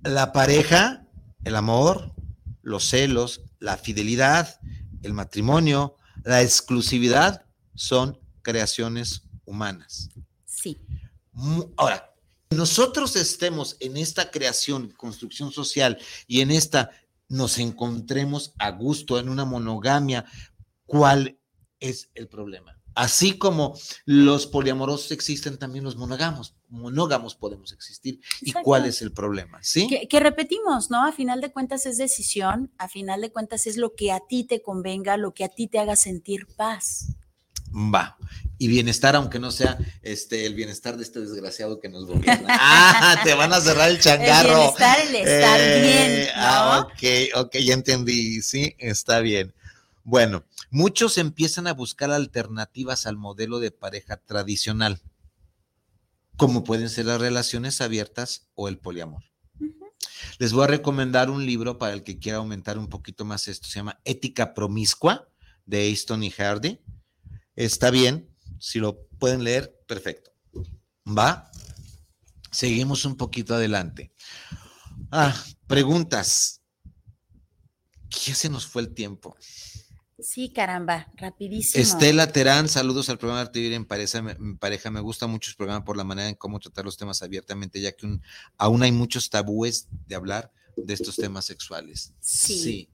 La 0.04 0.32
pareja, 0.32 1.04
el 1.42 1.56
amor, 1.56 2.14
los 2.62 2.84
celos, 2.84 3.42
la 3.58 3.76
fidelidad, 3.76 4.60
el 5.02 5.12
matrimonio, 5.12 5.96
la 6.22 6.40
exclusividad 6.40 7.44
son 7.74 8.20
creaciones 8.42 9.24
humanas. 9.44 10.10
Sí. 10.44 10.80
Ahora, 11.76 12.14
nosotros 12.50 13.16
estemos 13.16 13.76
en 13.80 13.96
esta 13.96 14.30
creación, 14.30 14.92
construcción 14.92 15.50
social 15.50 15.98
y 16.28 16.42
en 16.42 16.52
esta 16.52 16.92
nos 17.28 17.58
encontremos 17.58 18.54
a 18.60 18.70
gusto 18.70 19.18
en 19.18 19.28
una 19.28 19.44
monogamia, 19.44 20.26
¿cuál 20.86 21.40
es 21.82 22.10
el 22.14 22.28
problema. 22.28 22.78
Así 22.94 23.38
como 23.38 23.78
los 24.04 24.46
poliamorosos 24.46 25.12
existen, 25.12 25.58
también 25.58 25.84
los 25.84 25.96
monógamos. 25.96 26.54
Monógamos 26.68 27.34
podemos 27.34 27.72
existir. 27.72 28.20
¿Y 28.40 28.52
cuál 28.52 28.86
es 28.86 29.02
el 29.02 29.12
problema? 29.12 29.58
¿Sí? 29.62 29.88
Que, 30.08 30.20
repetimos, 30.20 30.90
¿no? 30.90 31.06
A 31.06 31.12
final 31.12 31.40
de 31.40 31.52
cuentas 31.52 31.86
es 31.86 31.96
decisión, 31.96 32.70
a 32.78 32.88
final 32.88 33.20
de 33.20 33.32
cuentas 33.32 33.66
es 33.66 33.76
lo 33.76 33.94
que 33.94 34.12
a 34.12 34.20
ti 34.20 34.44
te 34.44 34.62
convenga, 34.62 35.16
lo 35.16 35.32
que 35.32 35.44
a 35.44 35.48
ti 35.48 35.68
te 35.68 35.78
haga 35.78 35.96
sentir 35.96 36.46
paz. 36.56 37.06
Va. 37.74 38.18
Y 38.58 38.68
bienestar, 38.68 39.16
aunque 39.16 39.38
no 39.38 39.50
sea 39.50 39.78
este 40.02 40.44
el 40.46 40.54
bienestar 40.54 40.96
de 40.96 41.02
este 41.02 41.20
desgraciado 41.20 41.80
que 41.80 41.88
nos 41.88 42.06
gobierna. 42.06 42.46
ah, 42.60 43.20
te 43.24 43.32
van 43.34 43.52
a 43.54 43.60
cerrar 43.60 43.90
el 43.90 43.98
changarro. 43.98 44.50
El 44.50 44.56
bienestar, 44.58 45.00
el 45.00 45.16
estar 45.16 45.60
eh, 45.60 45.82
bien. 45.82 46.28
Ah, 46.36 46.86
ok, 46.86 47.44
ok, 47.46 47.56
ya 47.56 47.74
entendí. 47.74 48.42
Sí, 48.42 48.76
está 48.78 49.20
bien. 49.20 49.54
Bueno, 50.04 50.44
muchos 50.70 51.16
empiezan 51.18 51.66
a 51.66 51.74
buscar 51.74 52.10
alternativas 52.10 53.06
al 53.06 53.16
modelo 53.16 53.60
de 53.60 53.70
pareja 53.70 54.16
tradicional, 54.16 55.00
como 56.36 56.64
pueden 56.64 56.90
ser 56.90 57.06
las 57.06 57.20
relaciones 57.20 57.80
abiertas 57.80 58.48
o 58.54 58.68
el 58.68 58.78
poliamor. 58.78 59.22
Les 60.38 60.52
voy 60.52 60.64
a 60.64 60.68
recomendar 60.68 61.30
un 61.30 61.46
libro 61.46 61.78
para 61.78 61.92
el 61.92 62.02
que 62.02 62.18
quiera 62.18 62.38
aumentar 62.38 62.78
un 62.78 62.88
poquito 62.88 63.24
más 63.24 63.46
esto. 63.48 63.68
Se 63.68 63.74
llama 63.74 64.00
Ética 64.04 64.54
Promiscua 64.54 65.28
de 65.66 65.88
Easton 65.88 66.24
y 66.24 66.30
Hardy. 66.30 66.80
Está 67.54 67.90
bien, 67.90 68.28
si 68.58 68.78
lo 68.78 69.06
pueden 69.18 69.44
leer, 69.44 69.78
perfecto. 69.86 70.32
¿Va? 71.06 71.50
Seguimos 72.50 73.04
un 73.04 73.16
poquito 73.16 73.54
adelante. 73.54 74.12
Ah, 75.10 75.34
preguntas. 75.66 76.60
¿Qué 78.08 78.34
se 78.34 78.48
nos 78.48 78.66
fue 78.66 78.82
el 78.82 78.94
tiempo? 78.94 79.36
Sí, 80.22 80.50
caramba, 80.50 81.08
rapidísimo. 81.16 81.82
Estela 81.82 82.32
Terán, 82.32 82.68
saludos 82.68 83.08
al 83.08 83.18
programa 83.18 83.42
Arte 83.42 83.58
Vivir 83.58 83.74
en 83.74 83.84
pareja, 83.84 84.22
me, 84.22 84.36
pareja. 84.56 84.90
Me 84.90 85.00
gusta 85.00 85.26
mucho 85.26 85.50
el 85.50 85.56
programa 85.56 85.84
por 85.84 85.96
la 85.96 86.04
manera 86.04 86.28
en 86.28 86.34
cómo 86.34 86.60
tratar 86.60 86.84
los 86.84 86.96
temas 86.96 87.22
abiertamente, 87.22 87.80
ya 87.80 87.92
que 87.92 88.18
aún 88.56 88.82
hay 88.82 88.92
muchos 88.92 89.30
tabúes 89.30 89.88
de 90.06 90.14
hablar 90.14 90.52
de 90.76 90.94
estos 90.94 91.16
temas 91.16 91.44
sexuales. 91.44 92.14
Sí. 92.20 92.88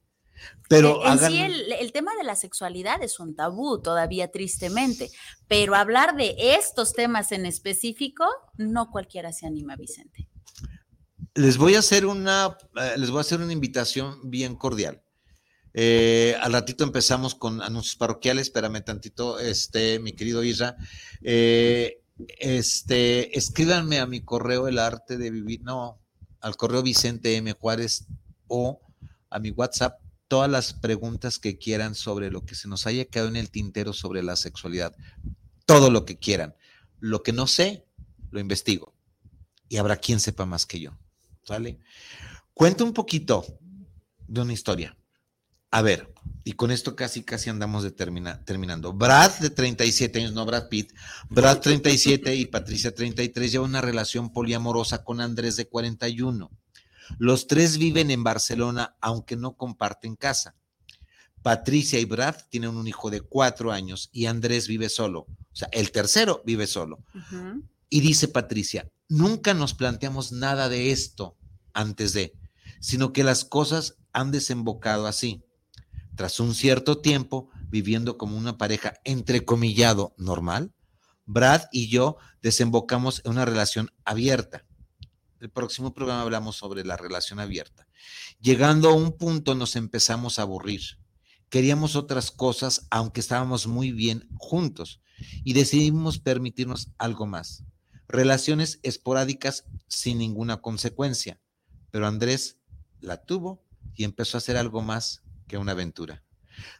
Pero 0.68 1.04
en, 1.04 1.18
sí 1.18 1.38
el, 1.40 1.92
tema 1.92 2.14
de 2.16 2.24
la 2.24 2.36
sexualidad 2.36 3.02
es 3.02 3.18
un 3.18 3.34
tabú 3.34 3.80
todavía 3.82 4.30
tristemente, 4.30 5.10
pero 5.48 5.74
hablar 5.74 6.16
de 6.16 6.36
estos 6.54 6.92
temas 6.92 7.32
en 7.32 7.44
específico, 7.44 8.24
no 8.56 8.90
cualquiera 8.90 9.32
se 9.32 9.46
anima, 9.46 9.74
Vicente. 9.76 10.28
Les 11.34 11.56
voy 11.56 11.74
a 11.74 11.80
hacer 11.80 12.06
una, 12.06 12.56
eh, 12.76 12.94
les 12.96 13.10
voy 13.10 13.18
a 13.18 13.20
hacer 13.22 13.40
una 13.40 13.52
invitación 13.52 14.30
bien 14.30 14.54
cordial. 14.54 15.02
Eh, 15.74 16.36
al 16.40 16.52
ratito 16.52 16.84
empezamos 16.84 17.34
con 17.34 17.62
anuncios 17.62 17.96
parroquiales, 17.96 18.48
espérame 18.48 18.82
tantito, 18.82 19.38
este, 19.38 19.98
mi 19.98 20.12
querido 20.12 20.42
Isra. 20.42 20.76
Eh, 21.22 22.02
este, 22.38 23.36
escríbanme 23.38 23.98
a 24.00 24.06
mi 24.06 24.20
correo 24.20 24.68
el 24.68 24.78
arte 24.78 25.18
de 25.18 25.30
vivir, 25.30 25.62
no, 25.62 26.00
al 26.40 26.56
correo 26.56 26.82
Vicente 26.82 27.36
M. 27.36 27.52
Juárez 27.52 28.06
o 28.48 28.80
a 29.30 29.38
mi 29.38 29.50
WhatsApp 29.50 30.00
todas 30.28 30.50
las 30.50 30.74
preguntas 30.74 31.38
que 31.38 31.58
quieran 31.58 31.94
sobre 31.94 32.30
lo 32.30 32.44
que 32.44 32.54
se 32.54 32.68
nos 32.68 32.86
haya 32.86 33.06
quedado 33.06 33.28
en 33.28 33.36
el 33.36 33.50
tintero 33.50 33.92
sobre 33.92 34.22
la 34.22 34.36
sexualidad. 34.36 34.94
Todo 35.64 35.90
lo 35.90 36.04
que 36.04 36.18
quieran. 36.18 36.54
Lo 37.00 37.22
que 37.22 37.32
no 37.32 37.46
sé, 37.46 37.86
lo 38.30 38.38
investigo. 38.38 38.94
Y 39.68 39.78
habrá 39.78 39.96
quien 39.96 40.20
sepa 40.20 40.44
más 40.44 40.66
que 40.66 40.80
yo. 40.80 40.98
¿Sale? 41.42 41.78
Cuento 42.52 42.84
un 42.84 42.92
poquito 42.92 43.44
de 44.26 44.42
una 44.42 44.52
historia. 44.52 44.97
A 45.70 45.82
ver, 45.82 46.12
y 46.44 46.52
con 46.52 46.70
esto 46.70 46.96
casi, 46.96 47.22
casi 47.22 47.50
andamos 47.50 47.82
de 47.82 47.90
terminando. 47.90 48.92
Brad, 48.92 49.32
de 49.40 49.50
37 49.50 50.18
años, 50.18 50.32
no 50.32 50.46
Brad 50.46 50.68
Pitt, 50.68 50.92
Brad 51.28 51.60
37 51.60 52.34
y 52.36 52.46
Patricia 52.46 52.94
33 52.94 53.52
llevan 53.52 53.70
una 53.70 53.80
relación 53.82 54.32
poliamorosa 54.32 55.04
con 55.04 55.20
Andrés 55.20 55.56
de 55.56 55.68
41. 55.68 56.50
Los 57.18 57.46
tres 57.46 57.78
viven 57.78 58.10
en 58.10 58.24
Barcelona, 58.24 58.96
aunque 59.00 59.36
no 59.36 59.56
comparten 59.56 60.16
casa. 60.16 60.54
Patricia 61.42 61.98
y 61.98 62.04
Brad 62.04 62.36
tienen 62.48 62.76
un 62.76 62.88
hijo 62.88 63.10
de 63.10 63.20
cuatro 63.20 63.72
años 63.72 64.10
y 64.12 64.26
Andrés 64.26 64.68
vive 64.68 64.88
solo. 64.88 65.20
O 65.20 65.56
sea, 65.56 65.68
el 65.72 65.92
tercero 65.92 66.42
vive 66.44 66.66
solo. 66.66 67.04
Y 67.88 68.00
dice 68.00 68.28
Patricia, 68.28 68.90
nunca 69.08 69.54
nos 69.54 69.74
planteamos 69.74 70.32
nada 70.32 70.68
de 70.68 70.92
esto 70.92 71.36
antes 71.72 72.12
de, 72.12 72.34
sino 72.80 73.12
que 73.12 73.24
las 73.24 73.44
cosas 73.44 73.96
han 74.12 74.30
desembocado 74.30 75.06
así. 75.06 75.42
Tras 76.18 76.40
un 76.40 76.52
cierto 76.52 76.98
tiempo 76.98 77.48
viviendo 77.68 78.18
como 78.18 78.36
una 78.36 78.58
pareja 78.58 78.94
entrecomillado 79.04 80.16
normal, 80.18 80.74
Brad 81.26 81.66
y 81.70 81.86
yo 81.86 82.16
desembocamos 82.42 83.22
en 83.24 83.30
una 83.30 83.44
relación 83.44 83.92
abierta. 84.04 84.66
El 85.38 85.48
próximo 85.48 85.94
programa 85.94 86.22
hablamos 86.22 86.56
sobre 86.56 86.84
la 86.84 86.96
relación 86.96 87.38
abierta. 87.38 87.86
Llegando 88.40 88.88
a 88.88 88.94
un 88.94 89.16
punto 89.16 89.54
nos 89.54 89.76
empezamos 89.76 90.40
a 90.40 90.42
aburrir. 90.42 90.98
Queríamos 91.50 91.94
otras 91.94 92.32
cosas, 92.32 92.88
aunque 92.90 93.20
estábamos 93.20 93.68
muy 93.68 93.92
bien 93.92 94.28
juntos, 94.38 95.00
y 95.44 95.52
decidimos 95.52 96.18
permitirnos 96.18 96.88
algo 96.98 97.26
más. 97.26 97.62
Relaciones 98.08 98.80
esporádicas 98.82 99.66
sin 99.86 100.18
ninguna 100.18 100.62
consecuencia. 100.62 101.40
Pero 101.92 102.08
Andrés 102.08 102.58
la 102.98 103.18
tuvo 103.18 103.62
y 103.94 104.02
empezó 104.02 104.36
a 104.36 104.40
hacer 104.40 104.56
algo 104.56 104.82
más 104.82 105.22
que 105.48 105.58
una 105.58 105.72
aventura. 105.72 106.22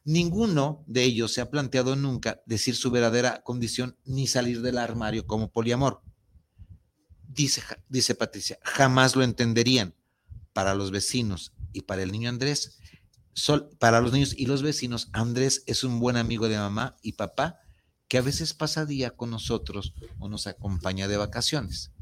Ninguno 0.05 0.85
de 0.87 1.05
ellos 1.05 1.33
se 1.33 1.41
ha 1.41 1.51
planteado 1.51 1.97
nunca 1.97 2.43
decir 2.47 2.77
su 2.77 2.91
verdadera 2.91 3.43
condición 3.43 3.97
ni 4.05 4.27
salir 4.27 4.61
del 4.61 4.79
armario 4.79 5.27
como 5.27 5.51
poliamor. 5.51 6.03
Dice, 7.27 7.63
dice 7.89 8.15
Patricia, 8.15 8.59
jamás 8.63 9.17
lo 9.17 9.23
entenderían. 9.23 9.95
Para 10.53 10.75
los 10.75 10.91
vecinos 10.91 11.53
y 11.73 11.83
para 11.83 12.03
el 12.03 12.11
niño 12.11 12.29
Andrés, 12.29 12.79
para 13.79 14.01
los 14.01 14.13
niños 14.13 14.35
y 14.37 14.47
los 14.47 14.63
vecinos, 14.63 15.09
Andrés 15.13 15.63
es 15.67 15.85
un 15.85 16.01
buen 16.01 16.17
amigo 16.17 16.49
de 16.49 16.57
mamá 16.57 16.97
y 17.01 17.13
papá 17.13 17.61
que 18.09 18.19
a 18.19 18.23
veces 18.23 18.55
pasa 18.55 18.87
día 18.87 19.11
con 19.11 19.31
nosotros 19.31 19.95
o 20.19 20.29
nos 20.29 20.49
acompaña 20.49 21.07
de 21.07 21.17
vacaciones. 21.17 21.93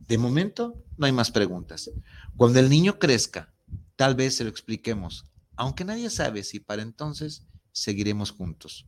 De 0.00 0.18
momento, 0.18 0.82
no 0.96 1.06
hay 1.06 1.12
más 1.12 1.30
preguntas. 1.30 1.90
Cuando 2.36 2.58
el 2.58 2.70
niño 2.70 2.98
crezca, 2.98 3.54
tal 3.94 4.16
vez 4.16 4.36
se 4.36 4.44
lo 4.44 4.50
expliquemos 4.50 5.26
aunque 5.56 5.84
nadie 5.84 6.10
sabe 6.10 6.44
si 6.44 6.60
para 6.60 6.82
entonces 6.82 7.42
seguiremos 7.72 8.30
juntos. 8.30 8.86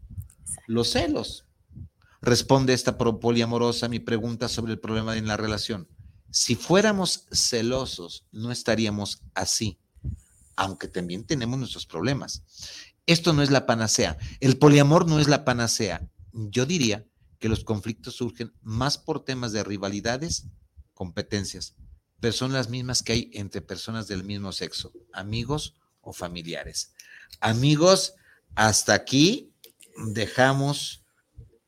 Los 0.67 0.91
celos. 0.91 1.47
Responde 2.21 2.73
esta 2.73 2.99
poliamorosa 2.99 3.87
a 3.87 3.89
mi 3.89 4.01
pregunta 4.01 4.49
sobre 4.49 4.73
el 4.73 4.81
problema 4.81 5.17
en 5.17 5.27
la 5.27 5.37
relación. 5.37 5.89
Si 6.31 6.57
fuéramos 6.57 7.27
celosos, 7.33 8.27
no 8.33 8.51
estaríamos 8.51 9.23
así, 9.35 9.79
aunque 10.57 10.89
también 10.89 11.25
tenemos 11.25 11.59
nuestros 11.59 11.87
problemas. 11.87 12.43
Esto 13.07 13.33
no 13.33 13.43
es 13.43 13.51
la 13.51 13.67
panacea. 13.67 14.19
El 14.41 14.59
poliamor 14.59 15.07
no 15.07 15.21
es 15.21 15.29
la 15.29 15.45
panacea. 15.45 16.11
Yo 16.33 16.67
diría 16.67 17.07
que 17.39 17.49
los 17.49 17.65
conflictos 17.65 18.17
surgen 18.17 18.53
más 18.63 18.99
por 18.99 19.25
temas 19.25 19.53
de 19.53 19.65
rivalidades, 19.65 20.47
competencias, 20.93 21.77
pero 22.21 22.33
son 22.33 22.53
las 22.53 22.69
mismas 22.69 23.03
que 23.03 23.13
hay 23.13 23.31
entre 23.33 23.63
personas 23.63 24.09
del 24.09 24.25
mismo 24.25 24.53
sexo, 24.53 24.93
amigos 25.13 25.75
familiares. 26.13 26.93
Amigos, 27.41 28.15
hasta 28.55 28.95
aquí 28.95 29.53
dejamos 29.97 31.05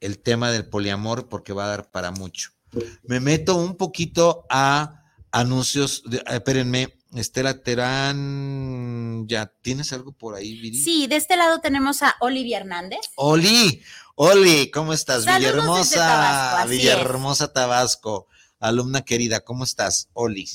el 0.01 0.18
tema 0.18 0.51
del 0.51 0.66
poliamor 0.66 1.28
porque 1.28 1.53
va 1.53 1.64
a 1.64 1.68
dar 1.68 1.91
para 1.91 2.11
mucho. 2.11 2.51
Me 3.03 3.20
meto 3.20 3.57
un 3.57 3.76
poquito 3.76 4.47
a 4.49 5.05
anuncios, 5.32 6.03
de, 6.07 6.18
eh, 6.18 6.22
espérenme, 6.28 6.97
Estela 7.14 7.61
Terán, 7.62 9.26
¿ya 9.26 9.53
tienes 9.62 9.93
algo 9.93 10.12
por 10.12 10.36
ahí, 10.36 10.61
Viri? 10.61 10.78
Sí, 10.78 11.07
de 11.09 11.16
este 11.16 11.36
lado 11.36 11.61
tenemos 11.61 12.03
a 12.03 12.16
Olivia 12.20 12.59
Hernández. 12.59 13.01
Oli, 13.16 13.82
Oli, 14.14 14.70
¿cómo 14.70 14.93
estás? 14.93 15.24
Villahermosa, 15.24 16.64
Villahermosa, 16.66 17.53
Tabasco. 17.53 18.28
Alumna 18.61 19.03
querida, 19.03 19.41
¿cómo 19.41 19.64
estás, 19.64 20.09
Oli? 20.12 20.49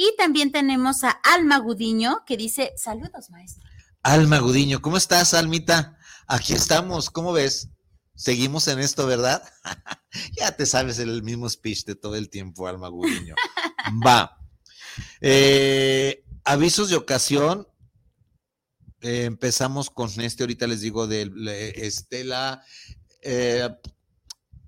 Y 0.00 0.14
también 0.16 0.52
tenemos 0.52 1.02
a 1.02 1.10
Alma 1.10 1.58
Gudiño 1.58 2.22
que 2.24 2.36
dice, 2.36 2.72
saludos, 2.76 3.30
maestro. 3.30 3.68
Alma 4.04 4.38
Gudiño, 4.38 4.80
¿cómo 4.80 4.96
estás, 4.96 5.34
Almita? 5.34 5.98
Aquí 6.28 6.52
estamos, 6.52 7.10
¿cómo 7.10 7.32
ves? 7.32 7.70
Seguimos 8.14 8.68
en 8.68 8.78
esto, 8.78 9.08
¿verdad? 9.08 9.42
ya 10.38 10.52
te 10.52 10.66
sabes 10.66 11.00
el 11.00 11.24
mismo 11.24 11.48
speech 11.50 11.84
de 11.84 11.96
todo 11.96 12.14
el 12.14 12.30
tiempo, 12.30 12.68
Alma 12.68 12.86
Gudiño. 12.86 13.34
Va. 14.06 14.38
Eh, 15.20 16.24
avisos 16.44 16.90
de 16.90 16.96
ocasión. 16.96 17.66
Eh, 19.00 19.24
empezamos 19.24 19.90
con 19.90 20.08
este, 20.20 20.44
ahorita 20.44 20.68
les 20.68 20.80
digo, 20.80 21.08
de 21.08 21.72
Estela. 21.74 22.62
Eh, 23.22 23.68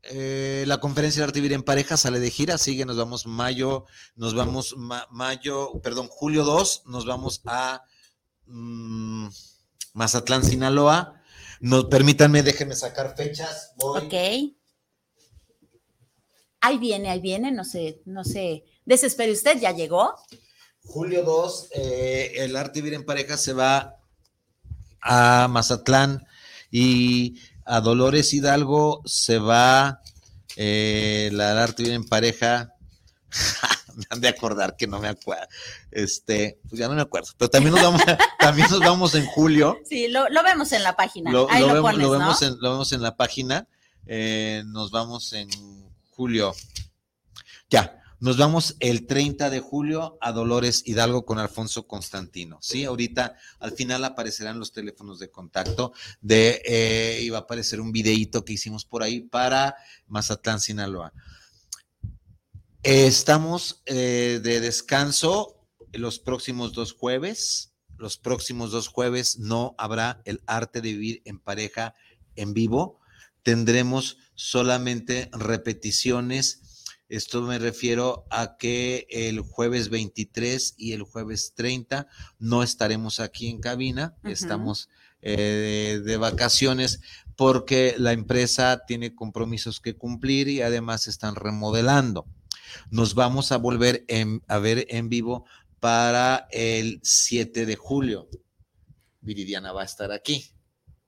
eh, 0.03 0.65
la 0.67 0.81
conferencia 0.81 1.21
de 1.21 1.25
arte 1.25 1.41
vivir 1.41 1.53
en 1.53 1.63
pareja 1.63 1.97
sale 1.97 2.21
de 2.21 2.31
gira, 2.31 2.59
sigue, 2.59 2.85
nos 2.87 2.97
vamos 2.97 3.27
mayo, 3.27 3.85
nos 4.17 4.35
vamos 4.35 4.75
mayo, 5.11 5.73
perdón, 5.83 6.09
julio 6.09 6.45
2, 6.45 6.85
nos 6.87 7.05
vamos 7.07 7.43
a 7.47 7.85
mm, 8.47 9.29
Mazatlán, 9.93 10.45
Sinaloa. 10.45 11.21
No, 11.61 11.89
permítanme, 11.89 12.43
déjenme 12.43 12.75
sacar 12.75 13.15
fechas. 13.17 13.73
Ok. 13.79 14.15
Ahí 16.63 16.79
viene, 16.79 17.11
ahí 17.11 17.21
viene, 17.21 17.53
no 17.53 17.65
sé, 17.65 18.01
no 18.07 18.25
sé. 18.25 18.65
Desespere 18.85 19.33
usted, 19.33 19.59
ya 19.61 19.73
llegó. 19.73 20.15
Julio 20.85 21.23
2, 21.23 21.69
eh, 21.75 22.33
el 22.37 22.57
arte 22.57 22.81
vivir 22.81 22.95
en 22.95 23.05
pareja 23.05 23.37
se 23.37 23.53
va 23.53 23.99
a 25.03 25.49
Mazatlán 25.49 26.27
y 26.71 27.39
a 27.65 27.81
Dolores 27.81 28.33
Hidalgo 28.33 29.03
se 29.05 29.39
va 29.39 30.01
eh, 30.57 31.31
la 31.33 31.63
arte 31.63 31.93
en 31.93 32.05
pareja. 32.05 32.75
me 33.97 34.05
han 34.11 34.21
de 34.21 34.29
acordar 34.29 34.77
que 34.77 34.87
no 34.87 34.99
me 35.01 35.09
acuerdo. 35.09 35.47
Este, 35.91 36.59
pues 36.69 36.79
ya 36.79 36.89
no 36.89 36.95
me 36.95 37.03
acuerdo. 37.03 37.29
Pero 37.37 37.51
también 37.51 37.75
nos 37.75 37.83
vamos, 37.83 38.03
también 38.39 38.69
nos 38.71 38.81
vamos 38.81 39.15
en 39.15 39.27
julio. 39.27 39.79
Sí, 39.89 40.09
lo, 40.09 40.25
vemos 40.43 40.73
en 40.73 40.83
la 40.83 40.97
página. 40.97 41.31
Lo, 41.31 41.47
vemos, 41.47 42.43
en, 42.43 42.59
lo 42.61 42.71
vemos 42.71 42.93
en 42.93 43.03
la 43.03 43.17
página. 43.17 43.69
Eh, 44.07 44.63
nos 44.67 44.91
vamos 44.91 45.33
en 45.33 45.49
julio. 46.11 46.55
Ya, 47.69 48.00
nos 48.21 48.37
vamos 48.37 48.77
el 48.81 49.07
30 49.07 49.49
de 49.49 49.61
julio 49.61 50.19
a 50.21 50.33
Dolores 50.33 50.83
Hidalgo 50.85 51.25
con 51.25 51.39
Alfonso 51.39 51.87
Constantino. 51.87 52.59
Sí, 52.61 52.85
ahorita 52.85 53.37
al 53.59 53.73
final 53.73 54.05
aparecerán 54.05 54.59
los 54.59 54.73
teléfonos 54.73 55.19
de 55.19 55.31
contacto 55.31 55.95
de, 56.21 56.61
eh, 56.67 57.21
y 57.23 57.31
va 57.31 57.39
a 57.39 57.41
aparecer 57.43 57.81
un 57.81 57.93
videíto 57.93 58.45
que 58.45 58.53
hicimos 58.53 58.85
por 58.85 59.03
ahí 59.03 59.21
para 59.21 59.75
Mazatlán, 60.07 60.61
Sinaloa. 60.61 61.15
estamos 62.83 63.83
eh, 63.87 64.41
de 64.43 64.61
descanso 64.61 65.57
los 65.93 66.19
próximos 66.19 66.73
dos 66.75 66.93
jueves. 66.93 67.73
los 67.97 68.19
próximos 68.19 68.71
dos 68.71 68.89
jueves 68.89 69.39
no 69.39 69.75
habrá 69.79 70.23
el 70.25 70.43
arte 70.47 70.81
de 70.81 70.93
vivir 70.93 71.23
en 71.25 71.39
pareja 71.39 71.95
en 72.37 72.53
vivo. 72.53 73.01
Tendremos 73.43 74.19
solamente 74.35 75.31
repeticiones. 75.33 76.70
Esto 77.11 77.43
me 77.43 77.59
refiero 77.59 78.25
a 78.31 78.57
que 78.57 79.09
el 79.11 79.41
jueves 79.41 79.91
23 79.91 80.75
y 80.77 80.93
el 80.93 81.03
jueves 81.03 81.55
30 81.57 82.07
no 82.39 82.63
estaremos 82.63 83.19
aquí 83.19 83.49
en 83.49 83.61
cabina, 83.61 84.15
estamos 84.23 84.89
eh, 85.21 86.01
de, 86.05 86.17
vacaciones 86.19 87.01
porque 87.35 87.97
la 87.99 88.13
empresa 88.13 88.85
tiene 88.87 89.17
compromisos 89.17 89.81
que 89.81 89.97
cumplir 89.97 90.47
y 90.47 90.63
además 90.63 91.09
están 91.09 91.35
remodelando. 91.35 92.27
Nos 92.91 93.17
vamos 93.17 93.51
a 93.51 93.57
volver 93.57 94.05
a 94.47 94.59
ver 94.59 94.87
en 94.89 95.09
vivo 95.09 95.47
para 95.81 96.47
el 96.53 97.01
7 97.03 97.67
de 97.67 97.75
julio. 97.75 98.29
Viridiana 99.21 99.73
va 99.73 99.83
a 99.83 99.87
estar 99.87 100.13
aquí. 100.13 100.53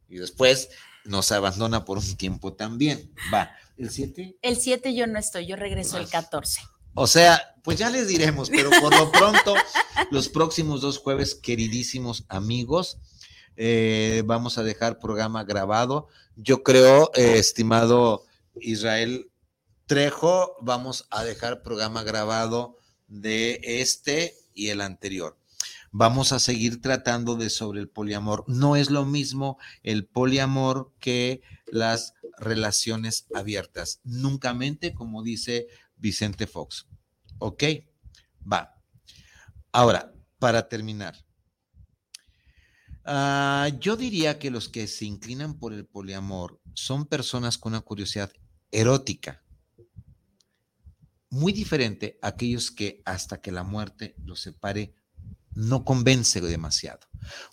Y 0.08 0.16
después 0.16 0.68
nos 1.04 1.30
abandona 1.30 1.84
por 1.84 1.98
un 1.98 2.16
tiempo 2.16 2.54
también. 2.54 3.12
Va, 3.32 3.52
¿el 3.82 3.90
7? 3.90 4.36
El 4.42 4.56
7 4.56 4.94
yo 4.94 5.06
no 5.06 5.18
estoy, 5.18 5.46
yo 5.46 5.56
regreso 5.56 5.98
el 5.98 6.08
14. 6.08 6.60
O 6.94 7.06
sea, 7.06 7.54
pues 7.62 7.78
ya 7.78 7.90
les 7.90 8.08
diremos, 8.08 8.50
pero 8.50 8.70
por 8.80 8.94
lo 8.96 9.10
pronto, 9.10 9.54
los 10.10 10.28
próximos 10.28 10.80
dos 10.82 10.98
jueves, 10.98 11.34
queridísimos 11.34 12.24
amigos, 12.28 12.98
eh, 13.56 14.22
vamos 14.26 14.58
a 14.58 14.62
dejar 14.62 14.98
programa 14.98 15.44
grabado. 15.44 16.08
Yo 16.36 16.62
creo, 16.62 17.10
eh, 17.14 17.38
estimado 17.38 18.24
Israel 18.56 19.30
Trejo, 19.86 20.56
vamos 20.60 21.06
a 21.10 21.24
dejar 21.24 21.62
programa 21.62 22.02
grabado 22.02 22.78
de 23.08 23.60
este 23.62 24.36
y 24.54 24.68
el 24.68 24.80
anterior. 24.80 25.36
Vamos 25.94 26.32
a 26.32 26.38
seguir 26.38 26.80
tratando 26.80 27.36
de 27.36 27.50
sobre 27.50 27.80
el 27.80 27.88
poliamor. 27.88 28.44
No 28.48 28.76
es 28.76 28.90
lo 28.90 29.04
mismo 29.04 29.58
el 29.82 30.06
poliamor 30.06 30.92
que 30.98 31.42
las 31.66 32.14
relaciones 32.38 33.26
abiertas. 33.34 34.00
Nunca 34.02 34.54
mente, 34.54 34.94
como 34.94 35.22
dice 35.22 35.68
Vicente 35.96 36.46
Fox. 36.46 36.86
¿Ok? 37.38 37.64
Va. 38.50 38.82
Ahora, 39.70 40.14
para 40.38 40.66
terminar. 40.66 41.14
Ah, 43.04 43.68
yo 43.78 43.96
diría 43.96 44.38
que 44.38 44.50
los 44.50 44.70
que 44.70 44.86
se 44.86 45.04
inclinan 45.04 45.58
por 45.58 45.74
el 45.74 45.84
poliamor 45.84 46.60
son 46.72 47.04
personas 47.04 47.58
con 47.58 47.74
una 47.74 47.82
curiosidad 47.82 48.32
erótica 48.70 49.42
muy 51.32 51.52
diferente 51.52 52.18
a 52.20 52.28
aquellos 52.28 52.70
que 52.70 53.00
hasta 53.06 53.40
que 53.40 53.52
la 53.52 53.62
muerte 53.62 54.14
los 54.22 54.40
separe 54.40 54.94
no 55.54 55.84
convence 55.84 56.40
demasiado. 56.40 57.00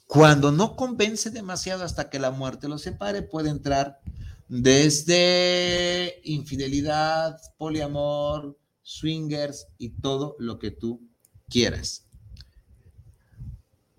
Cuando 0.07 0.51
no 0.51 0.75
convence 0.75 1.29
demasiado 1.29 1.83
hasta 1.83 2.09
que 2.09 2.19
la 2.19 2.31
muerte 2.31 2.67
los 2.67 2.81
separe, 2.81 3.21
puede 3.21 3.49
entrar 3.49 3.99
desde 4.47 6.19
infidelidad, 6.23 7.39
poliamor, 7.57 8.57
swingers 8.81 9.67
y 9.77 9.89
todo 9.89 10.35
lo 10.39 10.57
que 10.57 10.71
tú 10.71 11.07
quieras. 11.47 12.05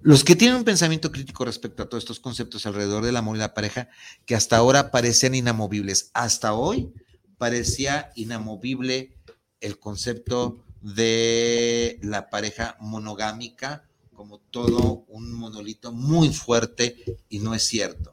Los 0.03 0.25
que 0.25 0.35
tienen 0.35 0.57
un 0.57 0.65
pensamiento 0.65 1.13
crítico 1.13 1.45
respecto 1.45 1.83
a 1.83 1.89
todos 1.89 2.03
estos 2.03 2.21
conceptos 2.21 2.65
alrededor 2.65 3.05
del 3.05 3.17
amor 3.17 3.37
y 3.37 3.41
la 3.41 3.55
pareja, 3.55 3.91
que 4.25 4.35
hasta 4.35 4.57
ahora 4.57 4.91
parecían 4.91 5.35
inamovibles, 5.35 6.11
hasta 6.15 6.55
hoy 6.55 6.93
parecía 7.37 8.11
inamovible 8.17 9.15
el 9.61 9.79
concepto 9.79 10.65
de 10.81 11.99
la 12.03 12.31
pareja 12.31 12.77
monogámica 12.81 13.90
como 14.21 14.39
todo 14.39 15.07
un 15.09 15.33
monolito 15.33 15.93
muy 15.93 16.29
fuerte 16.29 17.23
y 17.31 17.39
no 17.39 17.55
es 17.55 17.63
cierto. 17.63 18.13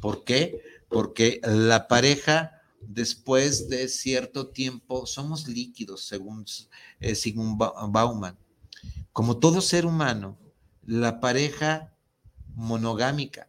¿Por 0.00 0.22
qué? 0.22 0.62
Porque 0.88 1.40
la 1.42 1.88
pareja 1.88 2.52
después 2.80 3.68
de 3.68 3.88
cierto 3.88 4.50
tiempo 4.50 5.06
somos 5.06 5.48
líquidos, 5.48 6.04
según 6.04 6.44
eh, 7.00 7.16
Sigmund 7.16 7.58
Bauman. 7.58 8.38
Como 9.12 9.38
todo 9.38 9.60
ser 9.60 9.86
humano, 9.86 10.38
la 10.86 11.18
pareja 11.18 11.96
monogámica, 12.54 13.48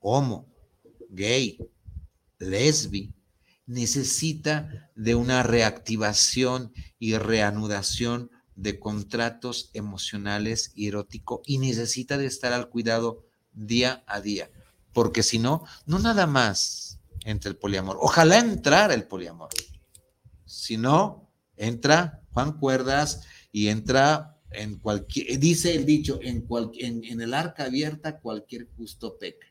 homo, 0.00 0.52
gay, 1.10 1.60
lesbi, 2.40 3.14
necesita 3.66 4.90
de 4.96 5.14
una 5.14 5.44
reactivación 5.44 6.72
y 6.98 7.16
reanudación 7.16 8.32
de 8.56 8.80
contratos 8.80 9.70
emocionales 9.74 10.72
y 10.74 10.88
erótico 10.88 11.42
y 11.46 11.58
necesita 11.58 12.18
de 12.18 12.26
estar 12.26 12.52
al 12.52 12.68
cuidado 12.68 13.24
día 13.52 14.02
a 14.06 14.20
día, 14.20 14.50
porque 14.92 15.22
si 15.22 15.38
no, 15.38 15.64
no 15.84 15.98
nada 15.98 16.26
más 16.26 16.98
entra 17.24 17.50
el 17.50 17.56
poliamor. 17.56 17.98
Ojalá 18.00 18.38
entrara 18.38 18.94
el 18.94 19.04
poliamor. 19.04 19.50
Si 20.44 20.76
no, 20.76 21.30
entra 21.56 22.22
Juan 22.32 22.58
Cuerdas 22.58 23.22
y 23.52 23.68
entra 23.68 24.38
en 24.50 24.78
cualquier, 24.78 25.38
dice 25.38 25.74
el 25.74 25.84
dicho, 25.84 26.18
en, 26.22 26.46
en, 26.78 27.04
en 27.04 27.20
el 27.20 27.34
arca 27.34 27.64
abierta 27.64 28.20
cualquier 28.20 28.68
justo 28.76 29.18
peca. 29.18 29.46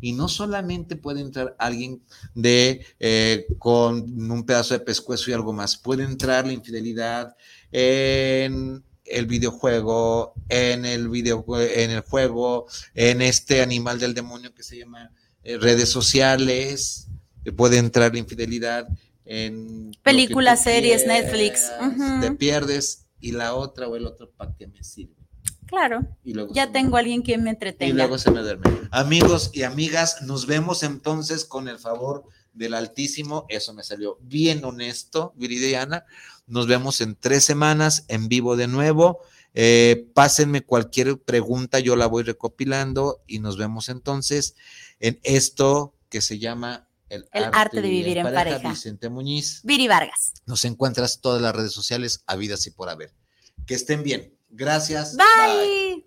Y 0.00 0.12
no 0.12 0.28
solamente 0.28 0.96
puede 0.96 1.20
entrar 1.20 1.54
alguien 1.58 2.02
de 2.34 2.84
eh, 2.98 3.46
con 3.58 4.30
un 4.30 4.44
pedazo 4.44 4.74
de 4.74 4.80
pescuezo 4.80 5.30
y 5.30 5.34
algo 5.34 5.52
más, 5.52 5.76
puede 5.76 6.04
entrar 6.04 6.46
la 6.46 6.52
infidelidad 6.52 7.36
en 7.70 8.82
el 9.04 9.26
videojuego, 9.26 10.34
en 10.48 10.84
el 10.84 11.08
video, 11.08 11.44
en 11.58 11.90
el 11.90 12.00
juego, 12.00 12.66
en 12.94 13.22
este 13.22 13.62
animal 13.62 13.98
del 13.98 14.14
demonio 14.14 14.54
que 14.54 14.62
se 14.62 14.78
llama 14.78 15.12
eh, 15.44 15.58
redes 15.58 15.88
sociales, 15.88 17.08
puede 17.56 17.78
entrar 17.78 18.12
la 18.12 18.18
infidelidad 18.18 18.88
en 19.24 19.92
películas, 20.02 20.62
series, 20.62 21.06
Netflix. 21.06 21.70
Te 22.20 22.32
pierdes 22.32 23.06
y 23.20 23.32
la 23.32 23.54
otra 23.54 23.88
o 23.88 23.96
el 23.96 24.06
otro 24.06 24.30
para 24.30 24.54
qué 24.56 24.66
me 24.66 24.82
sirve. 24.82 25.21
Claro. 25.72 26.06
ya 26.52 26.70
tengo 26.70 26.98
a 26.98 27.00
alguien 27.00 27.22
que 27.22 27.38
me 27.38 27.48
entretenga. 27.48 27.90
Y 27.90 27.96
luego 27.96 28.18
se 28.18 28.30
me 28.30 28.42
duerme. 28.42 28.70
Amigos 28.90 29.50
y 29.54 29.62
amigas, 29.62 30.20
nos 30.20 30.46
vemos 30.46 30.82
entonces 30.82 31.46
con 31.46 31.66
el 31.66 31.78
favor 31.78 32.24
del 32.52 32.74
Altísimo. 32.74 33.46
Eso 33.48 33.72
me 33.72 33.82
salió 33.82 34.18
bien 34.20 34.62
honesto, 34.66 35.32
Viridiana. 35.34 36.04
Nos 36.46 36.66
vemos 36.66 37.00
en 37.00 37.16
tres 37.16 37.44
semanas 37.44 38.04
en 38.08 38.28
vivo 38.28 38.54
de 38.56 38.68
nuevo. 38.68 39.20
Eh, 39.54 40.10
pásenme 40.12 40.60
cualquier 40.60 41.18
pregunta, 41.18 41.78
yo 41.78 41.96
la 41.96 42.06
voy 42.06 42.22
recopilando 42.22 43.22
y 43.26 43.38
nos 43.38 43.56
vemos 43.56 43.88
entonces 43.88 44.56
en 45.00 45.20
esto 45.22 45.94
que 46.10 46.20
se 46.20 46.38
llama 46.38 46.86
el, 47.08 47.26
arte, 47.32 47.80
de 47.80 47.88
vivir 47.88 48.18
en 48.18 48.30
pareja. 48.30 48.68
Vicente 48.68 49.08
Muñiz. 49.08 49.62
Viri 49.64 49.88
Vargas. 49.88 50.34
Nos 50.44 50.66
encuentras 50.66 51.22
todas 51.22 51.40
las 51.40 51.56
redes 51.56 51.72
sociales, 51.72 52.24
habidas 52.26 52.66
y 52.66 52.72
por 52.72 52.90
haber. 52.90 53.14
Que 53.64 53.74
estén 53.74 54.02
bien. 54.02 54.34
Gracias. 54.52 55.16
bye. 55.16 56.04